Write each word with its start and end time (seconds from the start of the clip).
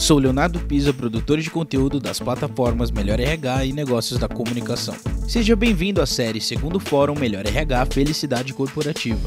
Sou 0.00 0.18
Leonardo 0.18 0.58
Pisa, 0.60 0.94
produtor 0.94 1.38
de 1.40 1.50
conteúdo 1.50 2.00
das 2.00 2.18
plataformas 2.18 2.90
Melhor 2.90 3.20
RH 3.20 3.66
e 3.66 3.72
Negócios 3.74 4.18
da 4.18 4.26
Comunicação. 4.26 4.94
Seja 5.28 5.54
bem-vindo 5.54 6.00
à 6.00 6.06
série 6.06 6.40
Segundo 6.40 6.80
Fórum 6.80 7.14
Melhor 7.14 7.46
RH 7.46 7.86
Felicidade 7.92 8.54
Corporativa. 8.54 9.20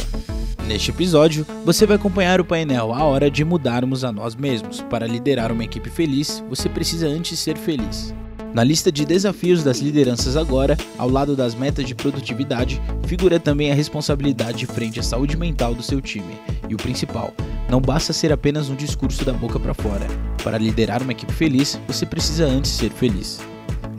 Neste 0.68 0.90
episódio, 0.90 1.46
você 1.64 1.86
vai 1.86 1.96
acompanhar 1.96 2.42
o 2.42 2.46
painel 2.46 2.92
A 2.92 3.04
Hora 3.04 3.30
de 3.30 3.46
Mudarmos 3.46 4.04
a 4.04 4.12
Nós 4.12 4.36
Mesmos. 4.36 4.82
Para 4.82 5.06
liderar 5.06 5.52
uma 5.52 5.64
equipe 5.64 5.92
feliz, 5.92 6.44
você 6.50 6.68
precisa 6.68 7.08
antes 7.08 7.38
ser 7.38 7.56
feliz. 7.56 8.12
Na 8.54 8.64
lista 8.64 8.92
de 8.92 9.04
desafios 9.04 9.64
das 9.64 9.80
lideranças 9.80 10.38
agora, 10.38 10.78
ao 10.96 11.10
lado 11.10 11.36
das 11.36 11.56
metas 11.56 11.86
de 11.86 11.96
produtividade, 11.96 12.80
figura 13.08 13.40
também 13.40 13.72
a 13.72 13.76
responsabilidade 13.76 14.68
frente 14.68 15.00
à 15.00 15.04
saúde 15.04 15.36
mental 15.36 15.74
do 15.74 15.82
seu 15.82 16.00
time. 16.00 16.38
E 16.70 16.76
o 16.76 16.78
principal, 16.78 17.34
não 17.68 17.82
basta 17.82 18.14
ser 18.14 18.32
apenas 18.32 18.70
um 18.70 18.76
discurso 18.76 19.26
da 19.26 19.34
boca 19.34 19.60
para 19.60 19.74
fora. 19.74 20.06
Para 20.44 20.60
liderar 20.60 21.02
uma 21.02 21.14
equipe 21.14 21.34
feliz, 21.34 21.80
você 21.88 22.06
precisa 22.06 22.46
antes 22.46 22.70
ser 22.70 22.92
feliz. 22.92 23.40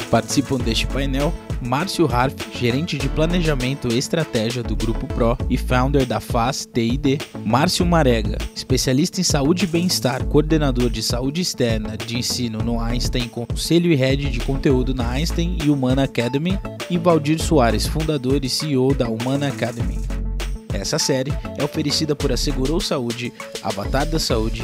Participam 0.08 0.58
deste 0.58 0.86
painel 0.86 1.34
Márcio 1.64 2.06
Harf, 2.06 2.34
gerente 2.54 2.98
de 2.98 3.08
planejamento 3.08 3.88
e 3.88 3.96
estratégia 3.96 4.62
do 4.62 4.76
Grupo 4.76 5.06
Pro 5.06 5.36
e 5.48 5.56
founder 5.56 6.04
da 6.04 6.20
FAS 6.20 6.68
TID, 6.70 7.18
Márcio 7.44 7.86
Marega, 7.86 8.36
especialista 8.54 9.20
em 9.20 9.24
saúde 9.24 9.64
e 9.64 9.68
bem-estar, 9.68 10.24
coordenador 10.26 10.90
de 10.90 11.02
saúde 11.02 11.40
externa 11.40 11.96
de 11.96 12.18
ensino 12.18 12.58
no 12.58 12.78
Einstein, 12.78 13.28
conselho 13.28 13.90
e 13.90 13.94
head 13.94 14.28
de 14.28 14.40
conteúdo 14.40 14.94
na 14.94 15.08
Einstein 15.10 15.56
e 15.64 15.70
Humana 15.70 16.04
Academy, 16.04 16.58
e 16.90 16.98
Valdir 16.98 17.40
Soares, 17.40 17.86
fundador 17.86 18.44
e 18.44 18.48
CEO 18.48 18.92
da 18.94 19.08
Humana 19.08 19.48
Academy. 19.48 19.98
Essa 20.72 20.98
série 20.98 21.32
é 21.56 21.64
oferecida 21.64 22.14
por 22.14 22.30
Assegurou 22.30 22.80
Saúde, 22.80 23.32
Avatar 23.62 24.06
da 24.06 24.18
Saúde, 24.18 24.62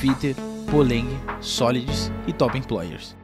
Fitter, 0.00 0.34
Poleng, 0.70 1.08
Solids 1.40 2.12
e 2.26 2.32
Top 2.32 2.58
Employers. 2.58 3.21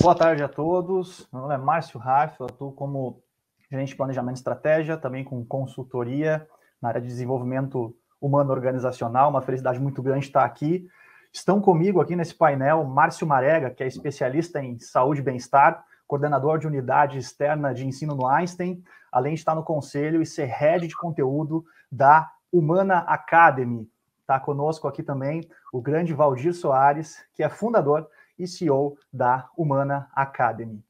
Boa 0.00 0.14
tarde 0.14 0.42
a 0.42 0.48
todos. 0.48 1.26
Meu 1.32 1.42
nome 1.42 1.54
é 1.54 1.58
Márcio 1.58 1.98
Raff, 1.98 2.38
eu 2.38 2.46
atuo 2.46 2.72
como 2.72 3.22
gerente 3.70 3.88
de 3.88 3.96
planejamento 3.96 4.36
e 4.36 4.38
estratégia, 4.38 4.96
também 4.96 5.24
com 5.24 5.44
consultoria 5.44 6.46
na 6.80 6.88
área 6.90 7.00
de 7.00 7.06
desenvolvimento 7.06 7.96
humano 8.20 8.52
organizacional. 8.52 9.30
Uma 9.30 9.40
felicidade 9.40 9.80
muito 9.80 10.02
grande 10.02 10.26
estar 10.26 10.44
aqui. 10.44 10.86
Estão 11.32 11.60
comigo 11.60 12.00
aqui 12.00 12.14
nesse 12.14 12.34
painel 12.34 12.84
Márcio 12.84 13.26
Marega, 13.26 13.70
que 13.70 13.82
é 13.82 13.86
especialista 13.86 14.62
em 14.62 14.78
saúde 14.78 15.20
e 15.20 15.24
bem-estar, 15.24 15.84
coordenador 16.06 16.58
de 16.58 16.66
unidade 16.66 17.18
externa 17.18 17.72
de 17.72 17.86
ensino 17.86 18.14
no 18.14 18.26
Einstein, 18.26 18.82
além 19.10 19.34
de 19.34 19.40
estar 19.40 19.54
no 19.54 19.62
conselho 19.62 20.20
e 20.20 20.26
ser 20.26 20.46
head 20.46 20.86
de 20.86 20.96
conteúdo 20.96 21.64
da 21.90 22.30
Humana 22.52 22.98
Academy. 22.98 23.88
Está 24.20 24.38
conosco 24.38 24.86
aqui 24.86 25.02
também 25.02 25.48
o 25.72 25.80
grande 25.80 26.12
Valdir 26.12 26.54
Soares, 26.54 27.18
que 27.34 27.42
é 27.42 27.48
fundador 27.48 28.08
e 28.38 28.46
CEO 28.46 28.96
da 29.12 29.48
Humana 29.56 30.08
Academy. 30.14 30.82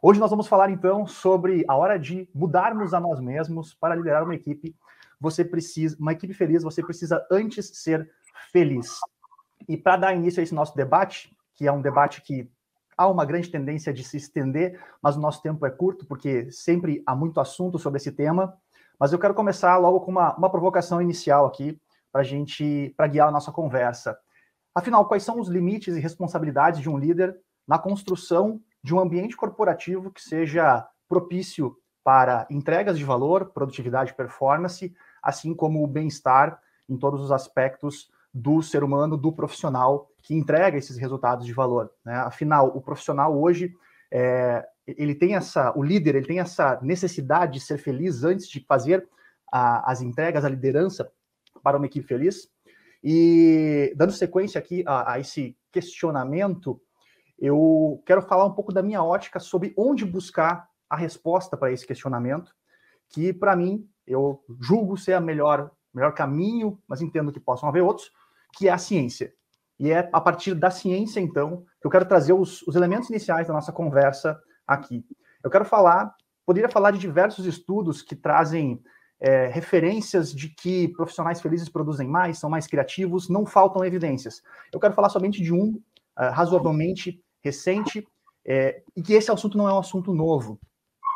Hoje 0.00 0.18
nós 0.18 0.30
vamos 0.30 0.48
falar 0.48 0.68
então 0.70 1.06
sobre 1.06 1.64
a 1.68 1.76
hora 1.76 1.98
de 1.98 2.28
mudarmos 2.34 2.92
a 2.92 2.98
nós 2.98 3.20
mesmos 3.20 3.72
para 3.72 3.94
liderar 3.94 4.24
uma 4.24 4.34
equipe. 4.34 4.74
Você 5.20 5.44
precisa, 5.44 5.96
uma 6.00 6.12
equipe 6.12 6.34
feliz, 6.34 6.64
você 6.64 6.82
precisa 6.82 7.24
antes 7.30 7.70
ser 7.74 8.10
feliz. 8.50 8.98
E 9.68 9.76
para 9.76 9.96
dar 9.96 10.14
início 10.14 10.40
a 10.40 10.42
esse 10.42 10.54
nosso 10.54 10.74
debate, 10.74 11.36
que 11.54 11.68
é 11.68 11.72
um 11.72 11.80
debate 11.80 12.20
que 12.20 12.50
há 12.96 13.06
uma 13.06 13.24
grande 13.24 13.48
tendência 13.48 13.92
de 13.92 14.02
se 14.02 14.16
estender, 14.16 14.80
mas 15.00 15.16
o 15.16 15.20
nosso 15.20 15.40
tempo 15.40 15.64
é 15.64 15.70
curto, 15.70 16.04
porque 16.06 16.50
sempre 16.50 17.02
há 17.06 17.14
muito 17.14 17.40
assunto 17.40 17.78
sobre 17.78 17.98
esse 17.98 18.10
tema. 18.10 18.56
Mas 18.98 19.12
eu 19.12 19.18
quero 19.18 19.34
começar 19.34 19.76
logo 19.78 20.00
com 20.00 20.10
uma, 20.10 20.34
uma 20.36 20.50
provocação 20.50 21.00
inicial 21.00 21.46
aqui, 21.46 21.80
para 22.10 22.22
gente, 22.22 22.92
para 22.96 23.06
guiar 23.06 23.28
a 23.28 23.32
nossa 23.32 23.52
conversa. 23.52 24.18
Afinal, 24.74 25.06
quais 25.06 25.22
são 25.22 25.38
os 25.38 25.48
limites 25.48 25.96
e 25.96 26.00
responsabilidades 26.00 26.80
de 26.80 26.88
um 26.88 26.98
líder 26.98 27.36
na 27.66 27.78
construção 27.78 28.60
de 28.82 28.94
um 28.94 29.00
ambiente 29.00 29.36
corporativo 29.36 30.10
que 30.10 30.20
seja 30.20 30.86
propício 31.08 31.76
para 32.02 32.46
entregas 32.50 32.98
de 32.98 33.04
valor, 33.04 33.52
produtividade 33.52 34.10
e 34.10 34.14
performance, 34.14 34.92
assim 35.22 35.54
como 35.54 35.84
o 35.84 35.86
bem-estar 35.86 36.60
em 36.88 36.96
todos 36.96 37.20
os 37.20 37.30
aspectos 37.30 38.10
do 38.34 38.62
ser 38.62 38.82
humano, 38.82 39.16
do 39.16 39.32
profissional 39.32 40.08
que 40.22 40.34
entrega 40.34 40.78
esses 40.78 40.96
resultados 40.96 41.44
de 41.46 41.52
valor. 41.52 41.92
Né? 42.04 42.14
Afinal, 42.14 42.68
o 42.74 42.80
profissional 42.80 43.38
hoje 43.38 43.72
é, 44.10 44.66
ele 44.86 45.14
tem 45.14 45.36
essa, 45.36 45.76
o 45.76 45.82
líder 45.82 46.14
ele 46.14 46.26
tem 46.26 46.40
essa 46.40 46.78
necessidade 46.82 47.54
de 47.54 47.60
ser 47.60 47.78
feliz 47.78 48.24
antes 48.24 48.48
de 48.48 48.64
fazer 48.66 49.06
a, 49.50 49.90
as 49.90 50.00
entregas, 50.00 50.44
a 50.44 50.48
liderança 50.48 51.10
para 51.62 51.76
uma 51.76 51.86
equipe 51.86 52.06
feliz. 52.06 52.48
E 53.02 53.92
dando 53.96 54.12
sequência 54.12 54.58
aqui 54.58 54.84
a, 54.86 55.12
a 55.14 55.20
esse 55.20 55.56
questionamento, 55.72 56.80
eu 57.38 58.02
quero 58.06 58.22
falar 58.22 58.44
um 58.44 58.52
pouco 58.52 58.72
da 58.72 58.82
minha 58.82 59.02
ótica 59.02 59.40
sobre 59.40 59.74
onde 59.76 60.04
buscar 60.04 60.68
a 60.88 60.96
resposta 60.96 61.56
para 61.56 61.72
esse 61.72 61.86
questionamento, 61.86 62.54
que 63.08 63.32
para 63.32 63.56
mim 63.56 63.88
eu 64.06 64.44
julgo 64.60 64.96
ser 64.96 65.14
a 65.14 65.20
melhor 65.20 65.70
melhor 65.92 66.14
caminho, 66.14 66.80
mas 66.88 67.02
entendo 67.02 67.32
que 67.32 67.40
possam 67.40 67.68
haver 67.68 67.82
outros, 67.82 68.10
que 68.54 68.68
é 68.68 68.72
a 68.72 68.78
ciência. 68.78 69.32
E 69.78 69.90
é 69.90 70.08
a 70.12 70.20
partir 70.20 70.54
da 70.54 70.70
ciência, 70.70 71.20
então, 71.20 71.64
que 71.80 71.86
eu 71.86 71.90
quero 71.90 72.06
trazer 72.06 72.32
os, 72.32 72.62
os 72.62 72.76
elementos 72.76 73.10
iniciais 73.10 73.46
da 73.48 73.52
nossa 73.52 73.72
conversa 73.72 74.40
aqui. 74.66 75.04
Eu 75.42 75.50
quero 75.50 75.64
falar, 75.64 76.14
poderia 76.46 76.68
falar 76.68 76.92
de 76.92 76.98
diversos 76.98 77.46
estudos 77.46 78.00
que 78.00 78.14
trazem 78.14 78.82
é, 79.22 79.46
referências 79.46 80.34
de 80.34 80.48
que 80.48 80.88
profissionais 80.88 81.40
felizes 81.40 81.68
produzem 81.68 82.08
mais, 82.08 82.38
são 82.38 82.50
mais 82.50 82.66
criativos, 82.66 83.28
não 83.28 83.46
faltam 83.46 83.84
evidências. 83.84 84.42
Eu 84.72 84.80
quero 84.80 84.94
falar 84.94 85.08
somente 85.10 85.40
de 85.40 85.54
um, 85.54 85.80
uh, 86.18 86.32
razoavelmente 86.32 87.22
recente, 87.40 88.04
é, 88.44 88.82
e 88.96 89.00
que 89.00 89.12
esse 89.12 89.30
assunto 89.30 89.56
não 89.56 89.68
é 89.68 89.72
um 89.72 89.78
assunto 89.78 90.12
novo. 90.12 90.58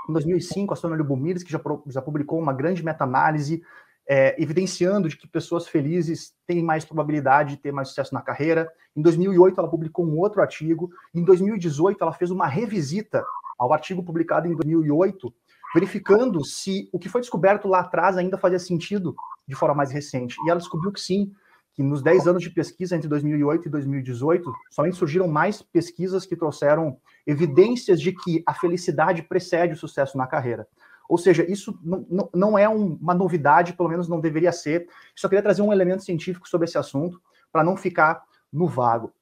Em 0.09 0.12
2005, 0.12 0.72
a 0.72 0.77
Sônia 0.77 0.97
Lubomires, 0.97 1.43
que 1.43 1.50
já, 1.50 1.61
já 1.89 2.00
publicou 2.00 2.39
uma 2.39 2.53
grande 2.53 2.84
meta-análise 2.84 3.61
é, 4.09 4.41
evidenciando 4.41 5.09
de 5.09 5.17
que 5.17 5.27
pessoas 5.27 5.67
felizes 5.67 6.33
têm 6.47 6.62
mais 6.62 6.84
probabilidade 6.84 7.56
de 7.56 7.62
ter 7.62 7.73
mais 7.73 7.88
sucesso 7.88 8.15
na 8.15 8.23
carreira. 8.23 8.71
Em 8.94 9.03
2008, 9.03 9.59
ela 9.59 9.69
publicou 9.69 10.06
um 10.06 10.17
outro 10.17 10.41
artigo. 10.41 10.91
Em 11.12 11.25
2018, 11.25 12.00
ela 12.00 12.12
fez 12.12 12.31
uma 12.31 12.47
revisita 12.47 13.25
ao 13.59 13.73
artigo 13.73 14.05
publicado 14.05 14.47
em 14.47 14.55
2008, 14.55 15.34
verificando 15.75 16.44
se 16.44 16.88
o 16.93 16.99
que 16.99 17.09
foi 17.09 17.21
descoberto 17.21 17.69
lá 17.69 17.81
atrás 17.81 18.16
ainda 18.16 18.38
fazia 18.38 18.59
sentido 18.59 19.15
de 19.47 19.54
forma 19.54 19.75
mais 19.75 19.91
recente. 19.91 20.37
E 20.44 20.50
ela 20.50 20.59
descobriu 20.59 20.93
que 20.93 21.00
sim, 21.00 21.32
que 21.75 21.82
nos 21.82 22.03
10 22.03 22.27
anos 22.27 22.43
de 22.43 22.50
pesquisa 22.50 22.97
entre 22.97 23.09
2008 23.09 23.69
e 23.69 23.71
2018, 23.71 24.53
somente 24.71 24.97
surgiram 24.97 25.28
mais 25.28 25.60
pesquisas 25.62 26.25
que 26.25 26.37
trouxeram 26.37 26.99
evidências 27.26 28.00
de 28.00 28.12
que 28.12 28.43
a 28.47 28.55
felicidade 28.55 29.22
precede 29.22 29.75
o 29.75 29.76
sucesso 29.76 30.16
na 30.16 30.26
carreira. 30.26 30.66
Ou 31.09 31.19
seja, 31.19 31.44
isso 31.49 31.78
não, 31.82 32.28
não, 32.34 32.59
é 32.59 32.69
um, 32.69 32.99
uma 33.00 33.15
novidade, 33.15 33.75
pelo 33.75 33.88
menos 33.88 34.09
não 34.09 34.21
deveria 34.21 34.50
ser. 34.50 34.88
Só 35.15 35.28
queria 35.28 35.43
trazer 35.43 35.62
um 35.62 35.72
elemento 35.72 36.03
científico 36.03 36.49
sobre 36.49 36.65
esse 36.65 36.78
assunto, 36.78 37.21
para 37.53 37.62
não 37.62 37.76
ficar 37.76 38.22
no 38.53 38.66
vago. 38.66 39.12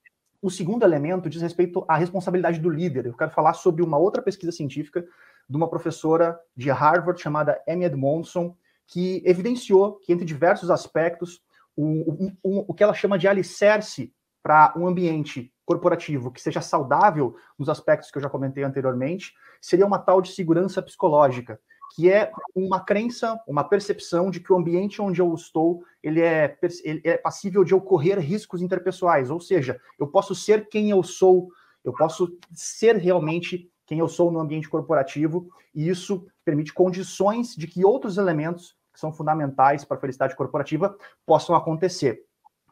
O 0.40 0.50
segundo 0.50 0.84
elemento 0.84 1.28
diz 1.28 1.40
respeito 1.40 1.84
à 1.88 1.96
responsabilidade 1.96 2.58
do 2.58 2.68
líder. 2.68 3.06
Eu 3.06 3.14
quero 3.14 3.30
falar 3.30 3.54
sobre 3.54 3.82
uma 3.82 3.96
outra 3.96 4.20
pesquisa 4.20 4.52
científica 4.52 5.04
de 5.48 5.56
uma 5.56 5.68
professora 5.68 6.38
de 6.56 6.70
Harvard 6.70 7.20
chamada 7.20 7.60
Amy 7.68 7.84
Edmondson, 7.84 8.56
que 8.86 9.22
evidenciou 9.24 9.96
que, 9.96 10.12
entre 10.12 10.24
diversos 10.24 10.70
aspectos, 10.70 11.40
o, 11.76 12.28
o, 12.42 12.64
o 12.68 12.74
que 12.74 12.82
ela 12.82 12.94
chama 12.94 13.18
de 13.18 13.26
alicerce 13.26 14.12
para 14.42 14.74
um 14.76 14.86
ambiente 14.86 15.52
corporativo 15.64 16.30
que 16.30 16.40
seja 16.40 16.60
saudável 16.60 17.34
nos 17.58 17.68
aspectos 17.68 18.10
que 18.10 18.18
eu 18.18 18.22
já 18.22 18.28
comentei 18.28 18.62
anteriormente, 18.62 19.32
seria 19.60 19.86
uma 19.86 19.98
tal 19.98 20.20
de 20.20 20.30
segurança 20.30 20.82
psicológica, 20.82 21.58
que 21.94 22.10
é 22.10 22.30
uma 22.54 22.80
crença, 22.80 23.40
uma 23.46 23.64
percepção 23.64 24.30
de 24.30 24.40
que 24.40 24.52
o 24.52 24.56
ambiente 24.56 25.00
onde 25.00 25.20
eu 25.20 25.32
estou, 25.32 25.82
ele 26.02 26.20
é, 26.20 26.58
ele 26.82 27.00
é 27.04 27.16
passível 27.16 27.64
de 27.64 27.74
ocorrer 27.74 28.18
riscos 28.18 28.60
interpessoais, 28.60 29.30
ou 29.30 29.40
seja, 29.40 29.80
eu 29.98 30.06
posso 30.06 30.34
ser 30.34 30.68
quem 30.68 30.90
eu 30.90 31.02
sou, 31.02 31.48
eu 31.82 31.92
posso 31.92 32.36
ser 32.52 32.96
realmente 32.96 33.70
quem 33.86 33.98
eu 33.98 34.08
sou 34.08 34.30
no 34.30 34.40
ambiente 34.40 34.68
corporativo, 34.68 35.48
e 35.74 35.88
isso 35.88 36.26
permite 36.44 36.72
condições 36.72 37.54
de 37.54 37.66
que 37.66 37.84
outros 37.84 38.16
elementos 38.16 38.76
que 38.92 39.00
são 39.00 39.12
fundamentais 39.12 39.84
para 39.84 39.96
a 39.96 40.00
felicidade 40.00 40.36
corporativa 40.36 40.96
possam 41.26 41.54
acontecer. 41.54 42.22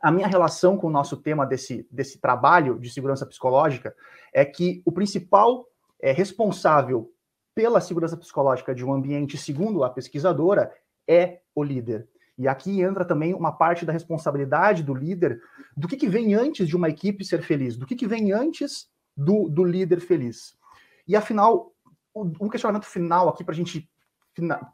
A 0.00 0.10
minha 0.10 0.26
relação 0.26 0.76
com 0.76 0.86
o 0.86 0.90
nosso 0.90 1.16
tema 1.16 1.46
desse, 1.46 1.86
desse 1.90 2.20
trabalho 2.20 2.78
de 2.78 2.90
segurança 2.90 3.26
psicológica 3.26 3.94
é 4.32 4.44
que 4.44 4.82
o 4.84 4.92
principal 4.92 5.66
é, 6.00 6.12
responsável 6.12 7.12
pela 7.54 7.80
segurança 7.80 8.16
psicológica 8.16 8.74
de 8.74 8.84
um 8.84 8.92
ambiente, 8.92 9.36
segundo 9.36 9.84
a 9.84 9.90
pesquisadora, 9.90 10.72
é 11.06 11.40
o 11.54 11.62
líder. 11.62 12.08
E 12.38 12.48
aqui 12.48 12.80
entra 12.80 13.04
também 13.04 13.34
uma 13.34 13.52
parte 13.52 13.84
da 13.84 13.92
responsabilidade 13.92 14.82
do 14.82 14.94
líder, 14.94 15.40
do 15.76 15.86
que, 15.86 15.96
que 15.96 16.08
vem 16.08 16.34
antes 16.34 16.66
de 16.66 16.74
uma 16.74 16.88
equipe 16.88 17.24
ser 17.24 17.42
feliz, 17.42 17.76
do 17.76 17.86
que, 17.86 17.94
que 17.94 18.06
vem 18.06 18.32
antes 18.32 18.88
do, 19.16 19.48
do 19.48 19.62
líder 19.62 20.00
feliz. 20.00 20.56
E 21.06 21.16
afinal, 21.16 21.72
um 22.14 22.48
questionamento 22.48 22.86
final 22.86 23.28
aqui 23.28 23.42
para 23.42 23.52
a 23.52 23.56
gente 23.56 23.88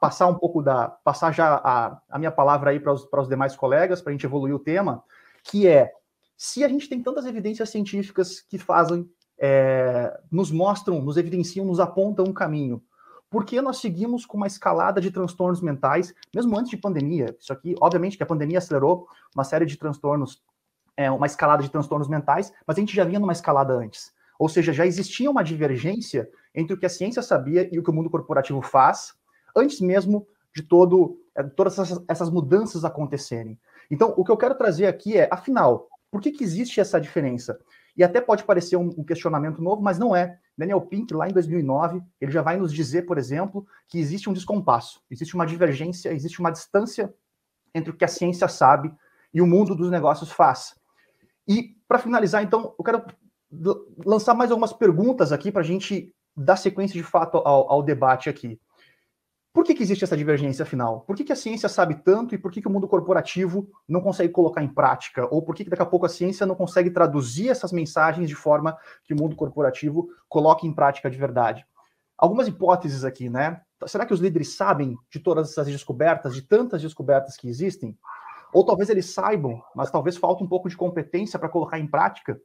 passar 0.00 0.26
um 0.26 0.34
pouco 0.34 0.62
da. 0.62 0.88
passar 0.88 1.32
já 1.32 1.60
a, 1.64 2.00
a 2.08 2.18
minha 2.18 2.30
palavra 2.30 2.70
aí 2.70 2.80
para 2.80 2.92
os, 2.92 3.04
para 3.04 3.20
os 3.20 3.28
demais 3.28 3.56
colegas, 3.56 4.00
para 4.00 4.10
a 4.10 4.12
gente 4.12 4.26
evoluir 4.26 4.54
o 4.54 4.58
tema, 4.58 5.02
que 5.42 5.66
é 5.66 5.92
se 6.36 6.62
a 6.62 6.68
gente 6.68 6.88
tem 6.88 7.02
tantas 7.02 7.26
evidências 7.26 7.68
científicas 7.70 8.40
que 8.40 8.58
fazem, 8.58 9.10
é, 9.36 10.20
nos 10.30 10.52
mostram, 10.52 11.02
nos 11.02 11.16
evidenciam, 11.16 11.66
nos 11.66 11.80
apontam 11.80 12.24
um 12.26 12.32
caminho, 12.32 12.80
por 13.30 13.44
que 13.44 13.60
nós 13.60 13.78
seguimos 13.78 14.24
com 14.24 14.36
uma 14.36 14.46
escalada 14.46 15.00
de 15.00 15.10
transtornos 15.10 15.60
mentais, 15.60 16.14
mesmo 16.34 16.56
antes 16.56 16.70
de 16.70 16.76
pandemia? 16.76 17.36
Isso 17.38 17.52
aqui, 17.52 17.74
obviamente, 17.80 18.16
que 18.16 18.22
a 18.22 18.26
pandemia 18.26 18.58
acelerou 18.58 19.06
uma 19.34 19.44
série 19.44 19.66
de 19.66 19.76
transtornos, 19.76 20.42
é, 20.96 21.10
uma 21.10 21.26
escalada 21.26 21.62
de 21.62 21.70
transtornos 21.70 22.08
mentais, 22.08 22.52
mas 22.66 22.76
a 22.76 22.80
gente 22.80 22.94
já 22.94 23.04
vinha 23.04 23.20
numa 23.20 23.32
escalada 23.32 23.74
antes. 23.74 24.12
Ou 24.38 24.48
seja, 24.48 24.72
já 24.72 24.86
existia 24.86 25.30
uma 25.30 25.42
divergência 25.42 26.30
entre 26.54 26.74
o 26.74 26.78
que 26.78 26.86
a 26.86 26.90
ciência 26.90 27.22
sabia 27.22 27.68
e 27.72 27.78
o 27.78 27.82
que 27.82 27.90
o 27.90 27.92
mundo 27.92 28.08
corporativo 28.08 28.62
faz, 28.62 29.14
antes 29.54 29.80
mesmo 29.80 30.26
de 30.54 30.62
todo, 30.62 31.20
é, 31.34 31.42
todas 31.42 31.78
essas, 32.08 32.30
mudanças 32.30 32.84
acontecerem. 32.84 33.58
Então, 33.90 34.14
o 34.16 34.24
que 34.24 34.30
eu 34.30 34.36
quero 34.36 34.54
trazer 34.54 34.86
aqui 34.86 35.16
é, 35.16 35.28
afinal, 35.30 35.88
por 36.10 36.20
que, 36.20 36.30
que 36.30 36.44
existe 36.44 36.80
essa 36.80 37.00
diferença? 37.00 37.58
E 37.96 38.04
até 38.04 38.20
pode 38.20 38.44
parecer 38.44 38.76
um, 38.76 39.02
questionamento 39.02 39.60
novo, 39.60 39.82
mas 39.82 39.98
não 39.98 40.14
é. 40.14 40.38
Daniel 40.56 40.80
Pink, 40.80 41.12
lá 41.12 41.28
em 41.28 41.32
2009, 41.32 42.00
ele 42.20 42.30
já 42.30 42.42
vai 42.42 42.56
nos 42.56 42.72
dizer, 42.72 43.02
por 43.02 43.18
exemplo, 43.18 43.66
que 43.88 43.98
existe 43.98 44.30
um 44.30 44.32
descompasso, 44.32 45.02
existe 45.10 45.34
uma 45.34 45.46
divergência, 45.46 46.12
existe 46.12 46.38
uma 46.38 46.50
distância 46.50 47.12
entre 47.74 47.90
o 47.90 47.96
que 47.96 48.04
a 48.04 48.08
ciência 48.08 48.46
sabe 48.46 48.92
e 49.34 49.40
o 49.40 49.46
mundo 49.46 49.74
dos 49.74 49.90
negócios 49.90 50.30
faz. 50.30 50.76
E, 51.46 51.76
para 51.88 51.98
finalizar, 51.98 52.42
então, 52.42 52.74
eu 52.78 52.84
quero 52.84 53.04
lançar 54.04 54.34
mais 54.34 54.50
algumas 54.50 54.72
perguntas 54.72 55.32
aqui 55.32 55.50
para 55.50 55.62
a 55.62 55.64
gente 55.64 56.14
dar 56.36 56.56
sequência 56.56 56.94
de 56.94 57.02
fato 57.02 57.38
ao, 57.38 57.70
ao 57.70 57.82
debate 57.82 58.28
aqui. 58.28 58.60
Por 59.52 59.64
que, 59.64 59.74
que, 59.74 59.82
existe 59.82 60.04
essa 60.04 60.16
divergência 60.16 60.62
afinal? 60.62 61.00
Por 61.00 61.16
que, 61.16 61.24
que 61.24 61.32
a 61.32 61.36
ciência 61.36 61.68
sabe 61.68 61.96
tanto 61.96 62.34
e 62.34 62.38
por 62.38 62.52
que, 62.52 62.60
que 62.60 62.68
o 62.68 62.70
mundo 62.70 62.86
corporativo 62.86 63.68
não 63.88 64.00
consegue 64.00 64.32
colocar 64.32 64.62
em 64.62 64.68
prática? 64.68 65.26
Ou 65.34 65.42
por 65.42 65.54
que, 65.54 65.64
daqui 65.64 65.82
a 65.82 65.86
pouco 65.86 66.06
a 66.06 66.08
ciência 66.08 66.46
não 66.46 66.54
consegue 66.54 66.90
traduzir 66.90 67.48
essas 67.48 67.72
mensagens 67.72 68.28
de 68.28 68.36
forma 68.36 68.76
que 69.02 69.14
o 69.14 69.16
mundo 69.16 69.34
corporativo 69.34 70.08
coloque 70.28 70.66
em 70.66 70.72
prática 70.72 71.10
de 71.10 71.16
verdade? 71.16 71.66
Algumas 72.16 72.46
hipóteses 72.46 73.04
aqui, 73.04 73.28
né? 73.28 73.60
Será 73.86 74.04
que 74.04 74.12
os 74.12 74.20
líderes 74.20 74.54
sabem 74.54 74.96
de 75.10 75.18
todas 75.18 75.50
essas 75.50 75.66
descobertas, 75.66 76.34
de 76.34 76.42
tantas 76.42 76.82
descobertas 76.82 77.36
que 77.36 77.48
existem? 77.48 77.98
Ou 78.52 78.64
talvez 78.64 78.88
eles 78.88 79.06
saibam, 79.06 79.62
mas 79.74 79.90
talvez 79.90 80.16
falta 80.16 80.44
um 80.44 80.48
pouco 80.48 80.68
de 80.68 80.76
competência 80.76 81.38
para 81.38 81.48
colocar 81.48 81.78
em 81.78 81.86
prática? 81.86 82.40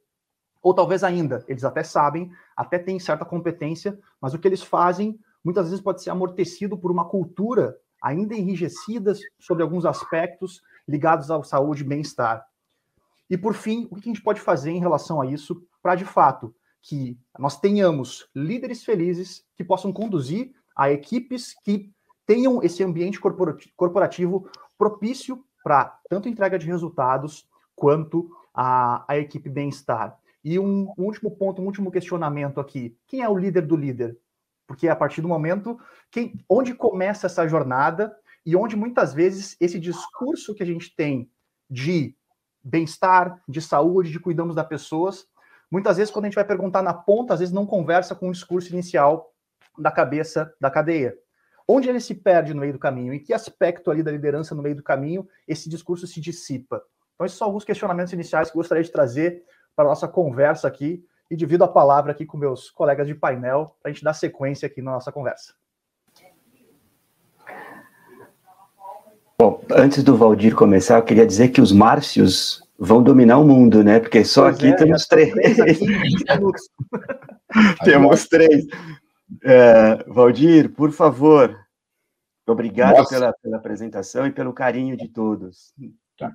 Ou 0.64 0.74
talvez 0.74 1.04
ainda, 1.04 1.44
eles 1.48 1.66
até 1.66 1.84
sabem, 1.84 2.32
até 2.56 2.80
têm 2.80 2.98
certa 2.98 3.26
competência, 3.26 4.00
mas 4.22 4.34
o 4.34 4.40
que 4.40 4.48
eles 4.48 4.64
fazem 4.64 5.20
muitas 5.44 5.66
vezes 5.66 5.84
pode 5.84 6.02
ser 6.02 6.10
amortecido 6.10 6.78
por 6.78 6.90
uma 6.90 7.04
cultura 7.04 7.78
ainda 8.02 8.34
enrijecida 8.34 9.14
sobre 9.38 9.62
alguns 9.62 9.86
aspectos 9.86 10.62
ligados 10.88 11.30
à 11.30 11.44
saúde 11.44 11.84
e 11.84 11.86
bem-estar. 11.86 12.46
E 13.30 13.38
por 13.38 13.54
fim, 13.54 13.88
o 13.92 13.96
que 13.96 14.10
a 14.10 14.14
gente 14.14 14.22
pode 14.22 14.40
fazer 14.40 14.72
em 14.72 14.80
relação 14.80 15.22
a 15.22 15.26
isso 15.26 15.62
para 15.82 15.96
de 15.96 16.06
fato 16.06 16.56
que 16.82 17.18
nós 17.38 17.60
tenhamos 17.60 18.30
líderes 18.36 18.84
felizes 18.84 19.46
que 19.56 19.64
possam 19.64 19.92
conduzir 19.92 20.54
a 20.76 20.92
equipes 20.92 21.54
que 21.64 21.92
tenham 22.26 22.64
esse 22.64 22.84
ambiente 22.84 23.20
corporativo 23.20 24.50
propício 24.78 25.44
para 25.64 25.98
tanto 26.10 26.30
entrega 26.30 26.60
de 26.60 26.68
resultados 26.68 27.48
quanto 27.76 28.30
a, 28.54 29.04
a 29.08 29.18
equipe 29.18 29.50
bem-estar. 29.50 30.18
E 30.44 30.60
um, 30.60 30.94
um 30.98 31.04
último 31.04 31.32
ponto, 31.32 31.62
um 31.62 31.66
último 31.66 31.92
questionamento 31.92 32.60
aqui: 32.60 32.98
quem 33.08 33.22
é 33.22 33.30
o 33.30 33.38
líder 33.38 33.66
do 33.66 33.76
líder? 33.76 34.18
Porque 34.68 34.88
a 34.88 34.96
partir 34.96 35.22
do 35.22 35.28
momento 35.28 35.80
quem, 36.12 36.34
onde 36.50 36.74
começa 36.74 37.28
essa 37.28 37.48
jornada 37.48 38.16
e 38.46 38.56
onde 38.56 38.76
muitas 38.76 39.14
vezes 39.14 39.56
esse 39.60 39.80
discurso 39.80 40.54
que 40.54 40.64
a 40.64 40.66
gente 40.66 40.94
tem 40.96 41.30
de 41.70 42.16
bem-estar, 42.64 43.42
de 43.48 43.62
saúde, 43.62 44.12
de 44.12 44.20
cuidamos 44.20 44.56
das 44.56 44.68
pessoas, 44.68 45.26
muitas 45.70 45.98
vezes 45.98 46.12
quando 46.12 46.26
a 46.26 46.28
gente 46.28 46.36
vai 46.36 46.46
perguntar 46.46 46.82
na 46.82 46.94
ponta, 46.94 47.34
às 47.34 47.40
vezes 47.40 47.54
não 47.54 47.66
conversa 47.66 48.16
com 48.16 48.30
o 48.30 48.32
discurso 48.32 48.72
inicial 48.72 49.34
da 49.78 49.92
cabeça 49.92 50.54
da 50.60 50.70
cadeia. 50.70 51.18
Onde 51.68 51.90
ele 51.90 52.00
se 52.00 52.14
perde 52.14 52.54
no 52.54 52.62
meio 52.62 52.74
do 52.74 52.80
caminho? 52.80 53.14
Em 53.14 53.20
que 53.20 53.34
aspecto 53.34 53.90
ali 53.90 54.04
da 54.04 54.12
liderança 54.12 54.54
no 54.54 54.62
meio 54.62 54.76
do 54.76 54.84
caminho 54.84 55.28
esse 55.48 55.70
discurso 55.70 56.06
se 56.06 56.20
dissipa? 56.20 56.84
Então, 57.16 57.26
esses 57.26 57.38
são 57.38 57.48
alguns 57.48 57.64
questionamentos 57.64 58.12
iniciais 58.12 58.50
que 58.50 58.58
eu 58.58 58.60
gostaria 58.60 58.84
de 58.84 58.92
trazer 58.92 59.44
para 59.76 59.86
a 59.86 59.90
nossa 59.90 60.08
conversa 60.08 60.68
aqui 60.68 61.04
e 61.30 61.36
divido 61.36 61.64
a 61.64 61.68
palavra 61.68 62.12
aqui 62.12 62.26
com 62.26 62.38
meus 62.38 62.70
colegas 62.70 63.08
de 63.08 63.16
painel 63.16 63.76
para 63.82 63.90
a 63.90 63.94
gente 63.94 64.04
dar 64.04 64.14
sequência 64.14 64.68
aqui 64.68 64.82
na 64.82 64.92
nossa 64.92 65.12
conversa. 65.12 65.54
Bom, 69.38 69.62
antes 69.72 70.04
do 70.04 70.16
Valdir 70.16 70.56
começar, 70.56 70.98
eu 70.98 71.04
queria 71.04 71.26
dizer 71.26 71.50
que 71.50 71.60
os 71.60 71.72
Márcios 71.72 72.64
vão 72.78 73.02
dominar 73.02 73.40
o 73.40 73.46
mundo, 73.46 73.84
né? 73.84 74.00
Porque 74.00 74.24
só 74.24 74.44
pois 74.44 74.56
aqui 74.56 74.68
é, 74.68 74.76
temos 74.76 75.08
três. 75.08 75.34
três 75.34 75.60
aqui, 75.60 75.86
temos 77.84 78.28
três. 78.28 78.66
É, 79.44 80.04
Valdir, 80.08 80.70
por 80.70 80.92
favor, 80.92 81.58
obrigado 82.48 83.08
pela, 83.10 83.34
pela 83.34 83.58
apresentação 83.58 84.28
e 84.28 84.32
pelo 84.32 84.54
carinho 84.54 84.96
de 84.96 85.08
todos. 85.08 85.74
Tá. 86.18 86.32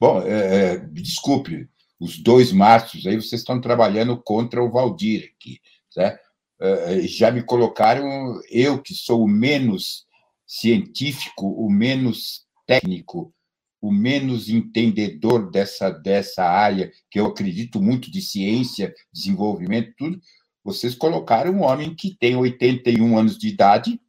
Bom, 0.00 0.20
é, 0.22 0.72
é 0.72 0.76
desculpe, 0.76 1.68
os 1.98 2.18
dois 2.18 2.52
Márcios, 2.52 3.06
aí 3.06 3.16
vocês 3.16 3.40
estão 3.40 3.60
trabalhando 3.60 4.20
contra 4.20 4.62
o 4.62 4.70
Valdir 4.70 5.32
aqui, 5.36 5.60
certo? 5.90 6.24
Eh, 6.60 7.04
eh, 7.04 7.06
já 7.06 7.30
me 7.30 7.42
colocaram, 7.42 8.40
eu 8.50 8.80
que 8.80 8.94
sou 8.94 9.24
o 9.24 9.28
menos 9.28 10.06
científico, 10.46 11.46
o 11.46 11.70
menos 11.70 12.44
técnico, 12.66 13.32
o 13.80 13.92
menos 13.92 14.48
entendedor 14.48 15.50
dessa, 15.50 15.90
dessa 15.90 16.44
área, 16.44 16.90
que 17.10 17.20
eu 17.20 17.26
acredito 17.26 17.82
muito 17.82 18.10
de 18.10 18.22
ciência, 18.22 18.94
desenvolvimento, 19.12 19.92
tudo, 19.96 20.20
vocês 20.64 20.94
colocaram 20.94 21.52
um 21.52 21.62
homem 21.62 21.94
que 21.94 22.16
tem 22.18 22.34
81 22.34 23.18
anos 23.18 23.36
de 23.36 23.48
idade, 23.48 24.00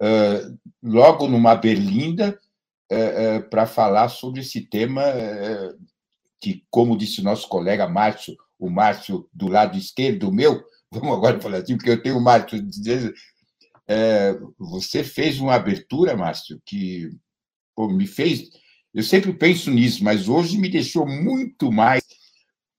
uh, 0.00 0.58
logo 0.80 1.26
numa 1.26 1.56
berlinda, 1.56 2.38
para 3.48 3.64
falar 3.66 4.10
sobre 4.10 4.42
esse 4.42 4.60
tema 4.60 5.02
que, 6.42 6.64
como 6.68 6.98
disse 6.98 7.20
o 7.20 7.24
nosso 7.24 7.48
colega 7.48 7.88
Márcio, 7.88 8.36
o 8.58 8.68
Márcio 8.68 9.28
do 9.32 9.46
lado 9.46 9.78
esquerdo 9.78 10.32
meu, 10.32 10.62
vamos 10.92 11.16
agora 11.16 11.40
falar 11.40 11.58
assim, 11.58 11.76
porque 11.76 11.90
eu 11.90 12.02
tenho 12.02 12.18
o 12.18 12.20
Márcio 12.20 12.58
é, 13.88 14.38
você 14.58 15.02
fez 15.04 15.40
uma 15.40 15.54
abertura, 15.54 16.16
Márcio, 16.16 16.60
que 16.64 17.10
pô, 17.74 17.88
me 17.88 18.06
fez. 18.06 18.48
Eu 18.92 19.02
sempre 19.02 19.32
penso 19.32 19.70
nisso, 19.70 20.04
mas 20.04 20.28
hoje 20.28 20.58
me 20.58 20.68
deixou 20.68 21.06
muito 21.06 21.70
mais 21.72 22.02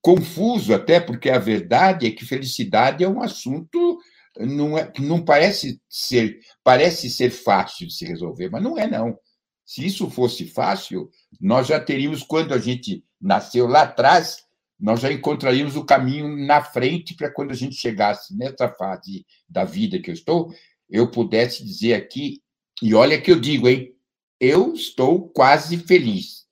confuso, 0.02 0.74
até 0.74 1.00
porque 1.00 1.30
a 1.30 1.40
verdade 1.40 2.06
é 2.06 2.12
que 2.12 2.26
felicidade 2.26 3.04
é 3.04 3.08
um 3.08 3.22
assunto 3.22 3.98
não, 4.38 4.78
é, 4.78 4.92
não 5.00 5.24
parece 5.24 5.80
ser 5.88 6.40
parece 6.64 7.10
ser 7.10 7.30
fácil 7.30 7.88
de 7.88 7.94
se 7.94 8.06
resolver, 8.06 8.50
mas 8.50 8.64
não 8.64 8.78
é 8.78 8.88
não. 8.88 9.18
Se 9.66 9.86
isso 9.86 10.10
fosse 10.10 10.46
fácil, 10.46 11.10
nós 11.40 11.68
já 11.68 11.80
teríamos 11.80 12.22
quando 12.24 12.54
a 12.54 12.60
gente 12.60 13.04
nasceu 13.20 13.68
lá 13.68 13.84
atrás, 13.84 14.44
nós 14.80 15.00
já 15.00 15.12
encontraríamos 15.12 15.76
o 15.76 15.86
caminho 15.86 16.28
na 16.46 16.62
frente 16.62 17.16
para 17.16 17.32
quando 17.32 17.52
a 17.52 17.56
gente 17.56 17.76
chegasse 17.76 18.36
nessa 18.36 18.68
fase 18.70 19.26
da 19.48 19.64
vida 19.64 20.00
que 20.00 20.10
eu 20.10 20.14
estou, 20.14 20.54
eu 20.90 21.10
pudesse 21.10 21.64
dizer 21.64 21.94
aqui, 21.94 22.42
e 22.82 22.94
olha 22.94 23.22
que 23.22 23.32
eu 23.32 23.40
digo, 23.40 23.70
hein? 23.70 23.96
Eu 24.40 24.74
estou 24.74 25.30
quase 25.30 25.78
feliz. 25.78 26.46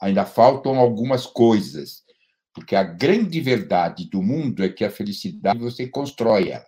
Ainda 0.00 0.26
faltam 0.26 0.76
algumas 0.76 1.24
coisas, 1.24 2.02
porque 2.52 2.74
a 2.74 2.82
grande 2.82 3.40
verdade 3.40 4.08
do 4.10 4.20
mundo 4.20 4.64
é 4.64 4.68
que 4.68 4.84
a 4.84 4.90
felicidade 4.90 5.60
você 5.60 5.86
constrói 5.86 6.50
ela. 6.50 6.66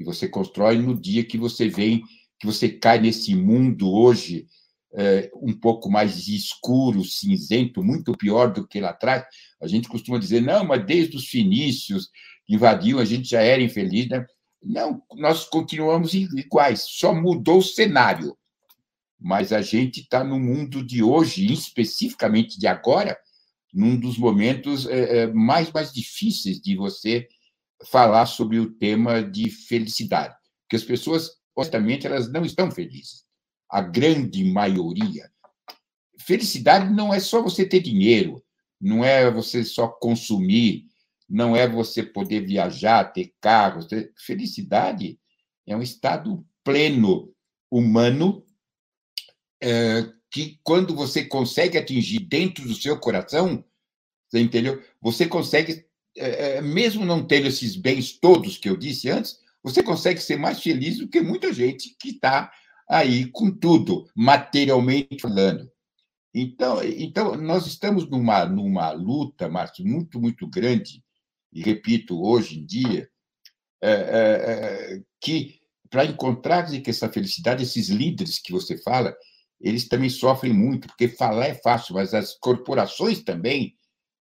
E 0.00 0.04
você 0.04 0.28
constrói 0.28 0.78
no 0.78 1.00
dia 1.00 1.24
que 1.24 1.38
você 1.38 1.68
vem, 1.68 2.02
que 2.40 2.46
você 2.46 2.68
cai 2.68 2.98
nesse 2.98 3.36
mundo 3.36 3.88
hoje 3.92 4.48
é, 4.94 5.30
um 5.34 5.52
pouco 5.52 5.90
mais 5.90 6.28
escuro, 6.28 7.04
cinzento, 7.04 7.82
muito 7.82 8.16
pior 8.16 8.52
do 8.52 8.66
que 8.66 8.80
lá 8.80 8.90
atrás. 8.90 9.24
A 9.60 9.66
gente 9.66 9.88
costuma 9.88 10.18
dizer, 10.18 10.40
não, 10.40 10.64
mas 10.64 10.84
desde 10.84 11.16
os 11.16 11.28
fenícios 11.28 12.10
invadiam, 12.48 12.98
a 12.98 13.04
gente 13.04 13.28
já 13.28 13.42
era 13.42 13.62
infeliz. 13.62 14.08
Né? 14.08 14.24
Não, 14.62 15.02
nós 15.14 15.44
continuamos 15.44 16.14
iguais, 16.14 16.84
só 16.88 17.12
mudou 17.12 17.58
o 17.58 17.62
cenário. 17.62 18.36
Mas 19.20 19.52
a 19.52 19.60
gente 19.60 20.00
está 20.00 20.22
no 20.22 20.38
mundo 20.38 20.84
de 20.84 21.02
hoje, 21.02 21.52
especificamente 21.52 22.58
de 22.58 22.66
agora, 22.66 23.18
num 23.74 23.98
dos 23.98 24.16
momentos 24.16 24.86
é, 24.86 25.26
mais, 25.26 25.72
mais 25.72 25.92
difíceis 25.92 26.60
de 26.60 26.76
você 26.76 27.26
falar 27.84 28.26
sobre 28.26 28.58
o 28.58 28.70
tema 28.70 29.22
de 29.22 29.50
felicidade. 29.50 30.34
Porque 30.62 30.76
as 30.76 30.84
pessoas, 30.84 31.30
honestamente, 31.54 32.06
elas 32.06 32.30
não 32.30 32.44
estão 32.44 32.70
felizes 32.70 33.27
a 33.70 33.80
grande 33.80 34.44
maioria. 34.44 35.30
Felicidade 36.18 36.92
não 36.92 37.12
é 37.12 37.20
só 37.20 37.42
você 37.42 37.64
ter 37.64 37.80
dinheiro, 37.80 38.42
não 38.80 39.04
é 39.04 39.30
você 39.30 39.64
só 39.64 39.88
consumir, 39.88 40.86
não 41.28 41.54
é 41.54 41.68
você 41.68 42.02
poder 42.02 42.46
viajar, 42.46 43.12
ter 43.12 43.34
carro. 43.40 43.80
Felicidade 44.16 45.18
é 45.66 45.76
um 45.76 45.82
estado 45.82 46.44
pleno 46.64 47.32
humano 47.70 48.44
é, 49.62 50.08
que, 50.30 50.58
quando 50.62 50.94
você 50.94 51.24
consegue 51.24 51.76
atingir 51.78 52.20
dentro 52.20 52.66
do 52.66 52.74
seu 52.74 52.98
coração, 52.98 53.64
Você 54.30 54.40
entendeu? 54.40 54.82
Você 55.00 55.26
consegue, 55.26 55.86
é, 56.16 56.56
é, 56.56 56.62
mesmo 56.62 57.04
não 57.04 57.26
tendo 57.26 57.46
esses 57.48 57.74
bens 57.74 58.12
todos 58.12 58.58
que 58.58 58.68
eu 58.68 58.76
disse 58.76 59.08
antes, 59.08 59.38
você 59.62 59.82
consegue 59.82 60.20
ser 60.20 60.36
mais 60.36 60.62
feliz 60.62 60.98
do 60.98 61.08
que 61.08 61.20
muita 61.20 61.52
gente 61.52 61.96
que 61.98 62.10
está 62.10 62.52
aí 62.88 63.26
com 63.26 63.50
tudo, 63.50 64.08
materialmente 64.14 65.20
falando. 65.20 65.70
Então, 66.34 66.82
então 66.82 67.36
nós 67.36 67.66
estamos 67.66 68.08
numa, 68.08 68.44
numa 68.44 68.90
luta, 68.92 69.48
Márcio, 69.48 69.86
muito, 69.86 70.20
muito 70.20 70.46
grande, 70.46 71.02
e 71.52 71.62
repito, 71.62 72.22
hoje 72.22 72.58
em 72.58 72.64
dia, 72.64 73.08
é, 73.82 73.90
é, 73.90 74.94
é 74.94 75.02
que 75.20 75.58
para 75.90 76.04
encontrar 76.04 76.66
que 76.66 76.90
essa 76.90 77.08
felicidade, 77.08 77.62
esses 77.62 77.88
líderes 77.88 78.38
que 78.38 78.52
você 78.52 78.76
fala, 78.76 79.16
eles 79.60 79.88
também 79.88 80.10
sofrem 80.10 80.52
muito, 80.52 80.86
porque 80.86 81.08
falar 81.08 81.46
é 81.46 81.54
fácil, 81.54 81.94
mas 81.94 82.14
as 82.14 82.34
corporações 82.34 83.22
também, 83.22 83.74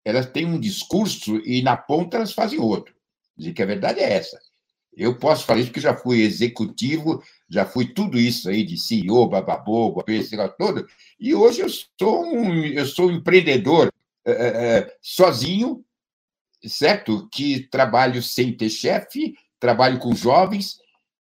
elas 0.03 0.25
têm 0.25 0.45
um 0.45 0.59
discurso 0.59 1.37
e 1.45 1.61
na 1.61 1.77
ponta 1.77 2.17
elas 2.17 2.33
fazem 2.33 2.59
outro. 2.59 2.93
Dizer 3.37 3.53
que 3.53 3.61
a 3.61 3.67
verdade 3.67 3.99
é 3.99 4.13
essa. 4.13 4.39
Eu 4.93 5.17
posso 5.17 5.45
falar 5.45 5.59
isso 5.59 5.69
porque 5.69 5.79
já 5.79 5.95
fui 5.95 6.21
executivo, 6.21 7.23
já 7.51 7.65
fui 7.65 7.85
tudo 7.85 8.17
isso 8.17 8.49
aí 8.49 8.63
de 8.63 8.77
CEO, 8.77 9.27
bababogo, 9.27 10.03
esse 10.07 10.31
negócio 10.31 10.55
todo, 10.57 10.87
e 11.19 11.35
hoje 11.35 11.61
eu 11.61 11.69
sou 11.69 12.25
um, 12.25 12.63
eu 12.65 12.85
sou 12.85 13.09
um 13.09 13.11
empreendedor 13.11 13.91
é, 14.25 14.31
é, 14.31 14.97
sozinho, 15.01 15.83
certo? 16.65 17.27
Que 17.29 17.67
trabalho 17.67 18.23
sem 18.23 18.55
ter 18.55 18.69
chefe, 18.69 19.35
trabalho 19.59 19.99
com 19.99 20.15
jovens, 20.15 20.79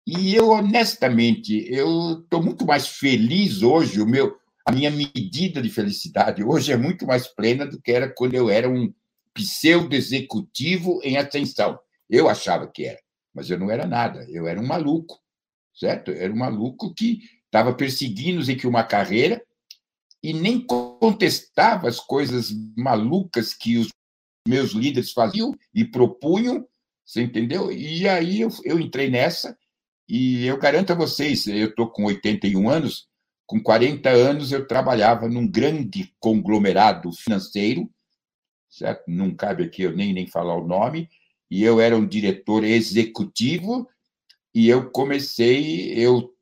e 0.07 0.35
eu, 0.35 0.51
honestamente, 0.51 1.67
eu 1.73 2.21
estou 2.23 2.43
muito 2.43 2.67
mais 2.67 2.89
feliz 2.89 3.63
hoje, 3.63 4.01
o 4.01 4.07
meu, 4.07 4.37
a 4.65 4.73
minha 4.73 4.91
medida 4.91 5.63
de 5.63 5.71
felicidade 5.71 6.43
hoje 6.43 6.73
é 6.73 6.77
muito 6.77 7.07
mais 7.07 7.27
plena 7.29 7.67
do 7.67 7.81
que 7.81 7.93
era 7.93 8.09
quando 8.09 8.35
eu 8.35 8.51
era 8.51 8.69
um 8.69 8.93
pseudo-executivo 9.33 11.01
em 11.03 11.17
ascensão. 11.17 11.79
Eu 12.09 12.29
achava 12.29 12.67
que 12.67 12.85
era 12.85 12.99
mas 13.37 13.51
eu 13.51 13.59
não 13.59 13.71
era 13.71 13.87
nada, 13.87 14.25
eu 14.31 14.49
era 14.49 14.59
um 14.59 14.67
maluco, 14.67 15.21
certo? 15.77 16.11
Era 16.11 16.33
um 16.33 16.39
maluco 16.39 16.95
que 16.95 17.21
estava 17.45 17.75
perseguindo 17.75 18.45
que 18.57 18.67
uma 18.67 18.83
carreira 18.83 19.43
e 20.23 20.33
nem 20.33 20.61
contestava 20.61 21.89
as 21.89 22.01
coisas 22.01 22.51
malucas 22.77 23.55
que 23.55 23.79
os 23.79 23.89
meus 24.49 24.73
líderes 24.73 25.13
faziam 25.13 25.55
e 25.75 25.85
propunham, 25.85 26.67
você 27.05 27.23
entendeu? 27.23 27.71
E 27.71 28.09
aí 28.09 28.41
eu, 28.41 28.49
eu 28.65 28.81
entrei 28.81 29.11
nessa 29.11 29.57
e 30.09 30.47
eu 30.47 30.59
garanto 30.59 30.93
a 30.93 30.97
vocês, 30.97 31.47
eu 31.47 31.69
estou 31.69 31.91
com 31.91 32.05
81 32.05 32.69
anos, 32.69 33.07
com 33.47 33.63
40 33.63 34.09
anos 34.09 34.53
eu 34.53 34.67
trabalhava 34.67 35.29
num 35.29 35.47
grande 35.47 36.13
conglomerado 36.19 37.13
financeiro, 37.13 37.89
certo? 38.69 39.05
Não 39.09 39.35
cabe 39.35 39.65
aqui 39.65 39.83
eu 39.83 39.95
nem, 39.95 40.13
nem 40.13 40.27
falar 40.27 40.57
o 40.57 40.67
nome, 40.67 41.09
e 41.51 41.63
eu 41.63 41.81
era 41.81 41.97
um 41.97 42.07
diretor 42.07 42.65
executivo 42.65 43.89
e 44.57 44.71
eu 44.71 44.91
comecei, 44.91 45.93
eu 45.93 46.33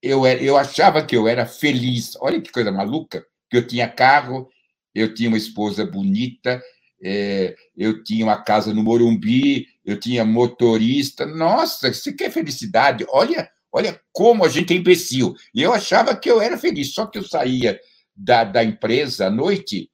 eu 0.00 0.24
eu 0.24 0.56
achava 0.56 1.04
que 1.04 1.16
eu 1.16 1.26
era 1.26 1.44
feliz. 1.44 2.16
Olha 2.20 2.40
que 2.40 2.52
coisa 2.52 2.70
maluca, 2.70 3.26
que 3.50 3.56
eu 3.56 3.66
tinha 3.66 3.88
carro, 3.88 4.48
eu 4.94 5.12
tinha 5.12 5.28
uma 5.28 5.36
esposa 5.36 5.84
bonita, 5.84 6.62
é, 7.02 7.56
eu 7.76 8.04
tinha 8.04 8.24
uma 8.24 8.40
casa 8.40 8.72
no 8.72 8.80
Morumbi, 8.84 9.66
eu 9.84 9.98
tinha 9.98 10.24
motorista. 10.24 11.26
Nossa, 11.26 11.92
você 11.92 12.12
quer 12.12 12.30
felicidade? 12.30 13.04
Olha, 13.08 13.50
olha 13.72 14.00
como 14.12 14.44
a 14.44 14.48
gente 14.48 14.72
é 14.72 14.76
imbecil. 14.76 15.34
E 15.52 15.60
eu 15.60 15.72
achava 15.72 16.14
que 16.14 16.30
eu 16.30 16.40
era 16.40 16.56
feliz, 16.56 16.94
só 16.94 17.06
que 17.06 17.18
eu 17.18 17.24
saía 17.24 17.80
da, 18.14 18.44
da 18.44 18.62
empresa 18.62 19.26
à 19.26 19.30
noite 19.30 19.90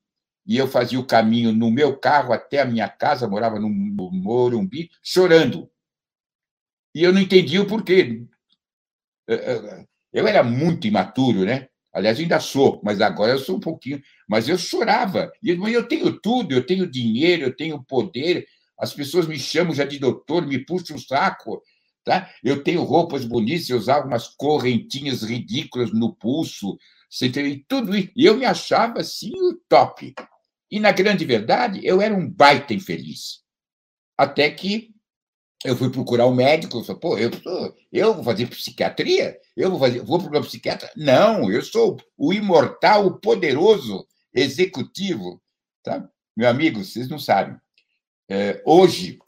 e 0.47 0.59
eu 0.59 0.69
fazia 0.69 1.01
o 1.01 1.07
caminho 1.07 1.51
no 1.51 1.71
meu 1.71 1.97
carro 1.97 2.35
até 2.35 2.61
a 2.61 2.67
minha 2.67 2.89
casa, 2.91 3.27
morava 3.27 3.59
no 3.59 3.71
Morumbi, 3.71 4.91
chorando. 5.03 5.70
E 6.95 7.03
eu 7.03 7.13
não 7.13 7.21
entendia 7.21 7.63
o 7.63 7.67
porquê. 7.67 8.25
É, 9.29 9.35
é, 9.35 9.85
eu 10.13 10.27
era 10.27 10.43
muito 10.43 10.87
imaturo, 10.87 11.45
né? 11.45 11.69
Aliás, 11.93 12.19
ainda 12.21 12.39
sou, 12.39 12.81
mas 12.85 13.01
agora 13.01 13.33
eu 13.33 13.39
sou 13.39 13.57
um 13.57 13.61
pouquinho. 13.61 14.01
Mas 14.29 14.49
eu 14.49 14.57
chorava. 14.57 15.31
E 15.43 15.51
eu 15.51 15.89
tenho 15.89 16.21
tudo, 16.21 16.53
eu 16.53 16.65
tenho 16.65 16.91
dinheiro, 16.91 17.45
eu 17.45 17.55
tenho 17.55 17.83
poder. 17.83 18.47
As 18.79 18.95
pessoas 18.95 19.27
me 19.27 19.39
chamam 19.39 19.75
já 19.75 19.85
de 19.85 19.99
doutor, 19.99 20.47
me 20.47 20.59
puxam 20.65 20.97
o 20.97 21.01
saco. 21.01 21.63
Tá? 22.05 22.31
Eu 22.43 22.63
tenho 22.63 22.83
roupas 22.83 23.25
bonitas, 23.25 23.69
eu 23.69 23.77
usava 23.77 24.07
umas 24.07 24.29
correntinhas 24.29 25.23
ridículas 25.23 25.93
no 25.93 26.15
pulso. 26.15 26.79
Você 27.11 27.27
entendeu? 27.27 27.61
tudo 27.69 27.97
isso. 27.97 28.11
E 28.17 28.25
eu 28.25 28.37
me 28.37 28.45
achava 28.45 29.01
assim 29.01 29.33
o 29.35 29.55
top. 29.69 30.15
E, 30.71 30.79
na 30.79 30.93
grande 30.93 31.25
verdade, 31.25 31.81
eu 31.83 32.01
era 32.01 32.15
um 32.15 32.29
baita 32.31 32.73
infeliz. 32.73 33.41
Até 34.17 34.51
que 34.51 34.90
eu 35.65 35.77
fui 35.77 35.91
procurar 35.91 36.27
um 36.27 36.35
médico, 36.35 36.79
eu 36.79 36.85
falei, 36.85 37.01
pô, 37.01 37.19
eu, 37.19 37.31
eu 37.93 38.15
vou 38.15 38.25
fazer 38.25 38.47
psiquiatria? 38.47 39.39
Eu 39.57 39.71
vou, 39.71 39.79
fazer, 39.79 40.03
vou 40.03 40.19
procurar 40.19 40.41
psiquiatra? 40.43 40.91
Não, 40.97 41.51
eu 41.51 41.63
sou 41.63 41.99
o 42.17 42.33
imortal, 42.33 43.07
o 43.07 43.21
poderoso 43.21 44.07
executivo. 44.33 45.41
Tá? 45.83 46.09
Meu 46.37 46.49
amigo, 46.49 46.83
vocês 46.83 47.09
não 47.09 47.19
sabem. 47.19 47.57
É, 48.29 48.63
hoje, 48.65 49.19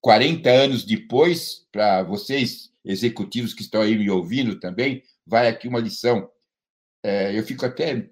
40 0.00 0.48
anos 0.48 0.84
depois, 0.84 1.66
para 1.70 2.02
vocês, 2.02 2.70
executivos 2.84 3.52
que 3.52 3.62
estão 3.62 3.82
aí 3.82 3.96
me 3.96 4.08
ouvindo 4.10 4.58
também, 4.58 5.02
vai 5.26 5.48
aqui 5.48 5.68
uma 5.68 5.80
lição. 5.80 6.30
É, 7.02 7.38
eu 7.38 7.44
fico 7.44 7.66
até 7.66 8.08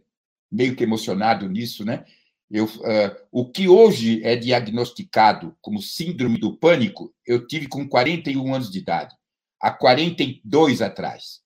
meio 0.51 0.77
que 0.77 0.83
emocionado 0.83 1.49
nisso, 1.49 1.85
né? 1.85 2.05
Eu, 2.53 2.67
uh, 2.67 3.17
o 3.33 3.51
que 3.51 3.67
hoje 3.67 4.23
é 4.23 4.37
diagnosticado 4.37 5.57
como 5.63 5.81
síndrome 5.81 6.39
do 6.39 6.55
pânico, 6.55 7.15
eu 7.27 7.47
tive 7.47 7.67
com 7.67 7.89
41 7.89 8.55
anos 8.55 8.71
de 8.71 8.79
idade, 8.79 9.17
há 9.59 9.71
42 9.71 10.83
atrás. 10.83 11.41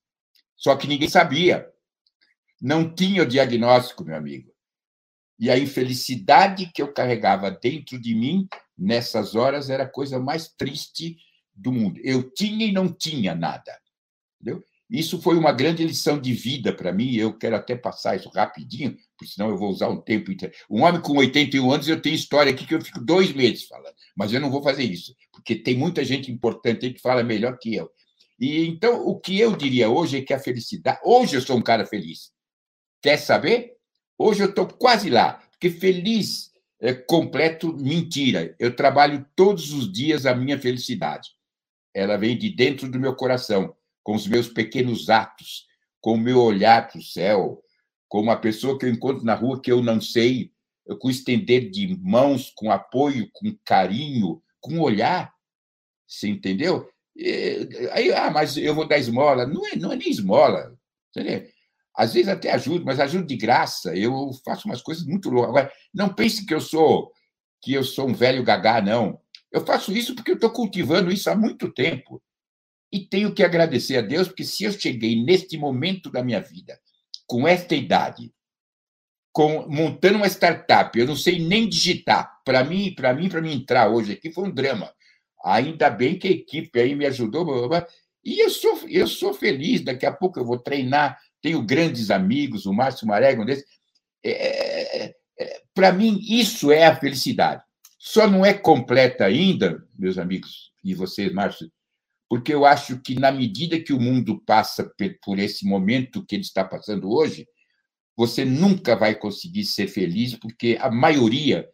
Só 0.56 0.74
que 0.74 0.88
ninguém 0.88 1.08
sabia. 1.08 1.70
Não 2.60 2.92
tinha 2.92 3.22
o 3.22 3.26
diagnóstico, 3.26 4.04
meu 4.04 4.16
amigo. 4.16 4.52
E 5.38 5.48
a 5.48 5.56
infelicidade 5.56 6.72
que 6.74 6.82
eu 6.82 6.92
carregava 6.92 7.52
dentro 7.52 8.00
de 8.00 8.12
mim 8.12 8.48
nessas 8.76 9.36
horas 9.36 9.70
era 9.70 9.84
a 9.84 9.88
coisa 9.88 10.18
mais 10.18 10.48
triste 10.48 11.18
do 11.54 11.70
mundo. 11.70 12.00
Eu 12.02 12.32
tinha 12.32 12.66
e 12.66 12.72
não 12.72 12.92
tinha 12.92 13.32
nada. 13.32 13.78
Entendeu? 14.40 14.64
Isso 14.88 15.20
foi 15.20 15.36
uma 15.36 15.52
grande 15.52 15.84
lição 15.84 16.20
de 16.20 16.32
vida 16.32 16.72
para 16.72 16.92
mim. 16.92 17.14
Eu 17.14 17.36
quero 17.36 17.56
até 17.56 17.74
passar 17.76 18.16
isso 18.16 18.28
rapidinho, 18.28 18.96
porque 19.16 19.32
senão 19.32 19.50
eu 19.50 19.56
vou 19.56 19.68
usar 19.68 19.88
um 19.88 20.00
tempo. 20.00 20.30
Um 20.70 20.82
homem 20.84 21.00
com 21.00 21.16
81 21.16 21.70
anos, 21.70 21.88
eu 21.88 22.00
tenho 22.00 22.14
história 22.14 22.52
aqui 22.52 22.64
que 22.64 22.74
eu 22.74 22.80
fico 22.80 23.00
dois 23.00 23.32
meses 23.32 23.64
falando, 23.66 23.94
mas 24.16 24.32
eu 24.32 24.40
não 24.40 24.50
vou 24.50 24.62
fazer 24.62 24.84
isso, 24.84 25.14
porque 25.32 25.56
tem 25.56 25.76
muita 25.76 26.04
gente 26.04 26.30
importante 26.30 26.90
que 26.90 27.00
fala 27.00 27.24
melhor 27.24 27.58
que 27.58 27.74
eu. 27.74 27.90
E 28.38 28.66
então, 28.66 29.04
o 29.04 29.18
que 29.18 29.40
eu 29.40 29.56
diria 29.56 29.88
hoje 29.88 30.18
é 30.18 30.22
que 30.22 30.32
a 30.32 30.38
felicidade. 30.38 31.00
Hoje 31.04 31.36
eu 31.36 31.40
sou 31.40 31.56
um 31.56 31.62
cara 31.62 31.84
feliz. 31.84 32.30
Quer 33.02 33.16
saber? 33.16 33.72
Hoje 34.18 34.42
eu 34.42 34.50
estou 34.50 34.66
quase 34.66 35.10
lá, 35.10 35.34
porque 35.50 35.70
feliz 35.70 36.52
é 36.80 36.92
completo, 36.94 37.72
mentira. 37.76 38.54
Eu 38.58 38.76
trabalho 38.76 39.26
todos 39.34 39.72
os 39.72 39.90
dias 39.90 40.26
a 40.26 40.34
minha 40.34 40.58
felicidade. 40.58 41.30
Ela 41.94 42.16
vem 42.16 42.36
de 42.36 42.50
dentro 42.50 42.90
do 42.90 43.00
meu 43.00 43.14
coração 43.16 43.74
com 44.06 44.14
os 44.14 44.24
meus 44.28 44.46
pequenos 44.46 45.10
atos, 45.10 45.66
com 46.00 46.12
o 46.12 46.16
meu 46.16 46.40
olhar 46.40 46.86
para 46.86 46.96
o 46.96 47.02
céu, 47.02 47.60
com 48.08 48.20
uma 48.20 48.36
pessoa 48.36 48.78
que 48.78 48.86
eu 48.86 48.88
encontro 48.88 49.24
na 49.24 49.34
rua 49.34 49.60
que 49.60 49.72
eu 49.72 49.82
não 49.82 50.00
sei, 50.00 50.52
com 51.00 51.10
estender 51.10 51.68
de 51.70 51.88
mãos, 52.00 52.52
com 52.54 52.70
apoio, 52.70 53.28
com 53.32 53.52
carinho, 53.64 54.40
com 54.60 54.78
olhar. 54.78 55.34
Você 56.06 56.28
entendeu? 56.28 56.88
Aí, 57.90 58.12
ah, 58.12 58.30
mas 58.30 58.56
eu 58.56 58.76
vou 58.76 58.86
dar 58.86 58.96
esmola. 58.96 59.44
Não 59.44 59.66
é, 59.66 59.74
não 59.74 59.90
é 59.90 59.96
nem 59.96 60.08
esmola. 60.08 60.78
Entendeu? 61.10 61.44
Às 61.92 62.14
vezes 62.14 62.28
até 62.28 62.52
ajudo, 62.52 62.84
mas 62.84 63.00
ajudo 63.00 63.26
de 63.26 63.36
graça. 63.36 63.92
Eu 63.96 64.30
faço 64.44 64.68
umas 64.68 64.82
coisas 64.82 65.04
muito 65.04 65.30
loucas. 65.30 65.50
Agora, 65.50 65.72
não 65.92 66.14
pense 66.14 66.46
que 66.46 66.54
eu 66.54 66.60
sou 66.60 67.10
que 67.60 67.72
eu 67.72 67.82
sou 67.82 68.08
um 68.08 68.14
velho 68.14 68.44
gagá, 68.44 68.80
não. 68.80 69.20
Eu 69.50 69.66
faço 69.66 69.92
isso 69.92 70.14
porque 70.14 70.30
eu 70.30 70.36
estou 70.36 70.50
cultivando 70.50 71.10
isso 71.10 71.28
há 71.28 71.34
muito 71.34 71.72
tempo. 71.72 72.22
E 72.92 73.00
tenho 73.00 73.34
que 73.34 73.42
agradecer 73.42 73.96
a 73.96 74.00
Deus, 74.00 74.28
porque 74.28 74.44
se 74.44 74.64
eu 74.64 74.72
cheguei 74.72 75.22
neste 75.22 75.58
momento 75.58 76.10
da 76.10 76.22
minha 76.22 76.40
vida, 76.40 76.78
com 77.26 77.46
esta 77.46 77.74
idade, 77.74 78.32
com, 79.32 79.68
montando 79.68 80.16
uma 80.16 80.28
startup, 80.28 80.98
eu 80.98 81.06
não 81.06 81.16
sei 81.16 81.38
nem 81.38 81.68
digitar. 81.68 82.40
Para 82.44 82.64
mim, 82.64 82.94
para 82.94 83.12
mim, 83.12 83.28
para 83.28 83.42
mim 83.42 83.52
entrar 83.52 83.90
hoje 83.90 84.12
aqui 84.12 84.32
foi 84.32 84.44
um 84.44 84.50
drama. 84.50 84.90
Ainda 85.44 85.90
bem 85.90 86.18
que 86.18 86.28
a 86.28 86.30
equipe 86.30 86.80
aí 86.80 86.94
me 86.94 87.06
ajudou. 87.06 87.44
Blá, 87.44 87.68
blá, 87.68 87.86
e 88.24 88.40
eu 88.40 88.50
sou, 88.50 88.80
eu 88.88 89.06
sou 89.06 89.34
feliz. 89.34 89.82
Daqui 89.82 90.06
a 90.06 90.12
pouco 90.12 90.38
eu 90.38 90.44
vou 90.44 90.58
treinar. 90.58 91.18
Tenho 91.42 91.62
grandes 91.62 92.10
amigos, 92.10 92.66
o 92.66 92.72
Márcio 92.72 93.06
Marega, 93.06 93.42
um 93.42 93.44
desses. 93.44 93.64
É, 94.24 94.30
é, 94.30 95.04
é, 95.04 95.14
é 95.38 95.62
para 95.74 95.92
mim, 95.92 96.18
isso 96.22 96.72
é 96.72 96.86
a 96.86 96.96
felicidade. 96.96 97.62
Só 97.98 98.26
não 98.26 98.46
é 98.46 98.54
completa 98.54 99.24
ainda, 99.24 99.84
meus 99.98 100.16
amigos, 100.16 100.72
e 100.82 100.94
vocês, 100.94 101.32
Márcio, 101.32 101.70
porque 102.28 102.52
eu 102.52 102.64
acho 102.64 103.00
que, 103.00 103.14
na 103.14 103.30
medida 103.30 103.80
que 103.80 103.92
o 103.92 104.00
mundo 104.00 104.40
passa 104.44 104.90
por 105.22 105.38
esse 105.38 105.66
momento 105.66 106.24
que 106.24 106.34
ele 106.34 106.42
está 106.42 106.64
passando 106.64 107.10
hoje, 107.10 107.46
você 108.16 108.44
nunca 108.44 108.96
vai 108.96 109.14
conseguir 109.14 109.64
ser 109.64 109.88
feliz, 109.88 110.34
porque 110.34 110.78
a 110.80 110.90
maioria, 110.90 111.68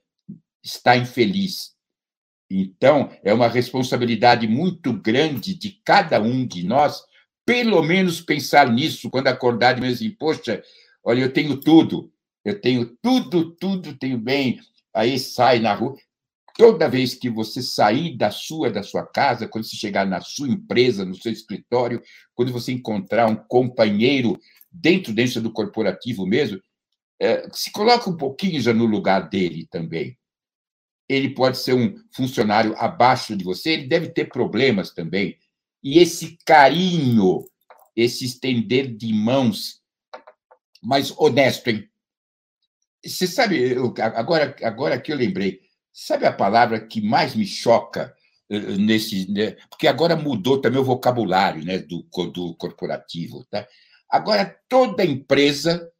está 0.62 0.96
infeliz. 0.96 1.72
Então, 2.50 3.10
é 3.24 3.32
uma 3.32 3.48
responsabilidade 3.48 4.46
muito 4.46 4.92
grande 4.92 5.54
de 5.54 5.80
cada 5.84 6.20
um 6.20 6.46
de 6.46 6.64
nós, 6.64 7.02
pelo 7.44 7.82
menos 7.82 8.20
pensar 8.20 8.70
nisso 8.70 9.10
quando 9.10 9.28
acordar 9.28 9.72
de 9.72 9.80
manhã 9.80 9.92
assim, 9.92 10.10
poxa, 10.10 10.62
olha, 11.02 11.22
eu 11.22 11.32
tenho 11.32 11.56
tudo, 11.58 12.12
eu 12.44 12.60
tenho 12.60 12.96
tudo, 13.02 13.50
tudo, 13.56 13.96
tenho 13.96 14.18
bem. 14.18 14.60
Aí 14.94 15.18
sai 15.18 15.58
na 15.58 15.74
rua. 15.74 15.96
Toda 16.56 16.88
vez 16.88 17.14
que 17.14 17.30
você 17.30 17.62
sair 17.62 18.16
da 18.16 18.30
sua, 18.30 18.70
da 18.70 18.82
sua 18.82 19.06
casa, 19.06 19.48
quando 19.48 19.64
você 19.64 19.76
chegar 19.76 20.06
na 20.06 20.20
sua 20.20 20.48
empresa, 20.48 21.04
no 21.04 21.14
seu 21.14 21.32
escritório, 21.32 22.02
quando 22.34 22.52
você 22.52 22.72
encontrar 22.72 23.26
um 23.26 23.36
companheiro 23.36 24.38
dentro, 24.70 25.12
dentro 25.12 25.40
do 25.40 25.52
corporativo 25.52 26.26
mesmo, 26.26 26.60
é, 27.20 27.48
se 27.52 27.70
coloca 27.70 28.10
um 28.10 28.16
pouquinho 28.16 28.60
já 28.60 28.72
no 28.74 28.84
lugar 28.84 29.28
dele 29.28 29.66
também. 29.70 30.18
Ele 31.08 31.30
pode 31.30 31.58
ser 31.58 31.74
um 31.74 31.94
funcionário 32.14 32.74
abaixo 32.76 33.36
de 33.36 33.44
você, 33.44 33.70
ele 33.70 33.86
deve 33.86 34.08
ter 34.08 34.26
problemas 34.26 34.90
também. 34.90 35.38
E 35.82 35.98
esse 35.98 36.36
carinho, 36.44 37.44
esse 37.96 38.24
estender 38.24 38.94
de 38.94 39.12
mãos, 39.12 39.80
mas 40.82 41.12
honesto, 41.16 41.68
hein? 41.68 41.88
Você 43.04 43.26
sabe, 43.26 43.58
eu, 43.58 43.92
agora, 43.98 44.54
agora 44.62 45.00
que 45.00 45.12
eu 45.12 45.16
lembrei, 45.16 45.60
sabe 45.92 46.26
a 46.26 46.32
palavra 46.32 46.80
que 46.80 47.00
mais 47.00 47.34
me 47.34 47.44
choca 47.44 48.14
eh, 48.48 48.58
nesse. 48.76 49.30
Né? 49.30 49.52
Porque 49.68 49.86
agora 49.86 50.16
mudou 50.16 50.60
também 50.60 50.80
o 50.80 50.84
vocabulário 50.84 51.64
né, 51.64 51.78
do, 51.78 52.02
do 52.32 52.54
corporativo. 52.56 53.44
Tá? 53.50 53.66
Agora, 54.08 54.58
toda 54.68 55.04
empresa, 55.04 55.90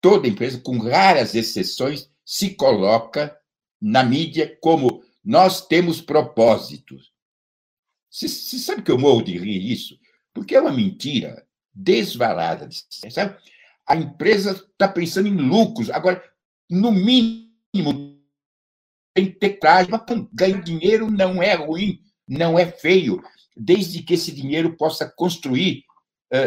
toda 0.00 0.28
empresa, 0.28 0.60
com 0.60 0.78
raras 0.78 1.34
exceções, 1.34 2.10
se 2.24 2.54
coloca 2.54 3.36
na 3.80 4.04
mídia 4.04 4.56
como 4.60 5.02
nós 5.24 5.66
temos 5.66 6.00
propósitos. 6.00 7.12
Você, 8.10 8.28
sabe 8.28 8.82
que 8.82 8.90
eu 8.90 8.98
morro 8.98 9.22
de 9.22 9.38
rir 9.38 9.72
isso? 9.72 9.98
Porque 10.34 10.54
é 10.54 10.60
uma 10.60 10.72
mentira 10.72 11.46
desvalada. 11.74 12.68
Sabe? 13.10 13.36
A 13.86 13.96
empresa 13.96 14.52
está 14.52 14.86
pensando 14.86 15.28
em 15.28 15.36
lucros. 15.36 15.90
Agora, 15.90 16.22
no 16.70 16.92
mínimo, 16.92 18.11
tem 19.14 19.26
que 19.26 19.38
ter 19.38 19.58
traje. 19.58 19.90
Mas 19.90 20.02
ganhar 20.32 20.62
dinheiro 20.62 21.10
não 21.10 21.42
é 21.42 21.54
ruim, 21.54 22.00
não 22.28 22.58
é 22.58 22.66
feio, 22.66 23.22
desde 23.56 24.02
que 24.02 24.14
esse 24.14 24.32
dinheiro 24.32 24.76
possa 24.76 25.10
construir 25.16 25.84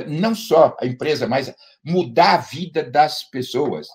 não 0.08 0.34
só 0.34 0.76
a 0.82 0.86
empresa, 0.86 1.28
mas 1.28 1.54
mudar 1.84 2.34
a 2.34 2.38
vida 2.38 2.84
das 2.84 3.24
pessoas. 3.30 3.88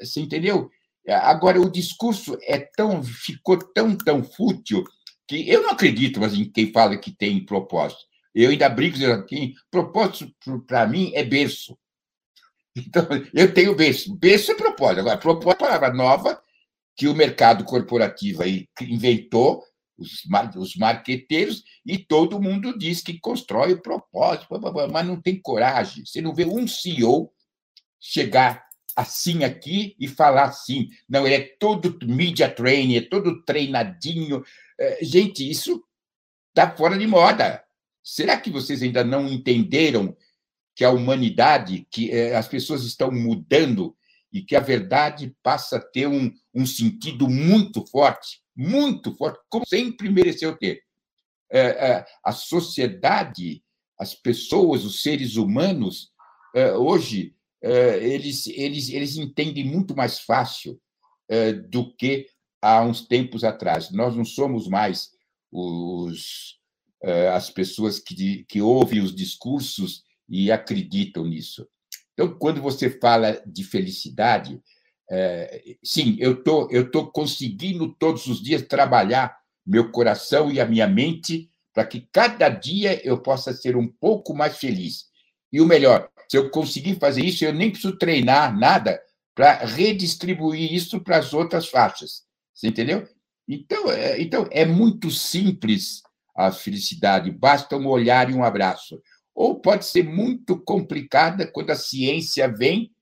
Você 0.00 0.20
entendeu? 0.20 0.68
Agora, 1.08 1.60
o 1.60 1.70
discurso 1.70 2.36
é 2.42 2.58
tão, 2.58 3.02
ficou 3.02 3.56
tão, 3.56 3.96
tão 3.96 4.24
fútil 4.24 4.84
que 5.26 5.48
eu 5.48 5.62
não 5.62 5.70
acredito 5.70 6.18
mas 6.18 6.34
em 6.34 6.50
quem 6.50 6.72
fala 6.72 6.98
que 6.98 7.12
tem 7.12 7.44
propósito. 7.44 8.00
Eu 8.34 8.50
ainda 8.50 8.68
brigo 8.68 8.94
dizendo 8.94 9.24
que 9.24 9.54
propósito, 9.70 10.60
para 10.66 10.86
mim, 10.86 11.12
é 11.14 11.24
berço. 11.24 11.76
Então, 12.76 13.04
eu 13.34 13.52
tenho 13.52 13.74
berço. 13.74 14.14
Berço 14.14 14.52
é 14.52 14.54
propósito. 14.54 15.00
Agora, 15.00 15.18
propósito 15.18 15.64
é 15.64 15.64
uma 15.64 15.68
palavra 15.68 15.92
nova 15.92 16.40
que 17.00 17.08
o 17.08 17.14
mercado 17.14 17.64
corporativo 17.64 18.42
aí 18.42 18.68
inventou 18.78 19.64
os, 19.96 20.22
os 20.54 20.76
marqueteiros, 20.76 21.64
e 21.82 21.96
todo 21.96 22.42
mundo 22.42 22.78
diz 22.78 23.00
que 23.00 23.18
constrói 23.18 23.72
o 23.72 23.80
propósito, 23.80 24.46
mas 24.92 25.06
não 25.06 25.18
tem 25.18 25.40
coragem. 25.40 26.04
Você 26.04 26.20
não 26.20 26.34
vê 26.34 26.44
um 26.44 26.68
CEO 26.68 27.32
chegar 27.98 28.62
assim 28.94 29.44
aqui 29.44 29.96
e 29.98 30.06
falar 30.06 30.44
assim. 30.44 30.90
Não, 31.08 31.26
ele 31.26 31.36
é 31.36 31.56
todo 31.58 31.98
media 32.02 32.50
training, 32.50 32.96
é 32.96 33.00
todo 33.00 33.42
treinadinho. 33.44 34.44
É, 34.78 35.02
gente, 35.02 35.48
isso 35.48 35.82
está 36.50 36.70
fora 36.70 36.98
de 36.98 37.06
moda. 37.06 37.64
Será 38.04 38.38
que 38.38 38.50
vocês 38.50 38.82
ainda 38.82 39.02
não 39.02 39.26
entenderam 39.26 40.14
que 40.76 40.84
a 40.84 40.90
humanidade, 40.90 41.86
que 41.90 42.10
é, 42.10 42.36
as 42.36 42.46
pessoas 42.46 42.84
estão 42.84 43.10
mudando 43.10 43.96
e 44.32 44.42
que 44.42 44.54
a 44.54 44.60
verdade 44.60 45.34
passa 45.42 45.76
a 45.76 45.80
ter 45.80 46.06
um, 46.06 46.32
um 46.54 46.64
sentido 46.64 47.28
muito 47.28 47.84
forte? 47.86 48.40
muito 48.60 49.14
forte, 49.14 49.40
como 49.48 49.66
sempre 49.66 50.10
mereceu 50.10 50.56
ter. 50.56 50.82
É, 51.50 51.60
é, 51.60 52.06
a 52.22 52.30
sociedade, 52.30 53.62
as 53.98 54.14
pessoas, 54.14 54.84
os 54.84 55.02
seres 55.02 55.36
humanos, 55.36 56.10
é, 56.54 56.72
hoje, 56.74 57.34
eles, 57.62 58.46
eles, 58.46 58.88
eles 58.88 59.16
entendem 59.16 59.64
muito 59.64 59.94
mais 59.94 60.18
fácil 60.18 60.80
do 61.68 61.94
que 61.94 62.26
há 62.62 62.82
uns 62.82 63.06
tempos 63.06 63.44
atrás. 63.44 63.90
Nós 63.90 64.16
não 64.16 64.24
somos 64.24 64.66
mais 64.66 65.10
os, 65.52 66.58
as 67.34 67.50
pessoas 67.50 67.98
que, 67.98 68.46
que 68.48 68.62
ouvem 68.62 69.02
os 69.02 69.14
discursos 69.14 70.02
e 70.26 70.50
acreditam 70.50 71.26
nisso. 71.26 71.68
Então, 72.20 72.36
quando 72.36 72.60
você 72.60 72.90
fala 72.90 73.42
de 73.46 73.64
felicidade, 73.64 74.60
é, 75.10 75.62
sim, 75.82 76.18
eu 76.20 76.44
tô, 76.44 76.68
estou 76.70 77.10
conseguindo 77.10 77.94
todos 77.94 78.26
os 78.26 78.42
dias 78.42 78.60
trabalhar 78.60 79.34
meu 79.64 79.90
coração 79.90 80.52
e 80.52 80.60
a 80.60 80.66
minha 80.66 80.86
mente 80.86 81.50
para 81.72 81.86
que 81.86 82.06
cada 82.12 82.50
dia 82.50 83.00
eu 83.08 83.22
possa 83.22 83.54
ser 83.54 83.74
um 83.74 83.88
pouco 83.88 84.34
mais 84.34 84.58
feliz. 84.58 85.06
E 85.50 85.62
o 85.62 85.66
melhor, 85.66 86.10
se 86.30 86.36
eu 86.36 86.50
conseguir 86.50 86.96
fazer 86.96 87.24
isso, 87.24 87.42
eu 87.42 87.54
nem 87.54 87.70
preciso 87.70 87.96
treinar 87.96 88.54
nada 88.54 89.00
para 89.34 89.64
redistribuir 89.64 90.74
isso 90.74 91.00
para 91.00 91.16
as 91.16 91.32
outras 91.32 91.68
faixas. 91.68 92.24
Você 92.52 92.68
entendeu? 92.68 93.08
Então 93.48 93.90
é, 93.90 94.20
então, 94.20 94.46
é 94.50 94.66
muito 94.66 95.10
simples 95.10 96.02
a 96.36 96.52
felicidade, 96.52 97.30
basta 97.30 97.78
um 97.78 97.86
olhar 97.86 98.28
e 98.28 98.34
um 98.34 98.44
abraço. 98.44 99.00
Ou 99.40 99.58
pode 99.58 99.86
ser 99.86 100.02
muito 100.02 100.60
complicada 100.60 101.50
quando 101.50 101.70
a 101.70 101.74
ciência 101.74 102.46
vem 102.46 102.92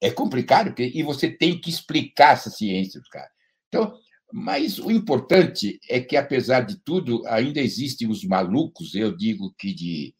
é 0.00 0.10
complicado, 0.10 0.68
porque, 0.68 0.90
e 0.94 1.02
você 1.02 1.30
tem 1.30 1.60
que 1.60 1.68
explicar 1.68 2.32
essa 2.32 2.48
ciência, 2.48 2.98
cara. 3.12 3.28
Então, 3.68 3.94
mas 4.32 4.78
o 4.78 4.90
importante 4.90 5.78
é 5.86 6.00
que, 6.00 6.16
apesar 6.16 6.62
de 6.62 6.78
tudo, 6.78 7.26
ainda 7.26 7.60
existem 7.60 8.08
os 8.08 8.24
malucos, 8.24 8.94
eu 8.94 9.14
digo 9.14 9.54
que 9.58 9.74
de, 9.74 10.14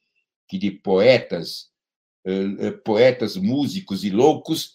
que 0.47 0.59
de 0.59 0.73
poetas, 0.73 1.71
poetas, 2.85 3.35
músicos 3.35 4.05
e 4.05 4.11
loucos, 4.11 4.75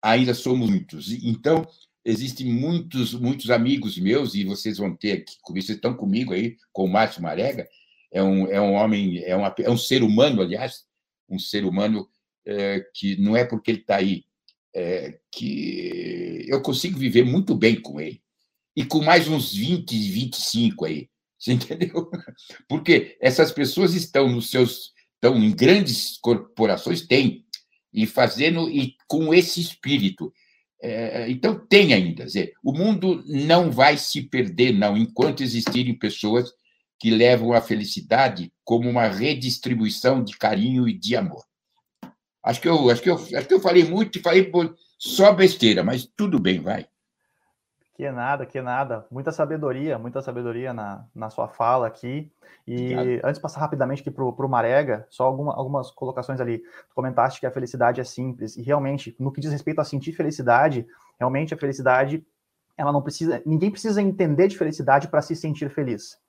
ainda 0.00 0.32
somos 0.32 0.70
muitos. 0.70 1.12
Então, 1.12 1.62
existem 2.02 2.46
muitos, 2.46 3.12
muitos 3.12 3.50
amigos 3.50 3.98
meus, 3.98 4.34
e 4.34 4.44
vocês 4.44 4.78
vão 4.78 4.96
ter 4.96 5.12
aqui 5.12 5.34
vocês 5.46 5.76
estão 5.76 5.94
comigo 5.94 6.32
aí, 6.32 6.56
com 6.72 6.86
o 6.86 6.90
Márcio 6.90 7.20
Marega, 7.20 7.68
é 8.14 8.22
um, 8.22 8.46
é 8.46 8.60
um 8.60 8.74
homem, 8.74 9.24
é, 9.24 9.34
uma, 9.34 9.52
é 9.58 9.68
um 9.68 9.76
ser 9.76 10.04
humano, 10.04 10.40
aliás, 10.40 10.84
um 11.28 11.36
ser 11.36 11.64
humano 11.64 12.08
é, 12.46 12.80
que 12.94 13.20
não 13.20 13.36
é 13.36 13.44
porque 13.44 13.72
ele 13.72 13.80
está 13.80 13.96
aí, 13.96 14.24
é, 14.72 15.18
que 15.32 16.46
eu 16.48 16.62
consigo 16.62 16.96
viver 16.96 17.24
muito 17.24 17.56
bem 17.56 17.74
com 17.80 18.00
ele. 18.00 18.22
E 18.76 18.84
com 18.84 19.02
mais 19.02 19.26
uns 19.26 19.52
20, 19.52 19.92
25 20.10 20.84
aí. 20.84 21.08
Você 21.36 21.52
entendeu? 21.54 22.08
Porque 22.68 23.18
essas 23.20 23.50
pessoas 23.50 23.94
estão 23.94 24.30
nos 24.30 24.48
seus. 24.48 24.92
estão 25.16 25.36
em 25.36 25.50
grandes 25.50 26.16
corporações, 26.18 27.06
tem, 27.06 27.44
e 27.92 28.06
fazendo 28.06 28.70
e 28.70 28.94
com 29.08 29.34
esse 29.34 29.60
espírito. 29.60 30.32
É, 30.80 31.28
então, 31.28 31.58
tem 31.66 31.92
ainda. 31.92 32.24
Dizer, 32.24 32.52
o 32.62 32.72
mundo 32.72 33.24
não 33.26 33.72
vai 33.72 33.98
se 33.98 34.22
perder, 34.22 34.72
não, 34.72 34.96
enquanto 34.96 35.42
existirem 35.42 35.98
pessoas 35.98 36.52
que 37.04 37.10
levam 37.10 37.52
a 37.52 37.60
felicidade 37.60 38.50
como 38.64 38.88
uma 38.88 39.06
redistribuição 39.06 40.24
de 40.24 40.38
carinho 40.38 40.88
e 40.88 40.98
de 40.98 41.14
amor. 41.14 41.44
Acho 42.42 42.62
que 42.62 42.66
eu, 42.66 42.88
acho 42.88 43.02
que 43.02 43.10
eu, 43.10 43.16
acho 43.16 43.46
que 43.46 43.52
eu 43.52 43.60
falei 43.60 43.84
muito 43.84 44.16
e 44.16 44.22
falei 44.22 44.50
só 44.98 45.30
besteira, 45.30 45.84
mas 45.84 46.06
tudo 46.06 46.40
bem, 46.40 46.62
vai. 46.62 46.86
Que 47.92 48.10
nada, 48.10 48.46
que 48.46 48.58
nada. 48.62 49.06
Muita 49.10 49.32
sabedoria, 49.32 49.98
muita 49.98 50.22
sabedoria 50.22 50.72
na, 50.72 51.04
na 51.14 51.28
sua 51.28 51.46
fala 51.46 51.86
aqui. 51.86 52.32
E 52.66 52.94
Obrigado. 52.94 53.26
antes 53.26 53.34
de 53.34 53.42
passar 53.42 53.60
rapidamente 53.60 54.00
aqui 54.00 54.10
para 54.10 54.24
o 54.24 54.48
Marega, 54.48 55.06
só 55.10 55.24
alguma, 55.24 55.54
algumas 55.54 55.90
colocações 55.90 56.40
ali. 56.40 56.60
Tu 56.60 56.94
comentaste 56.94 57.38
que 57.38 57.44
a 57.44 57.50
felicidade 57.50 58.00
é 58.00 58.04
simples. 58.04 58.56
E 58.56 58.62
realmente, 58.62 59.14
no 59.20 59.30
que 59.30 59.42
diz 59.42 59.52
respeito 59.52 59.82
a 59.82 59.84
sentir 59.84 60.12
felicidade, 60.12 60.86
realmente 61.18 61.52
a 61.52 61.58
felicidade, 61.58 62.26
ela 62.78 62.90
não 62.90 63.02
precisa. 63.02 63.42
Ninguém 63.44 63.70
precisa 63.70 64.00
entender 64.00 64.48
de 64.48 64.56
felicidade 64.56 65.06
para 65.08 65.20
se 65.20 65.36
sentir 65.36 65.68
feliz. 65.68 66.23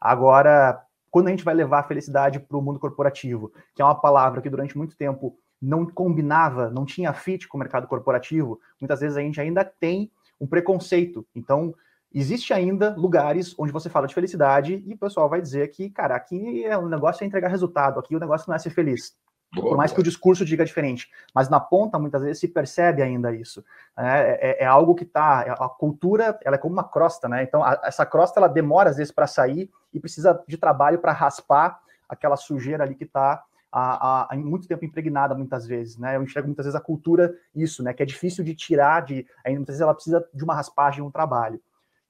Agora, 0.00 0.82
quando 1.10 1.28
a 1.28 1.30
gente 1.30 1.44
vai 1.44 1.54
levar 1.54 1.80
a 1.80 1.84
felicidade 1.84 2.38
para 2.38 2.56
o 2.56 2.62
mundo 2.62 2.78
corporativo, 2.78 3.52
que 3.74 3.82
é 3.82 3.84
uma 3.84 3.94
palavra 3.94 4.42
que 4.42 4.50
durante 4.50 4.76
muito 4.76 4.96
tempo 4.96 5.36
não 5.60 5.86
combinava, 5.86 6.70
não 6.70 6.84
tinha 6.84 7.12
fit 7.12 7.48
com 7.48 7.56
o 7.56 7.60
mercado 7.60 7.86
corporativo, 7.86 8.60
muitas 8.80 9.00
vezes 9.00 9.16
a 9.16 9.20
gente 9.20 9.40
ainda 9.40 9.64
tem 9.64 10.10
um 10.40 10.46
preconceito. 10.46 11.26
Então, 11.34 11.74
existe 12.12 12.52
ainda 12.52 12.94
lugares 12.96 13.54
onde 13.58 13.72
você 13.72 13.88
fala 13.88 14.06
de 14.06 14.14
felicidade 14.14 14.82
e 14.86 14.94
o 14.94 14.98
pessoal 14.98 15.28
vai 15.28 15.40
dizer 15.40 15.68
que, 15.68 15.90
cara, 15.90 16.14
aqui 16.14 16.64
é 16.64 16.76
o 16.76 16.88
negócio 16.88 17.24
é 17.24 17.26
entregar 17.26 17.48
resultado, 17.48 17.98
aqui 17.98 18.14
o 18.14 18.20
negócio 18.20 18.48
não 18.48 18.54
é 18.54 18.58
ser 18.58 18.70
feliz. 18.70 19.16
Boa, 19.56 19.70
por 19.70 19.76
mais 19.76 19.90
boa. 19.90 19.96
que 19.96 20.00
o 20.00 20.04
discurso 20.04 20.44
diga 20.44 20.64
diferente, 20.64 21.10
mas 21.34 21.48
na 21.48 21.58
ponta 21.58 21.98
muitas 21.98 22.22
vezes 22.22 22.38
se 22.38 22.48
percebe 22.48 23.02
ainda 23.02 23.34
isso. 23.34 23.64
É, 23.96 24.60
é, 24.60 24.64
é 24.64 24.66
algo 24.66 24.94
que 24.94 25.04
está, 25.04 25.44
é, 25.46 25.50
a 25.50 25.68
cultura, 25.68 26.38
ela 26.44 26.56
é 26.56 26.58
como 26.58 26.74
uma 26.74 26.84
crosta, 26.84 27.28
né? 27.28 27.42
Então 27.42 27.64
a, 27.64 27.80
essa 27.84 28.04
crosta 28.04 28.38
ela 28.38 28.48
demora 28.48 28.90
às 28.90 28.96
vezes 28.96 29.12
para 29.12 29.26
sair 29.26 29.70
e 29.92 29.98
precisa 29.98 30.42
de 30.46 30.56
trabalho 30.56 30.98
para 30.98 31.12
raspar 31.12 31.80
aquela 32.08 32.36
sujeira 32.36 32.84
ali 32.84 32.94
que 32.94 33.04
está 33.04 33.42
há, 33.72 34.28
muito 34.36 34.68
tempo 34.68 34.84
impregnada 34.84 35.34
muitas 35.34 35.66
vezes, 35.66 35.98
né? 35.98 36.16
Eu 36.16 36.22
enxergo 36.22 36.48
muitas 36.48 36.66
vezes 36.66 36.78
a 36.78 36.82
cultura 36.82 37.34
isso, 37.54 37.82
né? 37.82 37.92
Que 37.92 38.02
é 38.02 38.06
difícil 38.06 38.44
de 38.44 38.54
tirar, 38.54 39.04
de 39.04 39.26
ainda 39.44 39.58
muitas 39.58 39.74
vezes 39.74 39.82
ela 39.82 39.94
precisa 39.94 40.26
de 40.32 40.44
uma 40.44 40.54
raspagem, 40.54 41.02
um 41.02 41.10
trabalho. 41.10 41.60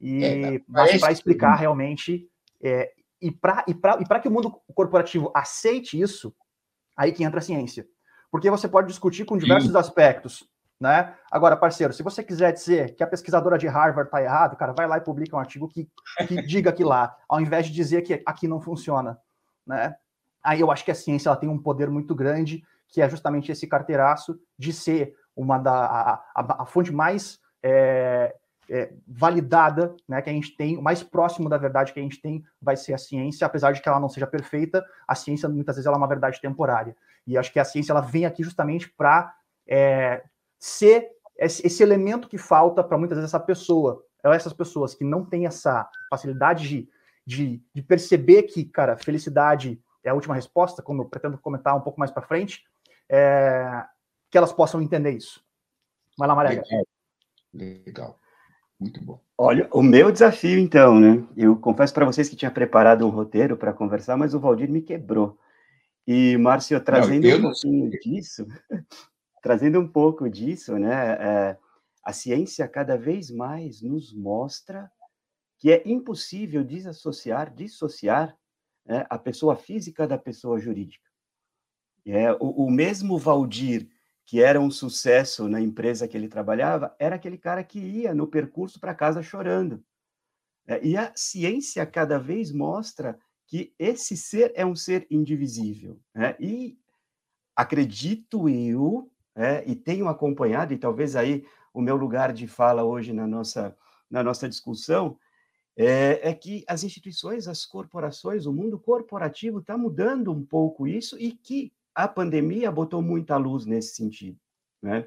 E 0.01 0.25
é, 0.25 0.59
para 0.71 1.13
explicar 1.13 1.55
realmente 1.55 2.29
é, 2.63 2.93
e 3.21 3.31
para 3.31 3.65
e 3.67 3.73
e 3.73 4.21
que 4.21 4.29
o 4.29 4.31
mundo 4.31 4.61
corporativo 4.75 5.31
aceite 5.35 5.99
isso, 5.99 6.35
aí 6.97 7.13
que 7.13 7.23
entra 7.25 7.39
a 7.39 7.43
ciência. 7.43 7.87
Porque 8.31 8.51
você 8.51 8.69
pode 8.69 8.89
discutir 8.89 9.25
com 9.25 9.37
diversos 9.37 9.71
Sim. 9.71 9.79
aspectos, 9.79 10.49
né? 10.81 11.15
Agora, 11.31 11.57
parceiro, 11.57 11.93
se 11.93 12.03
você 12.03 12.23
quiser 12.23 12.53
dizer 12.53 12.95
que 12.95 13.03
a 13.03 13.07
pesquisadora 13.07 13.57
de 13.57 13.67
Harvard 13.67 14.09
está 14.09 14.23
errada, 14.23 14.57
cara, 14.57 14.73
vai 14.73 14.87
lá 14.87 14.99
e 14.99 15.03
publica 15.03 15.37
um 15.37 15.41
artigo 15.41 15.69
que, 15.69 15.89
que 16.27 16.43
diga 16.43 16.73
que 16.73 16.85
lá, 16.85 17.17
ao 17.29 17.41
invés 17.41 17.67
de 17.67 17.73
dizer 17.73 18.03
que 18.03 18.23
aqui 18.27 18.47
não 18.49 18.61
funciona, 18.61 19.19
né? 19.67 19.97
Aí 20.43 20.61
eu 20.61 20.71
acho 20.71 20.85
que 20.85 20.91
a 20.91 20.95
ciência 20.95 21.29
ela 21.29 21.37
tem 21.37 21.49
um 21.49 21.59
poder 21.59 21.91
muito 21.91 22.15
grande, 22.15 22.63
que 22.89 23.03
é 23.03 23.09
justamente 23.09 23.51
esse 23.51 23.67
carteiraço 23.67 24.39
de 24.57 24.73
ser 24.73 25.17
uma 25.35 25.59
da 25.59 25.75
a, 25.75 26.15
a, 26.35 26.63
a 26.63 26.67
fonte 26.67 26.93
mais 26.93 27.41
é, 27.63 28.35
é, 28.71 28.93
validada, 29.07 29.95
né, 30.09 30.21
que 30.21 30.31
a 30.31 30.33
gente 30.33 30.57
tem, 30.57 30.77
o 30.77 30.83
mais 30.83 31.03
próximo 31.03 31.49
da 31.49 31.57
verdade 31.57 31.93
que 31.93 32.01
a 32.01 32.03
gente 32.03 32.21
tem 32.21 32.45
vai 32.61 32.77
ser 32.77 32.95
a 32.95 32.99
ciência, 32.99 33.47
apesar 33.47 33.73
de 33.73 33.81
que 33.81 33.89
ela 33.89 34.01
não 34.01 34.09
seja 34.09 34.27
perfeita, 34.27 34.85
a 35.07 35.15
ciência 35.15 35.49
muitas 35.49 35.77
vezes 35.77 35.87
ela 35.87 35.97
é 35.97 35.99
uma 35.99 36.09
verdade 36.09 36.41
temporária. 36.41 36.97
E 37.27 37.37
acho 37.37 37.53
que 37.53 37.59
a 37.59 37.65
ciência 37.65 37.93
ela 37.93 38.01
vem 38.01 38.27
aqui 38.27 38.43
justamente 38.43 38.89
para 38.89 39.35
é, 39.67 40.23
ser 40.59 41.11
esse, 41.39 41.83
elemento 41.83 42.29
que 42.29 42.39
falta 42.39 42.83
para 42.83 42.97
muitas 42.97 43.19
vezes 43.19 43.31
essa 43.31 43.41
pessoa, 43.41 44.05
essas 44.23 44.53
pessoas 44.53 44.95
que 44.95 45.05
não 45.05 45.25
têm 45.25 45.47
essa 45.47 45.89
facilidade 46.09 46.69
de, 46.69 46.89
de, 47.27 47.63
de 47.75 47.83
perceber 47.83 48.45
que, 48.45 48.65
cara, 48.65 48.97
felicidade 48.97 49.81
é 50.03 50.11
a 50.11 50.15
última 50.15 50.35
resposta, 50.35 50.83
como 50.83 51.03
eu 51.03 51.09
pretendo 51.09 51.37
comentar 51.39 51.77
um 51.77 51.81
pouco 51.81 51.99
mais 51.99 52.11
para 52.11 52.23
frente, 52.23 52.65
é, 53.09 53.85
que 54.31 54.39
elas 54.39 54.53
possam 54.53 54.81
entender 54.81 55.11
isso. 55.11 55.45
Vai 56.17 56.27
lá, 56.27 56.35
Maria. 56.35 56.63
Legal. 56.63 56.87
Legal. 57.53 58.21
Muito 58.79 59.03
bom. 59.03 59.21
Olha, 59.39 59.69
o 59.73 59.83
meu 59.83 60.13
desafio, 60.13 60.59
então, 60.59 61.01
né? 61.01 61.27
Eu 61.37 61.57
confesso 61.57 61.93
para 61.95 62.05
vocês 62.05 62.29
que 62.29 62.37
tinha 62.37 62.51
preparado 62.51 63.07
um 63.07 63.11
roteiro 63.11 63.57
para 63.57 63.73
conversar, 63.73 64.17
mas 64.17 64.35
o 64.35 64.41
Valdir 64.41 64.71
me 64.71 64.83
quebrou. 64.83 65.39
E, 66.07 66.37
Márcio, 66.37 66.81
trazendo 66.81 67.29
não, 67.29 67.39
um 67.39 67.43
pouquinho 67.43 67.91
disso, 67.91 68.47
trazendo 69.43 69.81
um 69.81 69.89
pouco 69.89 70.29
disso, 70.29 70.79
né? 70.79 71.17
É, 71.21 71.59
a 72.03 72.13
ciência 72.13 72.69
cada 72.69 72.97
vez 72.97 73.31
mais 73.31 73.83
nos 73.83 74.15
mostra 74.15 74.91
que 75.59 75.73
é 75.73 75.83
impossível 75.87 76.63
desassociar, 76.63 77.53
dissociar 77.53 78.37
né, 78.85 79.07
a 79.11 79.19
pessoa 79.19 79.57
física 79.57 80.07
da 80.07 80.19
pessoa 80.19 80.59
jurídica. 80.59 81.05
É, 82.05 82.33
o, 82.35 82.67
o 82.67 82.71
mesmo 82.71 83.19
Valdir 83.19 83.89
que 84.27 84.43
era 84.43 84.61
um 84.61 84.71
sucesso 84.71 85.49
na 85.49 85.61
empresa 85.61 86.09
que 86.09 86.17
ele 86.17 86.29
trabalhava, 86.29 86.95
era 86.99 87.15
aquele 87.15 87.39
cara 87.39 87.63
que 87.63 87.79
ia 87.79 88.13
no 88.13 88.27
percurso 88.27 88.81
para 88.81 88.95
casa 88.95 89.23
chorando. 89.23 89.83
É, 90.67 90.85
e 90.85 90.97
a 90.97 91.13
ciência 91.15 91.87
cada 91.87 92.19
vez 92.19 92.51
mostra 92.51 93.17
que 93.47 93.73
esse 93.79 94.17
ser 94.17 94.53
é 94.57 94.67
um 94.67 94.75
ser 94.75 95.07
indivisível. 95.09 96.01
Né? 96.13 96.37
E 96.41 96.77
acredito 97.55 98.49
eu, 98.49 99.09
é, 99.37 99.63
e 99.65 99.77
tenho 99.77 100.09
acompanhado, 100.09 100.75
e 100.75 100.79
talvez 100.79 101.15
aí 101.15 101.47
o 101.73 101.81
meu 101.81 101.95
lugar 101.95 102.33
de 102.33 102.49
fala 102.49 102.83
hoje 102.83 103.13
na 103.13 103.29
nossa, 103.29 103.77
na 104.11 104.25
nossa 104.25 104.49
discussão, 104.49 105.17
é, 105.77 106.31
é 106.31 106.35
que 106.35 106.65
as 106.67 106.83
instituições, 106.83 107.47
as 107.47 107.65
corporações, 107.65 108.45
o 108.45 108.53
mundo 108.53 108.77
corporativo 108.77 109.61
está 109.61 109.79
mudando 109.79 110.33
um 110.33 110.45
pouco 110.45 110.85
isso 110.89 111.17
e 111.17 111.31
que 111.31 111.73
a 111.97 112.07
pandemia 112.07 112.71
botou 112.71 113.01
muita 113.01 113.39
luz 113.39 113.65
nesse 113.65 113.95
sentido, 113.95 114.39
né? 114.83 115.07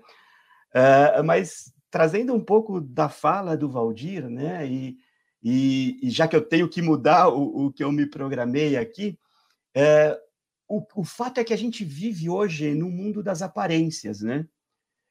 Uh, 0.73 1.23
mas 1.23 1.71
trazendo 1.91 2.33
um 2.33 2.43
pouco 2.43 2.81
da 2.81 3.07
fala 3.07 3.55
do 3.55 3.69
Valdir, 3.69 4.27
né? 4.27 4.67
E, 4.67 4.97
e, 5.41 5.99
e 6.01 6.09
já 6.09 6.27
que 6.27 6.35
eu 6.35 6.41
tenho 6.41 6.67
que 6.67 6.81
mudar 6.81 7.29
o, 7.29 7.67
o 7.67 7.71
que 7.71 7.83
eu 7.83 7.91
me 7.91 8.07
programei 8.07 8.75
aqui, 8.75 9.19
é, 9.75 10.19
o, 10.67 10.83
o 10.95 11.03
fato 11.03 11.39
é 11.39 11.43
que 11.43 11.53
a 11.53 11.57
gente 11.57 11.85
vive 11.85 12.27
hoje 12.27 12.73
no 12.73 12.89
mundo 12.89 13.21
das 13.21 13.43
aparências, 13.43 14.21
né? 14.21 14.47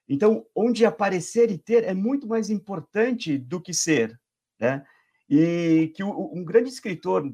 Então, 0.09 0.45
onde 0.55 0.85
aparecer 0.85 1.51
e 1.51 1.59
ter 1.59 1.85
é 1.85 1.95
muito 1.95 2.27
mais 2.27 2.51
importante 2.51 3.39
do 3.39 3.61
que 3.61 3.73
ser, 3.73 4.19
né? 4.59 4.85
E 5.31 5.93
que 5.95 6.03
um 6.03 6.43
grande 6.43 6.71
escritor, 6.71 7.33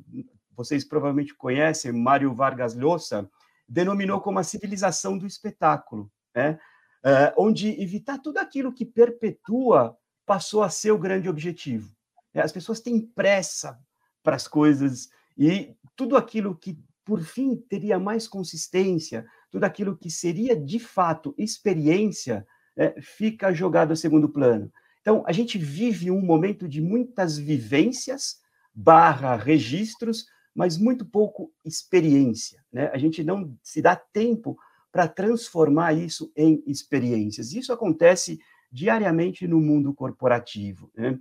vocês 0.55 0.85
provavelmente 0.85 1.35
conhecem, 1.35 1.93
Mário 1.93 2.35
Vargas 2.35 2.75
Llosa, 2.75 3.31
denominou 3.69 4.21
como 4.21 4.39
a 4.39 4.45
civilização 4.45 5.17
do 5.17 5.27
espetáculo, 5.27 6.11
né? 6.35 6.59
Uh, 7.05 7.35
onde 7.37 7.69
evitar 7.83 8.19
tudo 8.19 8.39
aquilo 8.39 8.73
que 8.73 8.87
perpetua 8.87 9.97
passou 10.25 10.63
a 10.63 10.71
ser 10.71 10.91
o 10.91 10.99
grande 10.99 11.29
objetivo. 11.29 11.95
É, 12.33 12.41
as 12.41 12.51
pessoas 12.51 12.81
têm 12.81 13.01
pressa 13.01 13.79
para 14.23 14.37
as 14.37 14.49
coisas 14.49 15.11
e 15.37 15.77
tudo 15.95 16.17
aquilo 16.17 16.57
que, 16.57 16.79
por 17.05 17.21
fim, 17.23 17.57
teria 17.57 17.99
mais 17.99 18.27
consistência, 18.27 19.27
tudo 19.51 19.65
aquilo 19.65 19.97
que 19.97 20.11
seria 20.11 20.57
de 20.57 20.79
fato 20.79 21.35
experiência, 21.37 22.47
é, 22.77 23.01
fica 23.01 23.53
jogado 23.53 23.93
a 23.93 23.97
segundo 23.97 24.29
plano. 24.29 24.73
Então, 25.01 25.23
a 25.27 25.33
gente 25.33 25.59
vive 25.59 26.11
um 26.11 26.21
momento 26.21 26.67
de 26.67 26.81
muitas 26.81 27.37
vivências, 27.37 28.41
barra 28.75 29.37
registros, 29.37 30.27
mas 30.55 30.79
muito 30.79 31.05
pouco 31.05 31.53
experiência. 31.65 32.63
Né? 32.73 32.91
A 32.93 32.99
gente 32.99 33.25
não 33.25 33.57
se 33.63 33.83
dá 33.83 33.97
tempo 33.97 34.57
para 34.93 35.09
transformar 35.09 35.93
isso 35.93 36.31
em 36.37 36.63
experiências. 36.67 37.53
Isso 37.53 37.73
acontece 37.73 38.39
diariamente 38.71 39.47
no 39.47 39.61
mundo 39.61 39.93
corporativo. 39.93 40.91
Né? 40.95 41.19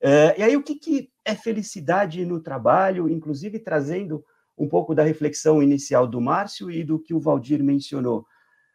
É, 0.00 0.38
e 0.38 0.42
aí, 0.42 0.56
o 0.56 0.62
que, 0.62 0.74
que 0.74 1.10
é 1.24 1.34
felicidade 1.34 2.24
no 2.26 2.40
trabalho, 2.40 3.08
inclusive 3.08 3.58
trazendo 3.58 4.22
um 4.56 4.68
pouco 4.68 4.94
da 4.94 5.02
reflexão 5.02 5.62
inicial 5.62 6.06
do 6.06 6.20
Márcio 6.20 6.70
e 6.70 6.84
do 6.84 6.98
que 6.98 7.14
o 7.14 7.20
Valdir 7.20 7.62
mencionou. 7.62 8.26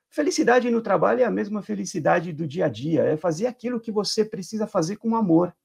Felicidade 0.10 0.70
no 0.70 0.82
trabalho 0.82 1.22
é 1.22 1.24
a 1.24 1.32
mesma 1.32 1.62
felicidade 1.62 2.34
do 2.34 2.48
dia 2.48 2.66
a 2.66 2.70
dia, 2.70 3.04
é 3.04 3.16
fazer 3.16 3.46
aquilo 3.46 3.80
que 3.80 3.92
você 3.92 4.26
precisa 4.26 4.66
fazer 4.66 4.98
com 4.98 5.16
amor. 5.16 5.56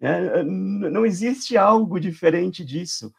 É, 0.00 0.42
não 0.42 1.06
existe 1.06 1.56
algo 1.56 1.98
diferente 1.98 2.64
disso. 2.64 3.12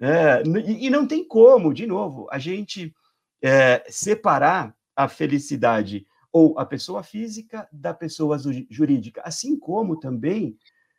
É, 0.00 0.42
e, 0.66 0.90
não 0.90 1.06
tem 1.06 1.24
como, 1.24 1.72
de 1.72 1.86
novo, 1.86 2.26
a 2.30 2.38
gente 2.38 2.94
é, 3.42 3.82
separar 3.88 4.74
a 4.94 5.08
felicidade 5.08 6.06
ou 6.32 6.58
a 6.58 6.66
pessoa 6.66 7.02
física 7.02 7.66
da 7.72 7.94
pessoa 7.94 8.38
jurídica. 8.68 9.22
Assim 9.24 9.58
como 9.58 9.98
também, 9.98 10.56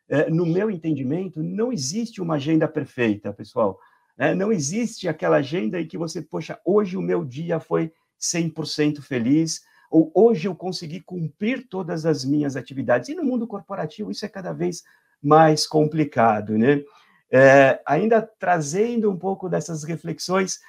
é, 0.08 0.28
no 0.28 0.44
meu 0.44 0.70
entendimento, 0.70 1.42
não 1.42 1.72
existe 1.72 2.20
uma 2.20 2.34
agenda 2.34 2.66
perfeita, 2.66 3.32
pessoal. 3.32 3.78
É, 4.16 4.34
não 4.34 4.50
existe 4.50 5.06
aquela 5.06 5.36
agenda 5.36 5.80
em 5.80 5.86
que 5.86 5.96
você, 5.96 6.20
poxa, 6.20 6.58
hoje 6.64 6.96
o 6.96 7.02
meu 7.02 7.24
dia 7.24 7.60
foi 7.60 7.92
100% 8.20 9.00
feliz, 9.00 9.62
ou 9.90 10.10
hoje 10.12 10.48
eu 10.48 10.56
consegui 10.56 11.00
cumprir 11.00 11.68
todas 11.68 12.04
as 12.04 12.24
minhas 12.24 12.56
atividades. 12.56 13.08
E 13.08 13.14
no 13.14 13.22
mundo 13.22 13.46
corporativo 13.46 14.10
isso 14.10 14.26
é 14.26 14.28
cada 14.28 14.52
vez 14.52 14.82
mais 15.22 15.66
complicado, 15.66 16.58
né? 16.58 16.82
É, 17.30 17.80
ainda 17.86 18.22
trazendo 18.22 19.10
um 19.10 19.16
pouco 19.16 19.48
dessas 19.48 19.84
reflexões, 19.84 20.60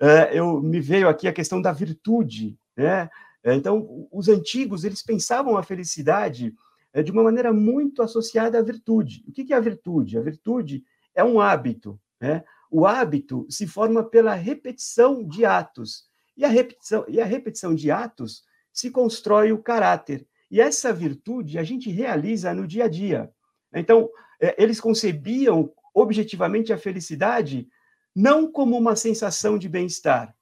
é, 0.00 0.38
eu 0.38 0.60
me 0.60 0.80
veio 0.80 1.08
aqui 1.08 1.28
a 1.28 1.32
questão 1.32 1.60
da 1.60 1.72
virtude, 1.72 2.58
né? 2.76 3.08
É, 3.42 3.54
então, 3.54 4.08
os 4.10 4.28
antigos 4.28 4.82
eles 4.82 5.02
pensavam 5.02 5.56
a 5.56 5.62
felicidade 5.62 6.52
é, 6.92 7.02
de 7.02 7.12
uma 7.12 7.22
maneira 7.22 7.52
muito 7.52 8.02
associada 8.02 8.58
à 8.58 8.62
virtude. 8.62 9.22
O 9.28 9.32
que 9.32 9.52
é 9.52 9.56
a 9.56 9.60
virtude? 9.60 10.18
A 10.18 10.20
virtude 10.20 10.84
é 11.14 11.22
um 11.22 11.40
hábito, 11.40 12.00
né? 12.20 12.42
O 12.70 12.86
hábito 12.86 13.46
se 13.48 13.66
forma 13.66 14.02
pela 14.02 14.34
repetição 14.34 15.22
de 15.22 15.44
atos 15.44 16.06
e 16.36 16.44
a 16.44 16.48
repetição 16.48 17.04
e 17.06 17.20
a 17.20 17.24
repetição 17.24 17.74
de 17.74 17.90
atos 17.90 18.42
se 18.72 18.90
constrói 18.90 19.52
o 19.52 19.62
caráter. 19.62 20.26
E 20.50 20.60
essa 20.60 20.92
virtude 20.92 21.58
a 21.58 21.62
gente 21.62 21.90
realiza 21.90 22.52
no 22.52 22.66
dia 22.66 22.84
a 22.84 22.88
dia. 22.88 23.30
Então, 23.72 24.10
é, 24.40 24.60
eles 24.62 24.80
concebiam 24.80 25.72
objetivamente 25.96 26.74
a 26.74 26.78
felicidade 26.78 27.66
não 28.14 28.52
como 28.52 28.76
uma 28.76 28.94
sensação 28.94 29.58
de 29.58 29.66
bem-estar. 29.68 30.34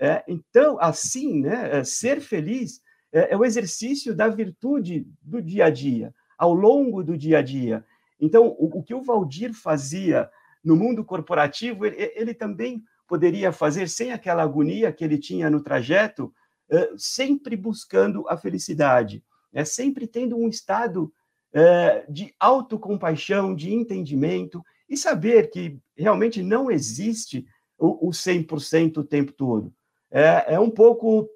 É, 0.00 0.24
então, 0.26 0.78
assim, 0.80 1.42
né, 1.42 1.78
é, 1.78 1.84
ser 1.84 2.20
feliz 2.20 2.80
é, 3.12 3.32
é, 3.32 3.36
o 3.36 3.44
exercício 3.44 4.14
da 4.14 4.26
virtude 4.28 5.06
do 5.20 5.40
dia 5.42 5.66
a 5.66 5.70
dia, 5.70 6.14
ao 6.38 6.54
longo 6.54 7.04
do 7.04 7.16
dia 7.16 7.38
a 7.38 7.42
dia. 7.42 7.84
Então, 8.18 8.48
o, 8.58 8.78
o 8.78 8.82
que 8.82 8.94
o 8.94 9.02
Valdir 9.02 9.52
fazia 9.52 10.30
no 10.64 10.74
mundo 10.74 11.04
corporativo, 11.04 11.84
ele, 11.84 12.10
ele, 12.16 12.32
também 12.32 12.82
poderia 13.06 13.52
fazer 13.52 13.88
sem 13.88 14.12
aquela 14.12 14.42
agonia 14.42 14.92
que 14.92 15.04
ele 15.04 15.18
tinha 15.18 15.50
no 15.50 15.62
trajeto, 15.62 16.32
uh, 16.70 16.98
sempre 16.98 17.54
buscando 17.54 18.26
a 18.28 18.36
felicidade, 18.36 19.22
né? 19.52 19.64
sempre 19.64 20.06
tendo 20.06 20.36
um 20.36 20.48
estado 20.48 21.12
uh, 21.52 22.12
de 22.12 22.34
autocompaixão, 22.40 23.54
de 23.54 23.74
entendimento, 23.74 24.64
e 24.92 24.96
saber 24.98 25.48
que 25.48 25.80
realmente 25.96 26.42
não 26.42 26.70
existe 26.70 27.46
o, 27.78 28.08
o 28.08 28.10
100% 28.10 28.98
o 28.98 29.04
tempo 29.04 29.32
todo. 29.32 29.72
É, 30.10 30.52
é 30.54 30.60
um 30.60 30.68
pouco 30.68 31.26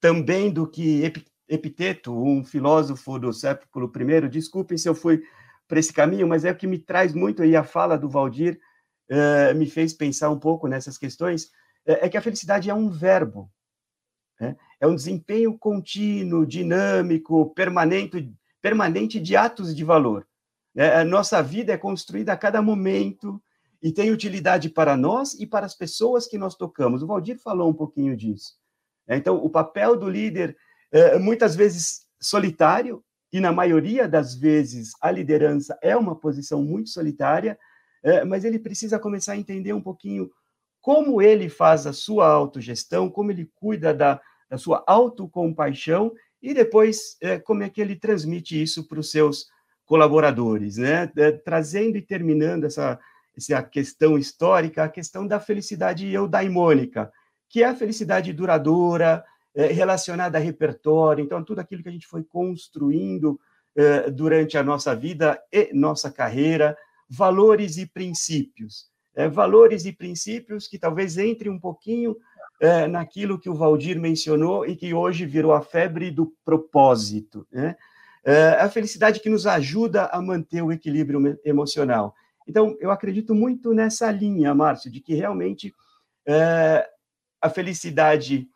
também 0.00 0.48
do 0.48 0.64
que 0.64 1.12
Epiteto, 1.48 2.14
um 2.14 2.44
filósofo 2.44 3.18
do 3.18 3.32
século 3.32 3.90
I, 3.96 4.28
desculpem 4.28 4.78
se 4.78 4.88
eu 4.88 4.94
fui 4.94 5.24
para 5.66 5.80
esse 5.80 5.92
caminho, 5.92 6.28
mas 6.28 6.44
é 6.44 6.52
o 6.52 6.56
que 6.56 6.68
me 6.68 6.78
traz 6.78 7.12
muito 7.12 7.42
aí 7.42 7.56
a 7.56 7.64
fala 7.64 7.98
do 7.98 8.08
Valdir, 8.08 8.60
uh, 9.10 9.56
me 9.56 9.68
fez 9.68 9.92
pensar 9.92 10.30
um 10.30 10.38
pouco 10.38 10.68
nessas 10.68 10.96
questões, 10.96 11.46
uh, 11.84 11.98
é 12.00 12.08
que 12.08 12.16
a 12.16 12.22
felicidade 12.22 12.70
é 12.70 12.74
um 12.74 12.88
verbo, 12.88 13.50
né? 14.38 14.56
é 14.80 14.86
um 14.86 14.94
desempenho 14.94 15.58
contínuo, 15.58 16.46
dinâmico, 16.46 17.52
permanente, 17.54 18.32
permanente 18.62 19.18
de 19.18 19.34
atos 19.34 19.74
de 19.74 19.82
valor. 19.82 20.28
É, 20.76 21.00
a 21.00 21.04
nossa 21.04 21.42
vida 21.42 21.72
é 21.72 21.76
construída 21.76 22.32
a 22.32 22.36
cada 22.36 22.62
momento 22.62 23.42
e 23.82 23.92
tem 23.92 24.10
utilidade 24.10 24.68
para 24.68 24.96
nós 24.96 25.34
e 25.34 25.46
para 25.46 25.66
as 25.66 25.74
pessoas 25.74 26.26
que 26.26 26.38
nós 26.38 26.54
tocamos. 26.54 27.02
O 27.02 27.06
Valdir 27.06 27.38
falou 27.38 27.70
um 27.70 27.74
pouquinho 27.74 28.16
disso. 28.16 28.54
É, 29.06 29.16
então, 29.16 29.36
o 29.36 29.48
papel 29.48 29.96
do 29.96 30.08
líder 30.08 30.56
é, 30.92 31.18
muitas 31.18 31.56
vezes 31.56 32.06
solitário, 32.20 33.02
e 33.32 33.40
na 33.40 33.52
maioria 33.52 34.08
das 34.08 34.34
vezes 34.34 34.92
a 35.02 35.10
liderança 35.10 35.78
é 35.82 35.94
uma 35.96 36.16
posição 36.16 36.62
muito 36.62 36.88
solitária, 36.88 37.58
é, 38.02 38.24
mas 38.24 38.44
ele 38.44 38.58
precisa 38.58 38.98
começar 38.98 39.32
a 39.32 39.36
entender 39.36 39.72
um 39.72 39.82
pouquinho 39.82 40.30
como 40.80 41.20
ele 41.20 41.48
faz 41.48 41.86
a 41.86 41.92
sua 41.92 42.26
autogestão, 42.26 43.10
como 43.10 43.30
ele 43.30 43.50
cuida 43.56 43.92
da, 43.92 44.20
da 44.48 44.56
sua 44.56 44.82
autocompaixão 44.86 46.12
e 46.40 46.54
depois 46.54 47.18
como 47.44 47.64
é 47.64 47.68
que 47.68 47.80
ele 47.80 47.96
transmite 47.96 48.62
isso 48.62 48.86
para 48.86 49.00
os 49.00 49.10
seus 49.10 49.48
colaboradores, 49.88 50.76
né? 50.76 51.10
É, 51.16 51.32
trazendo 51.32 51.96
e 51.96 52.02
terminando 52.02 52.64
essa, 52.64 53.00
essa 53.34 53.62
questão 53.62 54.18
histórica, 54.18 54.84
a 54.84 54.88
questão 54.88 55.26
da 55.26 55.40
felicidade 55.40 56.06
eudaimônica, 56.12 57.10
que 57.48 57.62
é 57.62 57.66
a 57.66 57.74
felicidade 57.74 58.30
duradoura, 58.34 59.24
é, 59.56 59.68
relacionada 59.68 60.36
a 60.36 60.40
repertório, 60.40 61.24
então 61.24 61.42
tudo 61.42 61.60
aquilo 61.60 61.82
que 61.82 61.88
a 61.88 61.92
gente 61.92 62.06
foi 62.06 62.22
construindo 62.22 63.40
é, 63.74 64.10
durante 64.10 64.58
a 64.58 64.62
nossa 64.62 64.94
vida 64.94 65.40
e 65.50 65.72
nossa 65.72 66.12
carreira, 66.12 66.76
valores 67.08 67.78
e 67.78 67.86
princípios. 67.86 68.86
Valores 69.32 69.84
e 69.84 69.92
princípios 69.92 70.68
que 70.68 70.78
talvez 70.78 71.18
entre 71.18 71.48
um 71.48 71.58
pouquinho 71.58 72.16
naquilo 72.88 73.36
que 73.36 73.50
o 73.50 73.54
Valdir 73.54 73.98
mencionou 73.98 74.64
e 74.64 74.76
que 74.76 74.94
hoje 74.94 75.26
virou 75.26 75.52
a 75.52 75.60
febre 75.60 76.08
do 76.08 76.32
propósito. 76.44 77.44
Né? 77.50 77.74
É, 78.24 78.50
a 78.60 78.68
felicidade 78.68 79.20
que 79.20 79.28
nos 79.28 79.46
ajuda 79.46 80.06
a 80.06 80.20
manter 80.20 80.62
o 80.62 80.72
equilíbrio 80.72 81.38
emocional. 81.44 82.14
Então, 82.46 82.76
eu 82.80 82.90
acredito 82.90 83.34
muito 83.34 83.74
nessa 83.74 84.10
linha, 84.10 84.54
Márcio, 84.54 84.90
de 84.90 85.00
que 85.00 85.14
realmente 85.14 85.72
é, 86.26 86.88
a 87.40 87.48
felicidade 87.48 88.48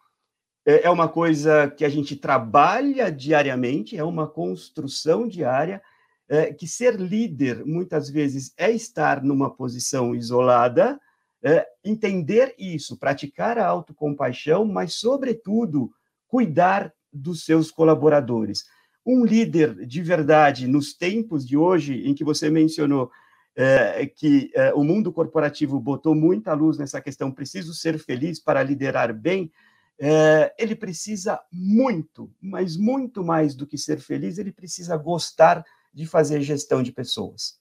é, 0.65 0.87
é 0.87 0.91
uma 0.91 1.09
coisa 1.09 1.69
que 1.71 1.85
a 1.85 1.89
gente 1.89 2.17
trabalha 2.17 3.11
diariamente, 3.11 3.97
é 3.97 4.05
uma 4.05 4.27
construção 4.27 5.29
diária, 5.29 5.83
é, 6.29 6.53
que 6.53 6.67
ser 6.67 6.99
líder, 6.99 7.65
muitas 7.65 8.09
vezes, 8.09 8.55
é 8.57 8.71
estar 8.71 9.23
numa 9.23 9.55
posição 9.55 10.15
isolada, 10.15 10.99
é, 11.45 11.67
entender 11.85 12.55
isso, 12.59 12.99
praticar 12.99 13.59
a 13.59 13.67
autocompaixão, 13.67 14.65
mas, 14.65 14.95
sobretudo, 14.95 15.91
cuidar 16.27 16.93
dos 17.13 17.45
seus 17.45 17.71
colaboradores. 17.71 18.65
Um 19.05 19.25
líder 19.25 19.87
de 19.87 20.03
verdade, 20.03 20.67
nos 20.67 20.95
tempos 20.95 21.47
de 21.47 21.57
hoje, 21.57 22.03
em 22.07 22.15
que 22.15 22.25
você 22.25 22.49
mencionou 22.49 23.11
é, 23.55 24.07
que 24.07 24.51
é, 24.55 24.73
o 24.73 24.83
mundo 24.83 25.13
corporativo 25.13 25.79
botou 25.79 26.15
muita 26.15 26.55
luz 26.55 26.79
nessa 26.79 27.01
questão, 27.01 27.31
preciso 27.31 27.75
ser 27.75 27.99
feliz 27.99 28.41
para 28.41 28.63
liderar 28.63 29.13
bem, 29.13 29.51
é, 29.99 30.55
ele 30.59 30.75
precisa 30.75 31.41
muito, 31.53 32.33
mas 32.41 32.77
muito 32.77 33.23
mais 33.23 33.55
do 33.55 33.67
que 33.67 33.77
ser 33.77 34.01
feliz, 34.01 34.39
ele 34.39 34.53
precisa 34.53 34.97
gostar 34.97 35.65
de 35.93 36.07
fazer 36.07 36.41
gestão 36.41 36.83
de 36.83 36.93
pessoas. 36.93 37.61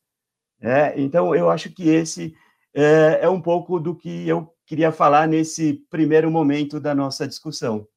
É, 0.60 0.99
então, 0.99 1.36
eu 1.36 1.49
acho 1.49 1.71
que 1.71 1.89
esse 1.89 2.34
é, 2.73 3.19
é, 3.21 3.30
um 3.30 3.41
pouco 3.41 3.80
do 3.80 3.95
que 3.95 4.27
eu 4.27 4.54
queria 4.65 4.91
falar 4.91 5.27
nesse 5.27 5.86
primeiro 5.89 6.32
momento 6.32 6.80
da 6.80 6.95
nossa 6.95 7.27
discussão. 7.27 7.88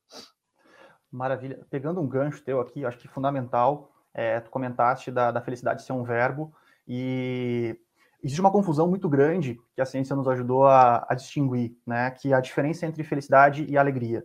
Maravilha. 1.15 1.61
Pegando 1.71 2.01
um 2.01 2.09
gancho 2.09 2.43
teu 2.43 2.61
aqui, 2.61 2.85
acho 2.85 2.99
que 2.99 3.07
fundamental, 3.07 3.93
é, 4.13 4.41
tu 4.41 4.51
comentaste 4.51 5.13
da, 5.13 5.31
da 5.31 5.41
felicidade 5.41 5.85
ser 5.85 5.93
um 5.93 6.03
verbo, 6.03 6.53
e 6.89 7.79
existe 8.21 8.41
uma 8.41 8.51
confusão 8.51 8.89
muito 8.89 9.09
grande 9.09 9.61
que 9.77 9.81
a 9.81 9.87
ciência 9.87 10.17
nos 10.17 10.27
ajudou 10.27 10.67
a, 10.67 11.07
a 11.09 11.15
distinguir, 11.15 11.79
né? 11.87 12.11
Que 12.11 12.33
é 12.33 12.37
a 12.37 12.41
diferença 12.41 12.85
entre 12.85 13.05
felicidade 13.05 13.65
e 13.65 13.79
alegria. 13.79 14.25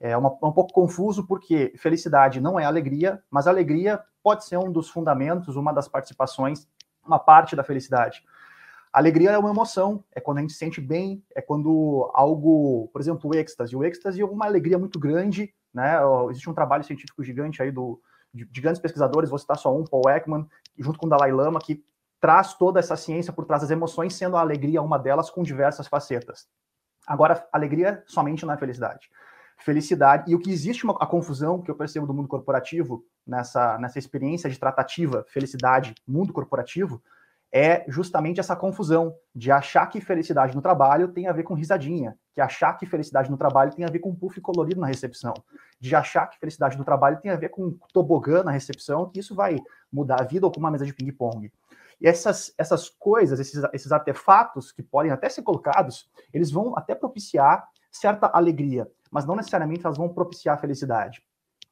É, 0.00 0.16
uma, 0.16 0.36
é 0.42 0.46
um 0.46 0.52
pouco 0.52 0.72
confuso 0.72 1.24
porque 1.24 1.72
felicidade 1.78 2.40
não 2.40 2.58
é 2.58 2.64
alegria, 2.64 3.22
mas 3.30 3.46
alegria 3.46 4.02
pode 4.20 4.44
ser 4.44 4.56
um 4.56 4.72
dos 4.72 4.90
fundamentos, 4.90 5.54
uma 5.54 5.72
das 5.72 5.86
participações, 5.86 6.66
uma 7.06 7.20
parte 7.20 7.54
da 7.54 7.62
felicidade. 7.62 8.24
Alegria 8.96 9.32
é 9.32 9.38
uma 9.38 9.50
emoção, 9.50 10.02
é 10.10 10.22
quando 10.22 10.38
a 10.38 10.40
gente 10.40 10.54
se 10.54 10.58
sente 10.58 10.80
bem, 10.80 11.22
é 11.34 11.42
quando 11.42 12.10
algo, 12.14 12.88
por 12.90 12.98
exemplo, 12.98 13.30
o 13.30 13.36
êxtase. 13.36 13.76
O 13.76 13.84
êxtase 13.84 14.22
é 14.22 14.24
uma 14.24 14.46
alegria 14.46 14.78
muito 14.78 14.98
grande, 14.98 15.52
né? 15.74 15.98
Existe 16.30 16.48
um 16.48 16.54
trabalho 16.54 16.82
científico 16.82 17.22
gigante 17.22 17.60
aí 17.62 17.70
do, 17.70 18.00
de, 18.32 18.46
de 18.46 18.58
grandes 18.58 18.80
pesquisadores, 18.80 19.28
vou 19.28 19.38
citar 19.38 19.58
só 19.58 19.76
um, 19.76 19.84
Paul 19.84 20.08
Ekman, 20.08 20.48
junto 20.78 20.98
com 20.98 21.04
o 21.04 21.10
Dalai 21.10 21.30
Lama, 21.30 21.60
que 21.60 21.84
traz 22.18 22.54
toda 22.54 22.80
essa 22.80 22.96
ciência 22.96 23.34
por 23.34 23.44
trás 23.44 23.60
das 23.60 23.70
emoções, 23.70 24.14
sendo 24.14 24.34
a 24.34 24.40
alegria 24.40 24.80
uma 24.80 24.98
delas 24.98 25.28
com 25.28 25.42
diversas 25.42 25.86
facetas. 25.86 26.48
Agora, 27.06 27.46
alegria 27.52 28.02
somente 28.06 28.46
não 28.46 28.54
é 28.54 28.56
felicidade 28.56 29.10
felicidade. 29.58 30.30
E 30.30 30.34
o 30.34 30.38
que 30.38 30.50
existe 30.50 30.84
uma 30.84 30.94
a 31.00 31.06
confusão 31.06 31.62
que 31.62 31.70
eu 31.70 31.74
percebo 31.74 32.06
do 32.06 32.12
mundo 32.12 32.28
corporativo 32.28 33.04
nessa, 33.26 33.78
nessa 33.78 33.98
experiência 33.98 34.50
de 34.50 34.58
tratativa, 34.58 35.24
felicidade, 35.28 35.94
mundo 36.06 36.32
corporativo, 36.32 37.02
é 37.52 37.84
justamente 37.88 38.40
essa 38.40 38.56
confusão 38.56 39.14
de 39.34 39.50
achar 39.50 39.86
que 39.86 40.00
felicidade 40.00 40.54
no 40.54 40.62
trabalho 40.62 41.08
tem 41.08 41.26
a 41.26 41.32
ver 41.32 41.42
com 41.42 41.54
risadinha, 41.54 42.18
que 42.34 42.40
achar 42.40 42.74
que 42.74 42.86
felicidade 42.86 43.30
no 43.30 43.36
trabalho 43.36 43.74
tem 43.74 43.84
a 43.84 43.90
ver 43.90 44.00
com 44.00 44.14
puff 44.14 44.40
colorido 44.40 44.80
na 44.80 44.86
recepção, 44.86 45.32
de 45.80 45.94
achar 45.94 46.26
que 46.26 46.38
felicidade 46.38 46.76
no 46.76 46.84
trabalho 46.84 47.20
tem 47.20 47.30
a 47.30 47.36
ver 47.36 47.48
com 47.48 47.78
tobogã 47.92 48.42
na 48.42 48.50
recepção, 48.50 49.08
que 49.08 49.20
isso 49.20 49.34
vai 49.34 49.58
mudar 49.92 50.20
a 50.20 50.24
vida 50.24 50.46
ou 50.46 50.52
com 50.52 50.60
uma 50.60 50.70
mesa 50.70 50.84
de 50.84 50.92
ping-pong. 50.92 51.50
E 52.00 52.06
essas, 52.06 52.52
essas 52.58 52.90
coisas, 52.90 53.40
esses, 53.40 53.62
esses 53.72 53.90
artefatos 53.90 54.70
que 54.70 54.82
podem 54.82 55.10
até 55.10 55.28
ser 55.28 55.42
colocados, 55.42 56.10
eles 56.32 56.50
vão 56.50 56.76
até 56.76 56.94
propiciar 56.94 57.66
certa 57.90 58.26
alegria, 58.26 58.86
mas 59.10 59.24
não 59.24 59.36
necessariamente 59.36 59.86
elas 59.86 59.96
vão 59.96 60.08
propiciar 60.08 60.60
felicidade. 60.60 61.22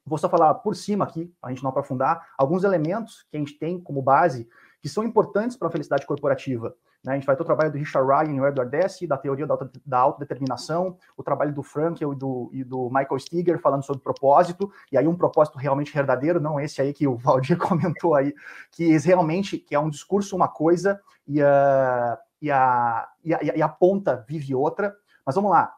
Vou 0.05 0.17
só 0.17 0.29
falar 0.29 0.53
por 0.55 0.75
cima 0.75 1.05
aqui, 1.05 1.31
para 1.41 1.49
a 1.49 1.53
gente 1.53 1.63
não 1.63 1.69
aprofundar, 1.69 2.27
alguns 2.37 2.63
elementos 2.63 3.25
que 3.29 3.37
a 3.37 3.39
gente 3.39 3.57
tem 3.57 3.79
como 3.79 4.01
base 4.01 4.47
que 4.85 4.89
são 4.89 5.03
importantes 5.03 5.57
para 5.57 5.67
a 5.67 5.71
felicidade 5.71 6.05
corporativa. 6.05 6.75
Né? 7.03 7.13
A 7.13 7.15
gente 7.15 7.25
vai 7.25 7.35
ter 7.35 7.41
o 7.41 7.45
trabalho 7.45 7.71
do 7.71 7.77
Richard 7.79 8.07
Ryan 8.07 8.35
e 8.35 8.39
o 8.39 8.47
Edward 8.47 8.69
Deci, 8.69 9.07
da 9.07 9.17
teoria 9.17 9.47
da, 9.83 9.97
autodeterminação, 9.97 10.95
o 11.17 11.23
trabalho 11.23 11.51
do 11.51 11.63
Frankel 11.63 12.13
e 12.13 12.15
do, 12.15 12.51
e 12.53 12.63
do 12.63 12.87
Michael 12.91 13.17
Stiger 13.17 13.59
falando 13.59 13.83
sobre 13.83 14.03
propósito, 14.03 14.71
e 14.91 14.95
aí 14.95 15.07
um 15.07 15.15
propósito 15.15 15.57
realmente 15.57 15.91
verdadeiro, 15.91 16.39
não 16.39 16.59
esse 16.59 16.83
aí 16.83 16.93
que 16.93 17.07
o 17.07 17.17
Valdir 17.17 17.57
comentou 17.57 18.13
aí, 18.13 18.31
que 18.69 18.95
realmente 18.99 19.57
que 19.57 19.73
é 19.73 19.79
um 19.79 19.89
discurso 19.89 20.35
uma 20.35 20.47
coisa 20.47 21.01
e 21.27 21.41
a, 21.41 22.19
e 22.39 22.51
a, 22.51 23.09
e 23.23 23.33
a, 23.33 23.39
e 23.55 23.61
a 23.63 23.67
ponta 23.67 24.23
vive 24.29 24.53
outra. 24.53 24.95
Mas 25.25 25.33
vamos 25.33 25.49
lá, 25.49 25.73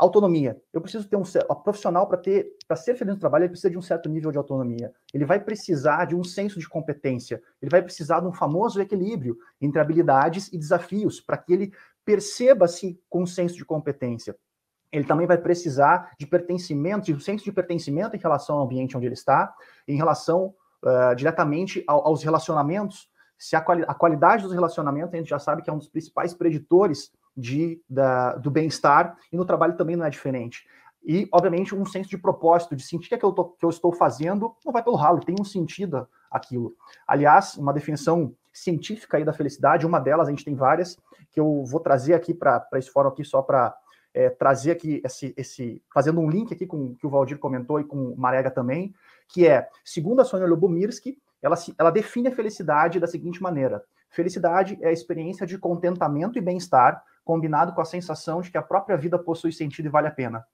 Autonomia. 0.00 0.58
Eu 0.72 0.80
preciso 0.80 1.06
ter 1.06 1.16
um 1.16 1.24
a 1.46 1.54
profissional 1.54 2.06
para 2.06 2.16
ter 2.16 2.56
para 2.66 2.74
ser 2.74 2.94
feliz 2.94 3.12
no 3.12 3.20
trabalho, 3.20 3.42
ele 3.42 3.50
precisa 3.50 3.68
de 3.68 3.76
um 3.76 3.82
certo 3.82 4.08
nível 4.08 4.32
de 4.32 4.38
autonomia. 4.38 4.94
Ele 5.12 5.26
vai 5.26 5.38
precisar 5.38 6.06
de 6.06 6.16
um 6.16 6.24
senso 6.24 6.58
de 6.58 6.66
competência. 6.66 7.42
Ele 7.60 7.70
vai 7.70 7.82
precisar 7.82 8.20
de 8.20 8.26
um 8.26 8.32
famoso 8.32 8.80
equilíbrio 8.80 9.36
entre 9.60 9.78
habilidades 9.78 10.50
e 10.54 10.56
desafios 10.56 11.20
para 11.20 11.36
que 11.36 11.52
ele 11.52 11.72
perceba-se 12.02 12.98
com 13.10 13.24
um 13.24 13.26
senso 13.26 13.56
de 13.56 13.64
competência. 13.64 14.34
Ele 14.90 15.04
também 15.04 15.26
vai 15.26 15.36
precisar 15.36 16.12
de 16.18 16.26
pertencimento, 16.26 17.04
de 17.04 17.14
um 17.14 17.20
senso 17.20 17.44
de 17.44 17.52
pertencimento 17.52 18.16
em 18.16 18.20
relação 18.20 18.56
ao 18.56 18.64
ambiente 18.64 18.96
onde 18.96 19.04
ele 19.04 19.14
está, 19.14 19.54
em 19.86 19.96
relação 19.96 20.54
uh, 20.82 21.14
diretamente 21.14 21.84
ao, 21.86 22.08
aos 22.08 22.22
relacionamentos. 22.22 23.06
Se 23.38 23.54
a, 23.54 23.60
quali 23.60 23.84
a 23.86 23.92
qualidade 23.92 24.44
dos 24.44 24.54
relacionamentos, 24.54 25.12
a 25.12 25.18
gente 25.18 25.28
já 25.28 25.38
sabe 25.38 25.60
que 25.60 25.68
é 25.68 25.72
um 25.72 25.78
dos 25.78 25.90
principais 25.90 26.32
preditores 26.32 27.12
de, 27.40 27.80
da, 27.88 28.34
do 28.36 28.50
bem-estar, 28.50 29.16
e 29.32 29.36
no 29.36 29.44
trabalho 29.44 29.76
também 29.76 29.96
não 29.96 30.04
é 30.04 30.10
diferente. 30.10 30.66
E, 31.02 31.26
obviamente, 31.32 31.74
um 31.74 31.84
senso 31.84 32.10
de 32.10 32.18
propósito, 32.18 32.76
de 32.76 32.82
sentir 32.82 33.08
que 33.08 33.16
que 33.16 33.24
eu 33.24 33.70
estou 33.70 33.92
fazendo 33.92 34.54
não 34.64 34.72
vai 34.72 34.82
pelo 34.82 34.96
ralo, 34.96 35.20
tem 35.20 35.34
um 35.40 35.44
sentido 35.44 36.06
aquilo. 36.30 36.74
Aliás, 37.06 37.56
uma 37.56 37.72
definição 37.72 38.34
científica 38.52 39.16
aí 39.16 39.24
da 39.24 39.32
felicidade, 39.32 39.86
uma 39.86 39.98
delas, 39.98 40.28
a 40.28 40.30
gente 40.30 40.44
tem 40.44 40.54
várias, 40.54 40.98
que 41.30 41.40
eu 41.40 41.64
vou 41.64 41.80
trazer 41.80 42.14
aqui 42.14 42.34
para 42.34 42.66
esse 42.74 42.90
fórum 42.90 43.08
aqui 43.08 43.24
só 43.24 43.40
para 43.40 43.74
é, 44.12 44.28
trazer 44.28 44.72
aqui 44.72 45.00
esse, 45.04 45.32
esse, 45.36 45.82
fazendo 45.92 46.20
um 46.20 46.28
link 46.28 46.52
aqui 46.52 46.66
com 46.66 46.86
o 46.86 46.94
que 46.96 47.06
o 47.06 47.10
Valdir 47.10 47.38
comentou 47.38 47.80
e 47.80 47.84
com 47.84 48.12
o 48.12 48.16
Marega 48.16 48.50
também, 48.50 48.94
que 49.28 49.46
é, 49.46 49.68
segundo 49.84 50.20
a 50.20 50.24
Sônia 50.24 50.46
Lubomirsky, 50.46 51.18
ela, 51.40 51.56
ela 51.78 51.90
define 51.90 52.28
a 52.28 52.34
felicidade 52.34 53.00
da 53.00 53.06
seguinte 53.06 53.42
maneira: 53.42 53.82
felicidade 54.10 54.78
é 54.82 54.88
a 54.88 54.92
experiência 54.92 55.46
de 55.46 55.56
contentamento 55.56 56.38
e 56.38 56.42
bem-estar 56.42 57.02
combinado 57.24 57.72
com 57.72 57.80
a 57.80 57.84
sensação 57.84 58.40
de 58.40 58.50
que 58.50 58.58
a 58.58 58.62
própria 58.62 58.96
vida 58.96 59.18
possui 59.18 59.52
sentido 59.52 59.86
e 59.86 59.90
vale 59.90 60.08
a 60.08 60.10
pena. 60.10 60.44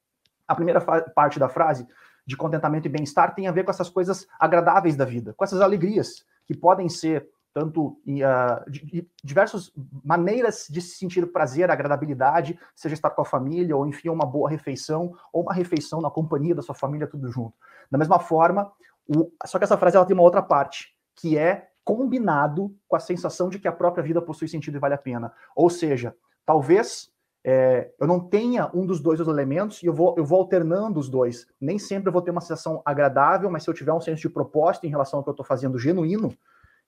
A 0.47 0.55
primeira 0.55 0.81
parte 0.81 1.39
da 1.39 1.49
frase 1.49 1.87
de 2.27 2.37
contentamento 2.37 2.87
e 2.87 2.89
bem-estar 2.89 3.35
tem 3.35 3.47
a 3.47 3.53
ver 3.53 3.65
com 3.65 3.71
essas 3.71 3.89
coisas 3.89 4.27
agradáveis 4.39 4.97
da 4.97 5.05
vida, 5.05 5.33
com 5.35 5.45
essas 5.45 5.61
alegrias 5.61 6.25
que 6.45 6.55
podem 6.55 6.89
ser 6.89 7.29
tanto 7.57 7.87
uh, 7.87 8.71
de, 8.71 8.85
de 8.85 9.11
diversas 9.25 9.73
maneiras 10.05 10.67
de 10.69 10.79
se 10.83 10.99
sentir 10.99 11.27
prazer, 11.33 11.71
agradabilidade, 11.71 12.59
seja 12.75 12.95
estar 12.95 13.09
com 13.09 13.23
a 13.23 13.25
família, 13.25 13.75
ou 13.75 13.87
enfim, 13.87 14.11
uma 14.11 14.27
boa 14.27 14.51
refeição, 14.51 15.15
ou 15.33 15.43
uma 15.43 15.55
refeição 15.55 16.03
na 16.03 16.11
companhia 16.11 16.55
da 16.55 16.61
sua 16.61 16.75
família, 16.75 17.07
tudo 17.07 17.33
junto. 17.33 17.55
Da 17.91 17.97
mesma 17.97 18.19
forma, 18.19 18.71
o, 19.09 19.33
só 19.47 19.57
que 19.57 19.65
essa 19.65 19.79
frase 19.79 19.97
ela 19.97 20.05
tem 20.05 20.13
uma 20.13 20.23
outra 20.23 20.43
parte, 20.43 20.95
que 21.15 21.39
é 21.39 21.71
combinado 21.83 22.77
com 22.87 22.95
a 22.95 23.01
sensação 23.01 23.49
de 23.49 23.59
que 23.59 23.67
a 23.67 23.73
própria 23.73 24.05
vida 24.05 24.21
possui 24.21 24.49
sentido 24.49 24.77
e 24.77 24.81
vale 24.81 24.93
a 24.93 24.99
pena. 24.99 25.33
Ou 25.55 25.71
seja, 25.71 26.15
talvez 26.47 27.11
é, 27.45 27.93
eu 28.01 28.07
não 28.07 28.19
tenha 28.19 28.71
um 28.75 28.87
dos 28.87 29.01
dois 29.01 29.21
elementos 29.21 29.83
e 29.83 29.87
eu 29.87 29.93
vou, 29.93 30.15
eu 30.17 30.25
vou 30.25 30.41
alternando 30.41 30.99
os 30.99 31.09
dois. 31.09 31.47
Nem 31.61 31.79
sempre 31.79 32.09
eu 32.09 32.13
vou 32.13 32.23
ter 32.23 32.31
uma 32.31 32.41
sensação 32.41 32.83
agradável, 32.85 33.51
mas 33.51 33.63
se 33.63 33.71
eu 33.71 33.75
tiver 33.75 33.93
um 33.93 34.01
senso 34.01 34.23
de 34.23 34.29
propósito 34.29 34.85
em 34.85 34.91
relação 34.91 35.19
ao 35.19 35.23
que 35.23 35.29
eu 35.29 35.33
estou 35.33 35.47
fazendo 35.47 35.79
genuíno, 35.79 36.37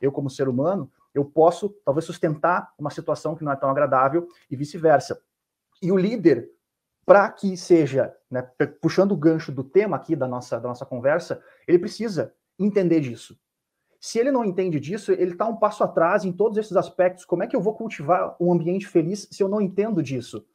eu 0.01 0.11
como 0.11 0.31
ser 0.31 0.49
humano, 0.49 0.91
eu 1.15 1.25
posso 1.25 1.71
talvez 1.85 2.05
sustentar 2.05 2.73
uma 2.79 2.91
situação 2.91 3.37
que 3.37 3.45
não 3.45 3.53
é 3.53 3.57
tão 3.57 3.71
agradável 3.71 4.27
e 4.51 4.57
vice-versa. 4.57 5.21
E 5.81 5.93
o 5.93 5.97
líder, 5.97 6.49
para 7.07 7.31
que 7.31 7.57
seja, 7.57 8.13
né, 8.31 8.43
puxando 8.81 9.13
o 9.13 9.17
gancho 9.17 9.53
do 9.53 9.63
tema 9.63 9.97
aqui 9.97 10.17
da 10.17 10.27
nossa, 10.27 10.59
da 10.59 10.69
nossa 10.69 10.85
conversa, 10.85 11.41
ele 11.67 11.79
precisa 11.79 12.35
entender 12.59 13.01
disso. 13.01 13.39
Se 14.01 14.19
ele 14.19 14.31
não 14.31 14.45
entende 14.45 14.79
disso, 14.79 15.13
ele 15.13 15.33
está 15.33 15.47
um 15.47 15.57
passo 15.57 15.83
atrás 15.83 16.25
em 16.25 16.33
todos 16.33 16.57
esses 16.57 16.77
aspectos. 16.77 17.25
Como 17.25 17.43
é 17.43 17.47
que 17.47 17.57
eu 17.57 17.61
vou 17.61 17.75
cultivar 17.75 18.37
um 18.41 18.53
ambiente 18.53 18.87
feliz 18.87 19.29
se 19.31 19.43
eu 19.43 19.49
não 19.49 19.61
entendo 19.61 20.03
disso? 20.03 20.47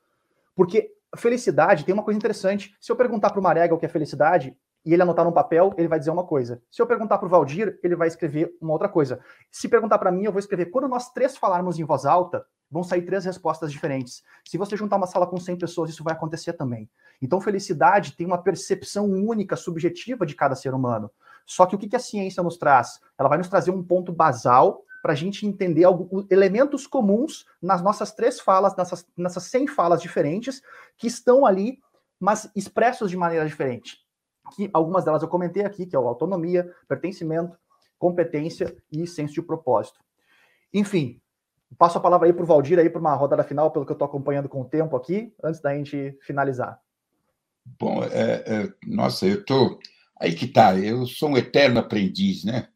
Porque 0.55 0.91
felicidade 1.15 1.83
tem 1.83 1.93
uma 1.93 2.03
coisa 2.03 2.17
interessante. 2.17 2.75
Se 2.79 2.91
eu 2.91 2.95
perguntar 2.95 3.31
para 3.31 3.39
o 3.39 3.43
Marega 3.43 3.75
o 3.75 3.77
que 3.77 3.85
é 3.85 3.89
felicidade 3.89 4.55
e 4.85 4.93
ele 4.93 5.01
anotar 5.01 5.25
num 5.25 5.31
papel, 5.31 5.73
ele 5.77 5.87
vai 5.87 5.99
dizer 5.99 6.11
uma 6.11 6.25
coisa. 6.25 6.61
Se 6.71 6.81
eu 6.81 6.87
perguntar 6.87 7.17
para 7.17 7.25
o 7.25 7.29
Valdir, 7.29 7.79
ele 7.83 7.95
vai 7.95 8.07
escrever 8.07 8.55
uma 8.61 8.73
outra 8.73 8.89
coisa. 8.89 9.19
Se 9.51 9.67
perguntar 9.67 9.97
para 9.97 10.11
mim, 10.11 10.23
eu 10.23 10.31
vou 10.31 10.39
escrever. 10.39 10.67
Quando 10.67 10.87
nós 10.87 11.11
três 11.11 11.37
falarmos 11.37 11.79
em 11.79 11.83
voz 11.83 12.05
alta, 12.05 12.45
vão 12.69 12.83
sair 12.83 13.03
três 13.03 13.23
respostas 13.23 13.71
diferentes. 13.71 14.23
Se 14.45 14.57
você 14.57 14.75
juntar 14.75 14.97
uma 14.97 15.07
sala 15.07 15.27
com 15.27 15.37
100 15.37 15.57
pessoas, 15.57 15.91
isso 15.91 16.03
vai 16.03 16.13
acontecer 16.13 16.53
também. 16.53 16.89
Então, 17.21 17.39
felicidade 17.39 18.15
tem 18.17 18.25
uma 18.25 18.41
percepção 18.41 19.05
única, 19.05 19.55
subjetiva 19.55 20.25
de 20.25 20.35
cada 20.35 20.55
ser 20.55 20.73
humano. 20.73 21.09
Só 21.45 21.65
que 21.65 21.75
o 21.75 21.79
que 21.79 21.95
a 21.95 21.99
ciência 21.99 22.41
nos 22.41 22.57
traz? 22.57 22.99
Ela 23.17 23.29
vai 23.29 23.37
nos 23.37 23.47
trazer 23.47 23.71
um 23.71 23.83
ponto 23.83 24.11
basal 24.11 24.83
para 25.01 25.11
a 25.11 25.15
gente 25.15 25.45
entender 25.45 25.83
algo, 25.83 26.25
elementos 26.29 26.87
comuns 26.87 27.45
nas 27.61 27.81
nossas 27.81 28.13
três 28.13 28.39
falas, 28.39 28.75
nessas, 28.77 29.05
nessas 29.17 29.43
100 29.43 29.67
falas 29.67 30.01
diferentes, 30.01 30.61
que 30.97 31.07
estão 31.07 31.45
ali, 31.45 31.79
mas 32.17 32.49
expressos 32.55 33.11
de 33.11 33.17
maneira 33.17 33.45
diferente. 33.45 33.97
Que 34.55 34.69
algumas 34.73 35.03
delas 35.03 35.21
eu 35.21 35.27
comentei 35.27 35.65
aqui, 35.65 35.85
que 35.85 35.95
é 35.95 35.99
autonomia, 35.99 36.73
pertencimento, 36.87 37.57
competência 37.99 38.75
e 38.89 39.05
senso 39.05 39.33
de 39.33 39.41
propósito. 39.41 39.99
Enfim, 40.73 41.21
passo 41.77 41.97
a 41.97 42.01
palavra 42.01 42.27
aí 42.27 42.33
para 42.33 42.43
o 42.43 42.47
Valdir 42.47 42.79
aí 42.79 42.89
para 42.89 43.01
uma 43.01 43.13
rodada 43.13 43.43
final, 43.43 43.71
pelo 43.71 43.85
que 43.85 43.91
eu 43.91 43.95
estou 43.95 44.05
acompanhando 44.05 44.47
com 44.47 44.61
o 44.61 44.65
tempo 44.65 44.95
aqui, 44.95 45.33
antes 45.43 45.59
da 45.59 45.75
gente 45.75 46.17
finalizar. 46.21 46.79
Bom, 47.79 48.03
é, 48.03 48.43
é, 48.45 48.73
nossa, 48.85 49.25
eu 49.25 49.39
estou 49.39 49.79
Aí 50.23 50.33
que 50.33 50.47
tá, 50.47 50.79
eu 50.79 51.05
sou 51.05 51.31
um 51.31 51.37
eterno 51.37 51.81
aprendiz, 51.81 52.45
né? 52.45 52.69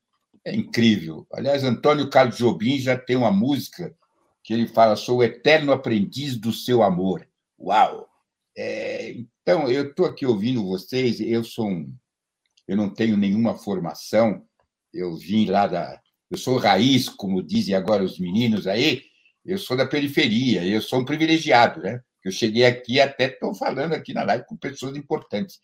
É 0.44 0.54
incrível. 0.54 1.26
Aliás, 1.32 1.64
Antônio 1.64 2.10
Carlos 2.10 2.38
Jobim 2.38 2.78
já 2.78 2.98
tem 2.98 3.16
uma 3.16 3.32
música 3.32 3.96
que 4.44 4.54
ele 4.54 4.68
fala: 4.68 4.98
sou 4.98 5.20
o 5.20 5.24
eterno 5.24 5.72
aprendiz 5.72 6.36
do 6.36 6.52
seu 6.52 6.84
amor. 6.84 7.26
Uau! 7.58 8.10
É, 8.58 9.12
então, 9.12 9.72
eu 9.72 9.92
estou 9.92 10.06
aqui 10.06 10.26
ouvindo 10.26 10.68
vocês, 10.68 11.22
eu 11.22 11.42
sou 11.42 11.70
um. 11.70 11.96
Eu 12.68 12.76
não 12.76 12.90
tenho 12.90 13.16
nenhuma 13.16 13.58
formação, 13.58 14.46
eu 14.94 15.16
vim 15.16 15.46
lá 15.46 15.68
da. 15.68 16.02
Eu 16.30 16.38
sou 16.38 16.58
raiz, 16.58 17.08
como 17.08 17.42
dizem 17.42 17.76
agora 17.76 18.04
os 18.04 18.20
meninos 18.20 18.68
aí, 18.68 19.04
eu 19.46 19.58
sou 19.58 19.78
da 19.78 19.88
periferia, 19.88 20.66
eu 20.66 20.82
sou 20.82 21.00
um 21.00 21.06
privilegiado, 21.06 21.82
né? 21.82 22.02
Eu 22.26 22.32
cheguei 22.34 22.66
aqui 22.66 23.00
até 23.00 23.28
estou 23.28 23.56
falando 23.56 23.94
aqui 23.94 24.14
na 24.14 24.24
live 24.24 24.44
com 24.46 24.58
pessoas 24.58 24.98
importantes. 24.98 25.62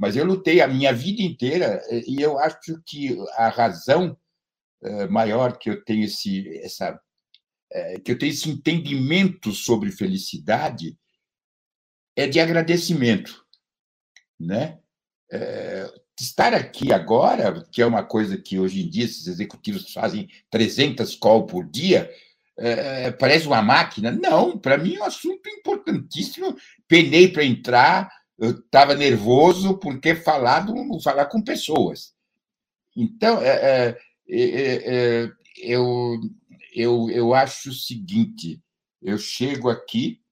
Mas 0.00 0.16
eu 0.16 0.24
lutei 0.24 0.62
a 0.62 0.66
minha 0.66 0.94
vida 0.94 1.20
inteira 1.20 1.82
e 1.90 2.22
eu 2.22 2.38
acho 2.38 2.82
que 2.86 3.18
a 3.36 3.50
razão 3.50 4.16
eh, 4.82 5.06
maior 5.08 5.58
que 5.58 5.68
eu 5.68 5.84
tenho 5.84 6.06
esse 6.06 6.48
essa 6.64 6.98
eh, 7.70 8.00
que 8.00 8.12
eu 8.12 8.18
tenho 8.18 8.32
esse 8.32 8.48
entendimento 8.48 9.52
sobre 9.52 9.92
felicidade 9.92 10.96
é 12.16 12.26
de 12.26 12.40
agradecimento, 12.40 13.44
né? 14.38 14.78
É, 15.30 15.86
estar 16.18 16.54
aqui 16.54 16.92
agora, 16.92 17.62
que 17.70 17.82
é 17.82 17.86
uma 17.86 18.02
coisa 18.02 18.38
que 18.38 18.58
hoje 18.58 18.82
em 18.82 18.88
dia 18.88 19.04
esses 19.04 19.26
executivos 19.26 19.92
fazem 19.92 20.28
300 20.50 21.14
calls 21.16 21.50
por 21.50 21.68
dia, 21.70 22.10
é, 22.58 23.10
parece 23.12 23.46
uma 23.46 23.62
máquina. 23.62 24.10
Não, 24.10 24.58
para 24.58 24.78
mim 24.78 24.96
é 24.96 25.00
um 25.00 25.04
assunto 25.04 25.48
importantíssimo. 25.48 26.56
Penei 26.88 27.28
para 27.28 27.44
entrar, 27.44 28.10
eu 28.40 28.52
estava 28.52 28.94
nervoso 28.94 29.76
porque 29.76 30.14
falar, 30.14 30.66
falar 31.04 31.26
com 31.26 31.42
pessoas. 31.42 32.14
Então, 32.96 33.38
é, 33.42 33.48
é, 33.48 33.98
é, 34.28 35.24
é, 35.24 35.32
eu, 35.58 36.18
eu, 36.74 37.10
eu 37.10 37.34
acho 37.34 37.68
o 37.68 37.74
seguinte: 37.74 38.58
eu 39.02 39.18
chego 39.18 39.68
aqui 39.68 40.22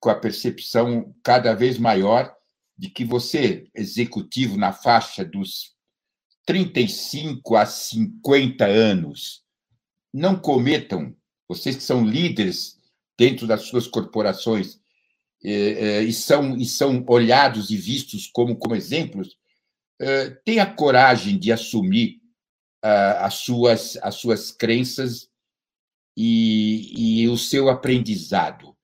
com 0.00 0.10
a 0.10 0.14
percepção 0.16 1.14
cada 1.22 1.54
vez 1.54 1.78
maior 1.78 2.34
de 2.76 2.90
que 2.90 3.04
você, 3.04 3.70
executivo 3.72 4.56
na 4.56 4.72
faixa 4.72 5.24
dos 5.24 5.72
35 6.44 7.54
a 7.54 7.64
50 7.64 8.66
anos, 8.66 9.44
não 10.12 10.36
cometam, 10.36 11.16
vocês 11.48 11.76
que 11.76 11.82
são 11.82 12.04
líderes 12.04 12.76
dentro 13.16 13.46
das 13.46 13.62
suas 13.62 13.86
corporações, 13.86 14.80
e, 15.44 16.12
são, 16.12 16.56
e 16.56 16.64
são 16.64 17.04
olhados 17.06 17.70
e 17.70 17.76
vistos 17.76 18.26
como, 18.26 18.56
como 18.56 18.74
exemplos, 18.74 19.36
tenha 20.44 20.66
coragem 20.66 21.38
de 21.38 21.52
assumir 21.52 22.20
as, 22.82 23.34
suas, 23.34 23.96
as 24.02 24.14
suas 24.14 24.50
crenças 24.50 25.28
e, 26.16 27.22
e 27.22 27.28
o 27.28 27.36
seu 27.36 27.68
aprendizado. 27.68 28.74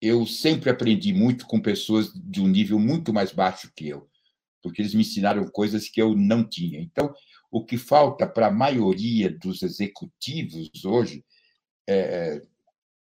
Eu 0.00 0.26
sempre 0.26 0.70
aprendi 0.70 1.12
muito 1.12 1.46
com 1.46 1.60
pessoas 1.60 2.12
de 2.14 2.40
um 2.40 2.48
nível 2.48 2.78
muito 2.78 3.12
mais 3.12 3.32
baixo 3.32 3.72
que 3.74 3.88
eu, 3.88 4.08
porque 4.62 4.82
eles 4.82 4.94
me 4.94 5.00
ensinaram 5.02 5.46
coisas 5.48 5.88
que 5.88 6.00
eu 6.00 6.14
não 6.14 6.46
tinha. 6.46 6.80
Então, 6.80 7.14
o 7.50 7.64
que 7.64 7.78
falta 7.78 8.26
para 8.26 8.48
a 8.48 8.52
maioria 8.52 9.30
dos 9.30 9.62
executivos 9.62 10.84
hoje, 10.84 11.24
é, 11.88 12.42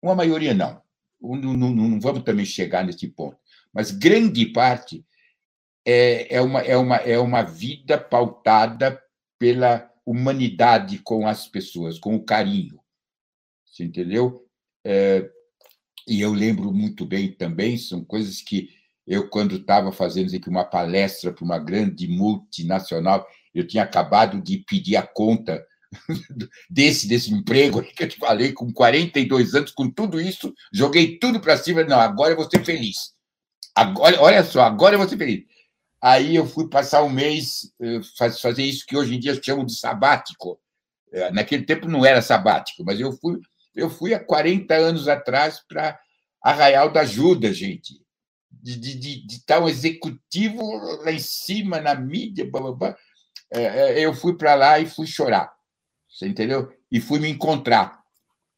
uma 0.02 0.15
maioria 0.15 0.54
não, 0.54 0.82
não, 1.21 1.53
não, 1.53 1.69
não 1.69 1.99
vamos 1.99 2.23
também 2.23 2.45
chegar 2.45 2.84
nesse 2.84 3.07
ponto, 3.07 3.38
mas 3.73 3.91
grande 3.91 4.45
parte 4.47 5.05
é, 5.86 6.36
é, 6.36 6.41
uma, 6.41 6.62
é, 6.62 6.77
uma, 6.77 6.95
é 6.97 7.19
uma 7.19 7.43
vida 7.43 7.97
pautada 7.97 9.01
pela 9.39 9.89
humanidade 10.05 10.99
com 10.99 11.27
as 11.27 11.47
pessoas, 11.47 11.97
com 11.97 12.15
o 12.15 12.23
carinho. 12.23 12.79
Você 13.65 13.83
entendeu? 13.83 14.46
É, 14.83 15.29
e 16.08 16.21
eu 16.21 16.33
lembro 16.33 16.71
muito 16.71 17.06
bem 17.06 17.31
também, 17.31 17.77
são 17.77 18.04
coisas 18.04 18.41
que 18.41 18.69
eu, 19.06 19.29
quando 19.29 19.56
estava 19.56 19.91
fazendo 19.91 20.31
uma 20.48 20.63
palestra 20.63 21.33
para 21.33 21.43
uma 21.43 21.60
grande 21.60 22.08
multinacional, 22.08 23.27
eu 23.54 23.65
tinha 23.65 23.83
acabado 23.83 24.41
de 24.41 24.60
pedir 24.60 24.96
a 24.96 25.06
conta 25.06 25.65
desse, 26.69 27.08
desse 27.08 27.33
emprego 27.33 27.81
que 27.81 28.04
eu 28.04 28.10
te 28.10 28.17
falei, 28.17 28.54
com 28.54 28.71
42 28.71 29.54
anos, 29.56 29.71
com 29.71 29.89
tudo 29.89 30.19
isso, 30.19 30.54
joguei 30.71 31.17
tudo 31.17 31.39
para 31.39 31.58
cima. 31.58 31.83
Não, 31.83 32.00
agora 32.00 32.33
eu 32.33 32.37
vou 32.37 32.50
ser 32.50 32.63
feliz. 32.63 33.13
Agora, 33.75 34.21
olha 34.21 34.44
só, 34.44 34.62
agora 34.62 34.96
eu 34.96 35.00
vou 35.00 35.08
ser 35.08 35.17
feliz. 35.17 35.46
Aí 36.02 36.35
eu 36.35 36.48
fui 36.48 36.67
passar 36.67 37.04
um 37.04 37.10
mês, 37.10 37.71
eh, 37.79 38.00
fazer 38.17 38.63
isso 38.63 38.85
que 38.87 38.98
hoje 38.98 39.15
em 39.15 39.19
dia 39.19 39.39
chamam 39.42 39.65
de 39.65 39.77
sabático. 39.77 40.60
Eh, 41.13 41.31
naquele 41.31 41.63
tempo 41.63 41.87
não 41.87 42.06
era 42.06 42.21
sabático, 42.21 42.83
mas 42.83 43.00
eu 43.00 43.12
fui, 43.13 43.39
eu 43.75 43.89
fui 43.89 44.13
há 44.13 44.19
40 44.19 44.73
anos 44.73 45.08
atrás 45.08 45.62
para 45.67 46.00
Arraial 46.44 46.92
da 46.92 47.02
Ajuda, 47.02 47.54
gente. 47.54 48.02
De, 48.50 48.75
de, 48.75 48.96
de, 48.96 49.27
de 49.27 49.35
estar 49.35 49.60
um 49.60 49.69
executivo 49.69 50.62
lá 51.04 51.12
em 51.12 51.19
cima, 51.19 51.79
na 51.79 51.96
mídia, 51.96 52.50
blá, 52.50 52.62
blá, 52.62 52.71
blá. 52.73 52.98
É, 53.54 54.00
eu 54.00 54.13
fui 54.13 54.35
para 54.35 54.56
lá 54.56 54.79
e 54.79 54.85
fui 54.85 55.06
chorar. 55.06 55.54
Você 56.12 56.27
entendeu? 56.27 56.71
E 56.91 56.99
fui 56.99 57.19
me 57.19 57.29
encontrar. 57.29 58.01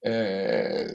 É... 0.03 0.91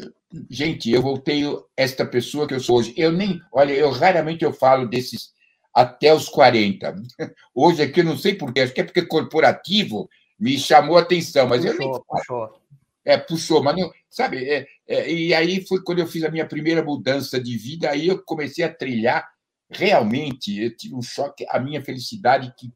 gente, 0.50 0.90
eu 0.90 1.00
voltei 1.00 1.44
esta 1.76 2.04
pessoa 2.04 2.46
que 2.46 2.54
eu 2.54 2.60
sou 2.60 2.78
hoje. 2.78 2.92
Eu 2.96 3.12
nem, 3.12 3.40
olha, 3.52 3.72
eu 3.72 3.90
raramente 3.90 4.44
eu 4.44 4.52
falo 4.52 4.86
desses 4.86 5.32
até 5.72 6.12
os 6.12 6.28
40. 6.28 6.94
Hoje 7.54 7.82
aqui 7.82 8.00
eu 8.00 8.04
não 8.04 8.18
sei 8.18 8.34
porquê, 8.34 8.60
acho 8.60 8.74
que 8.74 8.80
é 8.80 8.84
porque 8.84 9.02
corporativo 9.02 10.08
me 10.38 10.58
chamou 10.58 10.98
a 10.98 11.02
atenção, 11.02 11.46
mas 11.46 11.64
puxou, 11.64 11.72
eu 11.72 11.78
nem 11.78 12.02
puxou. 12.02 12.62
É, 13.04 13.16
puxou, 13.16 13.62
mas 13.62 13.76
não, 13.76 13.92
sabe, 14.10 14.44
é, 14.48 14.66
é, 14.86 15.10
e 15.10 15.32
aí 15.32 15.64
foi 15.66 15.82
quando 15.82 16.00
eu 16.00 16.06
fiz 16.06 16.24
a 16.24 16.30
minha 16.30 16.46
primeira 16.46 16.82
mudança 16.82 17.40
de 17.40 17.56
vida, 17.56 17.90
aí 17.90 18.08
eu 18.08 18.22
comecei 18.22 18.64
a 18.64 18.72
trilhar 18.72 19.28
realmente, 19.70 20.60
eu 20.60 20.76
tive 20.76 20.94
um 20.94 21.02
choque, 21.02 21.46
a 21.48 21.58
minha 21.58 21.82
felicidade 21.82 22.52
que 22.56 22.72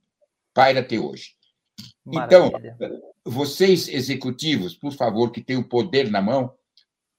paira 0.54 0.80
até 0.80 0.98
hoje. 0.98 1.34
Então, 2.06 2.50
Maravilha. 2.50 2.76
Então, 2.76 3.11
vocês 3.24 3.88
executivos, 3.88 4.74
por 4.74 4.92
favor, 4.92 5.30
que 5.30 5.42
têm 5.42 5.56
o 5.56 5.68
poder 5.68 6.10
na 6.10 6.20
mão, 6.20 6.52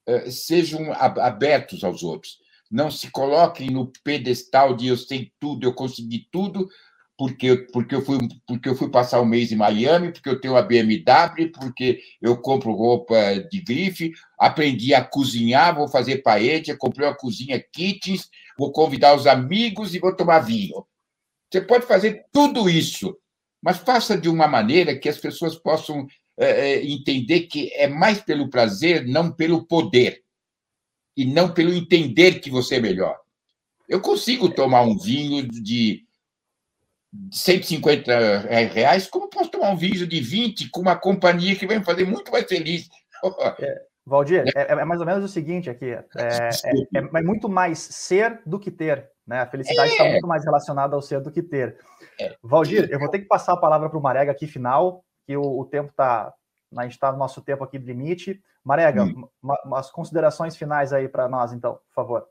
eh, 0.08 0.30
sejam 0.30 0.92
abertos 0.94 1.84
aos 1.84 2.04
outros. 2.04 2.38
Não 2.70 2.92
se 2.92 3.10
coloquem 3.12 3.70
no 3.70 3.92
pedestal 4.04 4.76
de 4.76 4.88
eu 4.88 4.98
sei 4.98 5.32
tudo, 5.40 5.66
eu 5.66 5.74
consegui 5.74 6.28
tudo, 6.32 6.68
porque, 7.18 7.56
porque, 7.72 7.96
eu 7.96 8.04
fui, 8.04 8.18
porque 8.48 8.68
eu 8.68 8.76
fui 8.76 8.90
passar 8.90 9.22
um 9.22 9.26
mês 9.26 9.52
em 9.52 9.56
Miami, 9.56 10.12
porque 10.12 10.28
eu 10.28 10.42
tenho 10.42 10.58
a 10.58 10.62
BMW, 10.62 11.52
porque 11.54 12.02
eu 12.22 12.36
compro 12.38 12.74
roupa 12.74 13.16
de 13.52 13.62
grife, 13.62 14.12
aprendi 14.38 14.94
a 14.94 15.04
cozinhar, 15.04 15.76
vou 15.76 15.88
fazer 15.88 16.18
paella, 16.24 16.76
comprei 16.78 17.08
uma 17.08 17.16
cozinha 17.16 17.64
kitchens, 17.72 18.30
vou 18.58 18.72
convidar 18.72 19.16
os 19.16 19.28
amigos 19.28 19.94
e 19.94 20.00
vou 20.00 20.16
tomar 20.16 20.40
vinho. 20.40 20.86
Você 21.52 21.62
pode 21.62 21.86
fazer 21.86 22.26
tudo 22.32 22.68
isso, 22.68 23.16
mas 23.64 23.78
faça 23.78 24.18
de 24.18 24.28
uma 24.28 24.46
maneira 24.46 25.00
que 25.00 25.08
as 25.08 25.18
pessoas 25.18 25.56
possam 25.56 26.06
é, 26.38 26.84
entender 26.84 27.44
que 27.44 27.72
é 27.74 27.88
mais 27.88 28.20
pelo 28.22 28.50
prazer, 28.50 29.08
não 29.08 29.32
pelo 29.32 29.66
poder, 29.66 30.22
e 31.16 31.24
não 31.24 31.54
pelo 31.54 31.74
entender 31.74 32.42
que 32.42 32.50
você 32.50 32.76
é 32.76 32.82
melhor. 32.82 33.18
Eu 33.88 34.02
consigo 34.02 34.54
tomar 34.54 34.82
um 34.82 34.98
vinho 34.98 35.48
de 35.48 36.06
150 37.32 38.40
reais, 38.74 39.08
como 39.08 39.30
posso 39.30 39.50
tomar 39.50 39.70
um 39.70 39.78
vinho 39.78 40.06
de 40.06 40.20
20 40.20 40.70
com 40.70 40.82
uma 40.82 40.98
companhia 40.98 41.56
que 41.56 41.66
vai 41.66 41.80
me 41.80 41.86
fazer 41.86 42.06
muito 42.06 42.32
mais 42.32 42.46
feliz? 42.46 42.90
É, 43.60 43.82
Valdir, 44.06 44.44
é, 44.56 44.74
é, 44.74 44.86
mais 44.86 45.00
ou 45.00 45.06
menos 45.06 45.24
o 45.24 45.28
seguinte 45.28 45.70
aqui: 45.70 45.92
é, 45.92 46.06
é, 46.18 47.00
é 47.00 47.22
muito 47.22 47.48
mais 47.48 47.80
ser 47.80 48.42
do 48.46 48.60
que 48.60 48.70
ter. 48.70 49.10
Né? 49.26 49.40
A 49.40 49.48
felicidade 49.48 49.92
está 49.92 50.04
muito 50.04 50.28
mais 50.28 50.44
relacionada 50.44 50.96
ao 50.96 51.02
ser 51.02 51.22
do 51.22 51.32
que 51.32 51.42
ter. 51.42 51.78
Valdir, 52.42 52.90
eu 52.92 53.00
vou 53.00 53.10
ter 53.10 53.20
que 53.20 53.26
passar 53.26 53.54
a 53.54 53.58
palavra 53.58 53.90
para 53.90 53.98
o 53.98 54.02
Marega 54.02 54.32
aqui 54.32 54.46
final, 54.46 55.04
que 55.26 55.38
o, 55.38 55.60
o 55.60 55.66
tempo 55.66 55.90
está. 55.90 56.34
A 56.76 56.84
gente 56.84 56.94
está 56.94 57.12
no 57.12 57.18
nosso 57.18 57.42
tempo 57.42 57.64
aqui 57.64 57.80
de 57.80 57.86
limite. 57.86 58.42
Marega, 58.64 59.04
hum. 59.04 59.28
umas 59.66 59.92
considerações 59.92 60.56
finais 60.56 60.92
aí 60.92 61.08
para 61.08 61.28
nós, 61.28 61.54
então, 61.54 61.74
por 61.74 61.94
favor. 61.94 62.28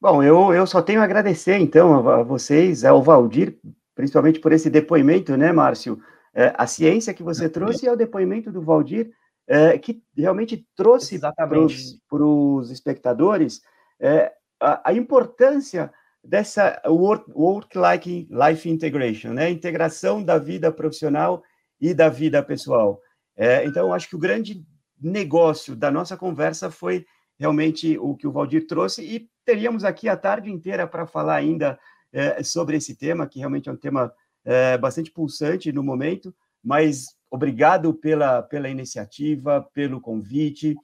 Bom, 0.00 0.22
eu, 0.22 0.52
eu 0.52 0.66
só 0.66 0.82
tenho 0.82 1.00
a 1.00 1.04
agradecer, 1.04 1.56
então, 1.58 2.08
a, 2.08 2.22
vocês, 2.22 2.84
ao 2.84 3.02
Valdir, 3.02 3.58
principalmente 3.94 4.40
por 4.40 4.52
esse 4.52 4.68
depoimento, 4.68 5.36
né, 5.36 5.52
Márcio? 5.52 6.00
É, 6.34 6.52
a 6.56 6.66
ciência 6.66 7.14
que 7.14 7.22
você 7.22 7.48
trouxe 7.48 7.86
e 7.86 7.88
o 7.88 7.96
depoimento 7.96 8.50
do 8.50 8.62
Valdir, 8.62 9.12
é, 9.52 9.76
que 9.76 10.02
realmente 10.16 10.66
trouxe 10.74 11.20
para 11.20 12.24
os 12.24 12.70
espectadores 12.70 13.60
é, 14.00 14.32
a, 14.58 14.90
a 14.90 14.94
importância 14.94 15.92
dessa 16.24 16.80
work-life 16.86 18.26
life 18.30 18.70
integration, 18.70 19.34
né? 19.34 19.50
Integração 19.50 20.24
da 20.24 20.38
vida 20.38 20.72
profissional 20.72 21.42
e 21.78 21.92
da 21.92 22.08
vida 22.08 22.42
pessoal. 22.42 22.98
É, 23.36 23.66
então, 23.66 23.92
acho 23.92 24.08
que 24.08 24.16
o 24.16 24.18
grande 24.18 24.64
negócio 24.98 25.76
da 25.76 25.90
nossa 25.90 26.16
conversa 26.16 26.70
foi 26.70 27.04
realmente 27.38 27.98
o 27.98 28.16
que 28.16 28.26
o 28.26 28.32
Valdir 28.32 28.66
trouxe 28.66 29.02
e 29.04 29.28
teríamos 29.44 29.84
aqui 29.84 30.08
a 30.08 30.16
tarde 30.16 30.50
inteira 30.50 30.86
para 30.86 31.06
falar 31.06 31.34
ainda 31.34 31.78
é, 32.10 32.42
sobre 32.42 32.78
esse 32.78 32.96
tema, 32.96 33.26
que 33.26 33.40
realmente 33.40 33.68
é 33.68 33.72
um 33.72 33.76
tema 33.76 34.14
é, 34.46 34.78
bastante 34.78 35.10
pulsante 35.10 35.70
no 35.72 35.82
momento, 35.82 36.34
mas 36.64 37.08
obrigado 37.32 37.94
pela, 37.94 38.42
pela 38.42 38.68
iniciativa, 38.68 39.66
pelo 39.72 40.02
convite. 40.02 40.76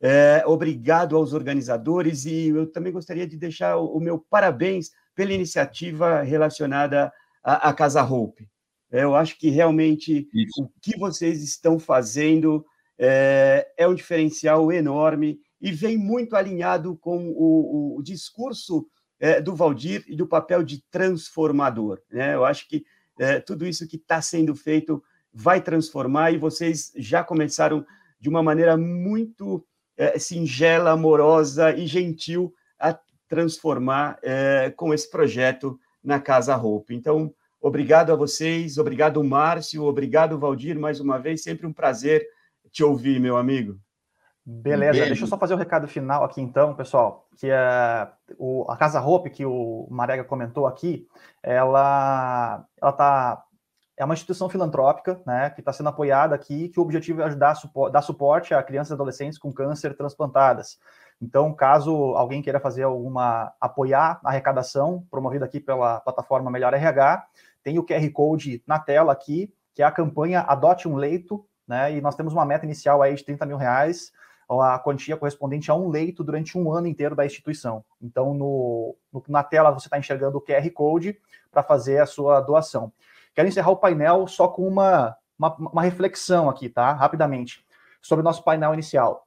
É, 0.00 0.42
obrigado 0.46 1.14
aos 1.14 1.34
organizadores 1.34 2.24
e 2.24 2.48
eu 2.48 2.66
também 2.66 2.90
gostaria 2.90 3.26
de 3.26 3.36
deixar 3.36 3.76
o, 3.76 3.98
o 3.98 4.00
meu 4.00 4.18
parabéns 4.18 4.90
pela 5.14 5.34
iniciativa 5.34 6.22
relacionada 6.22 7.12
à, 7.44 7.68
à 7.68 7.74
Casa 7.74 8.02
Hope. 8.02 8.48
É, 8.90 9.04
eu 9.04 9.14
acho 9.14 9.38
que 9.38 9.50
realmente 9.50 10.26
Isso. 10.34 10.62
o 10.62 10.70
que 10.80 10.98
vocês 10.98 11.42
estão 11.42 11.78
fazendo 11.78 12.64
é, 12.98 13.68
é, 13.76 13.86
um 13.86 13.94
diferencial 13.94 14.72
enorme 14.72 15.38
e 15.60 15.70
vem 15.70 15.98
muito 15.98 16.34
alinhado 16.34 16.96
com 16.96 17.28
o, 17.36 17.98
o 17.98 18.02
discurso 18.02 18.86
é, 19.20 19.42
do 19.42 19.54
Valdir 19.54 20.04
e 20.08 20.16
do 20.16 20.26
papel 20.26 20.62
de 20.62 20.82
transformador. 20.90 22.00
Né? 22.10 22.34
Eu 22.34 22.46
acho 22.46 22.66
que 22.66 22.82
é, 23.18 23.40
tudo 23.40 23.66
isso 23.66 23.86
que 23.86 23.96
está 23.96 24.22
sendo 24.22 24.56
feito 24.56 25.02
vai 25.32 25.60
transformar 25.60 26.30
e 26.32 26.38
vocês 26.38 26.92
já 26.96 27.24
começaram 27.24 27.84
de 28.20 28.28
uma 28.28 28.42
maneira 28.42 28.76
muito 28.76 29.64
é, 29.96 30.18
singela, 30.18 30.90
amorosa 30.90 31.74
e 31.74 31.86
gentil 31.86 32.52
a 32.78 32.98
transformar 33.28 34.18
é, 34.22 34.72
com 34.76 34.92
esse 34.92 35.10
projeto 35.10 35.78
na 36.02 36.20
Casa 36.20 36.54
Roupa. 36.54 36.92
Então, 36.92 37.32
obrigado 37.60 38.12
a 38.12 38.16
vocês, 38.16 38.78
obrigado 38.78 39.22
Márcio, 39.22 39.84
obrigado 39.84 40.38
Valdir, 40.38 40.78
mais 40.78 41.00
uma 41.00 41.18
vez, 41.18 41.42
sempre 41.42 41.66
um 41.66 41.72
prazer 41.72 42.26
te 42.70 42.84
ouvir, 42.84 43.20
meu 43.20 43.36
amigo. 43.36 43.78
Beleza, 44.44 45.06
deixa 45.06 45.22
eu 45.22 45.28
só 45.28 45.38
fazer 45.38 45.54
o 45.54 45.56
um 45.56 45.60
recado 45.60 45.86
final 45.86 46.24
aqui 46.24 46.40
então, 46.40 46.74
pessoal, 46.74 47.28
que 47.36 47.48
é 47.48 48.08
o, 48.36 48.66
a 48.68 48.76
Casa 48.76 48.98
Roupa 48.98 49.30
que 49.30 49.46
o 49.46 49.86
Marega 49.88 50.24
comentou 50.24 50.66
aqui, 50.66 51.06
ela 51.42 52.66
ela 52.80 52.92
tá 52.92 53.44
é 53.96 54.04
uma 54.04 54.14
instituição 54.14 54.48
filantrópica, 54.48 55.20
né, 55.26 55.50
que 55.50 55.60
está 55.60 55.72
sendo 55.72 55.88
apoiada 55.88 56.34
aqui, 56.34 56.68
que 56.68 56.80
o 56.80 56.82
objetivo 56.82 57.20
é 57.20 57.24
ajudar 57.24 57.54
dar 57.92 58.02
suporte 58.02 58.54
a 58.54 58.62
crianças 58.62 58.90
e 58.90 58.94
adolescentes 58.94 59.38
com 59.38 59.52
câncer 59.52 59.94
transplantadas. 59.96 60.78
Então, 61.20 61.52
caso 61.54 61.92
alguém 62.16 62.42
queira 62.42 62.58
fazer 62.58 62.82
alguma, 62.82 63.52
apoiar 63.60 64.20
a 64.24 64.30
arrecadação 64.30 65.06
promovida 65.10 65.44
aqui 65.44 65.60
pela 65.60 66.00
plataforma 66.00 66.50
Melhor 66.50 66.74
RH, 66.74 67.26
tem 67.62 67.78
o 67.78 67.84
QR 67.84 68.10
Code 68.10 68.62
na 68.66 68.78
tela 68.78 69.12
aqui, 69.12 69.52
que 69.74 69.82
é 69.82 69.84
a 69.84 69.92
campanha 69.92 70.40
Adote 70.40 70.88
um 70.88 70.96
Leito, 70.96 71.46
né, 71.68 71.96
e 71.96 72.00
nós 72.00 72.16
temos 72.16 72.32
uma 72.32 72.44
meta 72.44 72.64
inicial 72.64 73.02
aí 73.02 73.14
de 73.14 73.24
30 73.24 73.46
mil 73.46 73.56
reais, 73.56 74.10
a 74.48 74.78
quantia 74.78 75.16
correspondente 75.16 75.70
a 75.70 75.74
um 75.74 75.88
leito 75.88 76.22
durante 76.22 76.58
um 76.58 76.70
ano 76.70 76.86
inteiro 76.86 77.14
da 77.14 77.24
instituição. 77.24 77.84
Então, 78.02 78.34
no, 78.34 78.96
no 79.12 79.22
na 79.28 79.42
tela 79.42 79.70
você 79.70 79.86
está 79.86 79.98
enxergando 79.98 80.36
o 80.36 80.40
QR 80.40 80.68
Code 80.72 81.18
para 81.50 81.62
fazer 81.62 82.00
a 82.00 82.06
sua 82.06 82.40
doação. 82.40 82.92
Quero 83.34 83.48
encerrar 83.48 83.70
o 83.70 83.76
painel 83.76 84.26
só 84.26 84.48
com 84.48 84.66
uma, 84.66 85.16
uma, 85.38 85.56
uma 85.56 85.82
reflexão 85.82 86.48
aqui, 86.48 86.68
tá? 86.68 86.92
Rapidamente, 86.92 87.64
sobre 88.00 88.22
o 88.22 88.24
nosso 88.24 88.44
painel 88.44 88.74
inicial. 88.74 89.26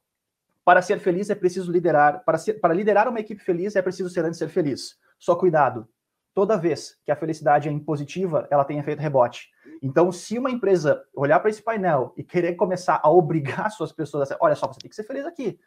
Para 0.64 0.82
ser 0.82 1.00
feliz 1.00 1.30
é 1.30 1.36
preciso 1.36 1.72
liderar. 1.72 2.24
Para, 2.24 2.38
ser, 2.38 2.56
para 2.56 2.74
liderar 2.74 3.08
uma 3.08 3.20
equipe 3.20 3.42
feliz 3.42 3.76
é 3.76 3.82
preciso 3.82 4.10
ser 4.10 4.26
antes 4.26 4.40
ser 4.40 4.50
feliz. 4.50 4.98
Só 5.20 5.36
cuidado. 5.36 5.88
Toda 6.34 6.58
vez 6.58 6.98
que 7.06 7.12
a 7.12 7.16
felicidade 7.16 7.70
é 7.70 7.72
impositiva, 7.72 8.48
ela 8.52 8.66
tem 8.66 8.78
efeito 8.78 9.00
rebote. 9.00 9.50
Então, 9.82 10.12
se 10.12 10.38
uma 10.38 10.52
empresa 10.52 11.04
olhar 11.16 11.40
para 11.40 11.50
esse 11.50 11.62
painel 11.62 12.14
e 12.18 12.24
querer 12.24 12.56
começar 12.56 13.00
a 13.02 13.10
obrigar 13.10 13.70
suas 13.72 13.92
pessoas 13.92 14.32
a 14.32 14.38
olha 14.42 14.56
só, 14.56 14.68
você 14.68 14.80
tem 14.80 14.90
que 14.90 14.96
ser 14.96 15.04
feliz 15.04 15.26
aqui 15.26 15.60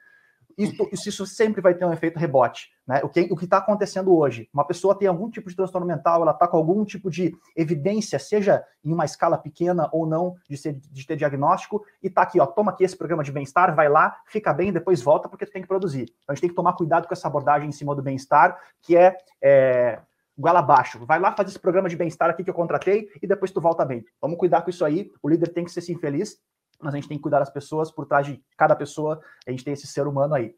isso, 0.58 1.08
isso 1.08 1.26
sempre 1.26 1.60
vai 1.60 1.72
ter 1.74 1.84
um 1.84 1.92
efeito 1.92 2.18
rebote. 2.18 2.68
Né? 2.86 3.00
O 3.04 3.08
que 3.08 3.28
o 3.30 3.38
está 3.40 3.58
acontecendo 3.58 4.14
hoje? 4.14 4.48
Uma 4.52 4.64
pessoa 4.64 4.98
tem 4.98 5.06
algum 5.06 5.30
tipo 5.30 5.48
de 5.48 5.54
transtorno 5.54 5.86
mental, 5.86 6.22
ela 6.22 6.32
está 6.32 6.48
com 6.48 6.56
algum 6.56 6.84
tipo 6.84 7.08
de 7.08 7.32
evidência, 7.54 8.18
seja 8.18 8.64
em 8.84 8.92
uma 8.92 9.04
escala 9.04 9.38
pequena 9.38 9.88
ou 9.92 10.04
não, 10.04 10.34
de, 10.48 10.56
ser, 10.56 10.74
de 10.74 11.06
ter 11.06 11.16
diagnóstico, 11.16 11.84
e 12.02 12.08
está 12.08 12.22
aqui, 12.22 12.40
ó, 12.40 12.46
toma 12.46 12.72
aqui 12.72 12.82
esse 12.82 12.96
programa 12.96 13.22
de 13.22 13.30
bem-estar, 13.30 13.74
vai 13.74 13.88
lá, 13.88 14.16
fica 14.26 14.52
bem, 14.52 14.72
depois 14.72 15.00
volta, 15.00 15.28
porque 15.28 15.46
tu 15.46 15.52
tem 15.52 15.62
que 15.62 15.68
produzir. 15.68 16.02
Então 16.02 16.32
a 16.32 16.34
gente 16.34 16.40
tem 16.40 16.50
que 16.50 16.56
tomar 16.56 16.72
cuidado 16.72 17.06
com 17.06 17.14
essa 17.14 17.28
abordagem 17.28 17.68
em 17.68 17.72
cima 17.72 17.94
do 17.94 18.02
bem-estar, 18.02 18.58
que 18.82 18.96
é, 18.96 19.16
é 19.40 20.00
goela 20.36 20.58
abaixo. 20.58 21.04
Vai 21.04 21.18
lá 21.18 21.32
fazer 21.32 21.50
esse 21.50 21.58
programa 21.58 21.88
de 21.88 21.96
bem-estar 21.96 22.30
aqui 22.30 22.42
que 22.42 22.50
eu 22.50 22.54
contratei 22.54 23.08
e 23.22 23.26
depois 23.26 23.50
tu 23.50 23.60
volta 23.60 23.84
bem. 23.84 24.04
Vamos 24.20 24.38
cuidar 24.38 24.62
com 24.62 24.70
isso 24.70 24.84
aí. 24.84 25.10
O 25.22 25.28
líder 25.28 25.48
tem 25.48 25.64
que 25.64 25.70
ser 25.70 25.80
sim 25.80 25.96
feliz 25.96 26.38
mas 26.80 26.94
a 26.94 26.96
gente 26.96 27.08
tem 27.08 27.16
que 27.18 27.22
cuidar 27.22 27.40
das 27.40 27.50
pessoas, 27.50 27.90
por 27.90 28.06
trás 28.06 28.26
de 28.26 28.42
cada 28.56 28.74
pessoa, 28.76 29.20
a 29.46 29.50
gente 29.50 29.64
tem 29.64 29.72
esse 29.72 29.86
ser 29.86 30.06
humano 30.06 30.34
aí. 30.34 30.54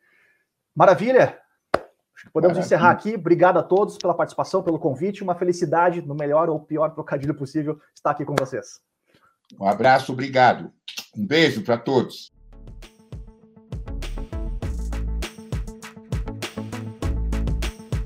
Maravilha? 0.74 1.38
Acho 2.14 2.26
que 2.26 2.32
podemos 2.32 2.56
Maravilha. 2.56 2.66
encerrar 2.66 2.90
aqui. 2.90 3.14
Obrigado 3.14 3.58
a 3.58 3.62
todos 3.62 3.96
pela 3.96 4.14
participação, 4.14 4.62
pelo 4.62 4.78
convite. 4.78 5.22
Uma 5.22 5.34
felicidade, 5.34 6.02
no 6.02 6.14
melhor 6.14 6.48
ou 6.48 6.60
pior 6.60 6.90
trocadilho 6.90 7.34
possível, 7.34 7.80
estar 7.94 8.10
aqui 8.10 8.24
com 8.24 8.34
vocês. 8.38 8.80
Um 9.58 9.66
abraço, 9.66 10.12
obrigado. 10.12 10.70
Um 11.16 11.26
beijo 11.26 11.64
para 11.64 11.78
todos. 11.78 12.30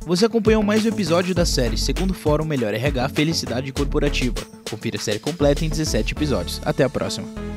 Você 0.06 0.26
acompanhou 0.26 0.62
mais 0.62 0.84
um 0.84 0.88
episódio 0.88 1.34
da 1.34 1.46
série 1.46 1.78
Segundo 1.78 2.12
Fórum 2.12 2.44
Melhor 2.44 2.74
RH 2.74 3.08
Felicidade 3.08 3.72
Corporativa. 3.72 4.36
Confira 4.68 4.96
a 4.96 5.00
série 5.00 5.18
completa 5.18 5.64
em 5.64 5.68
17 5.68 6.12
episódios. 6.12 6.60
Até 6.64 6.84
a 6.84 6.90
próxima. 6.90 7.53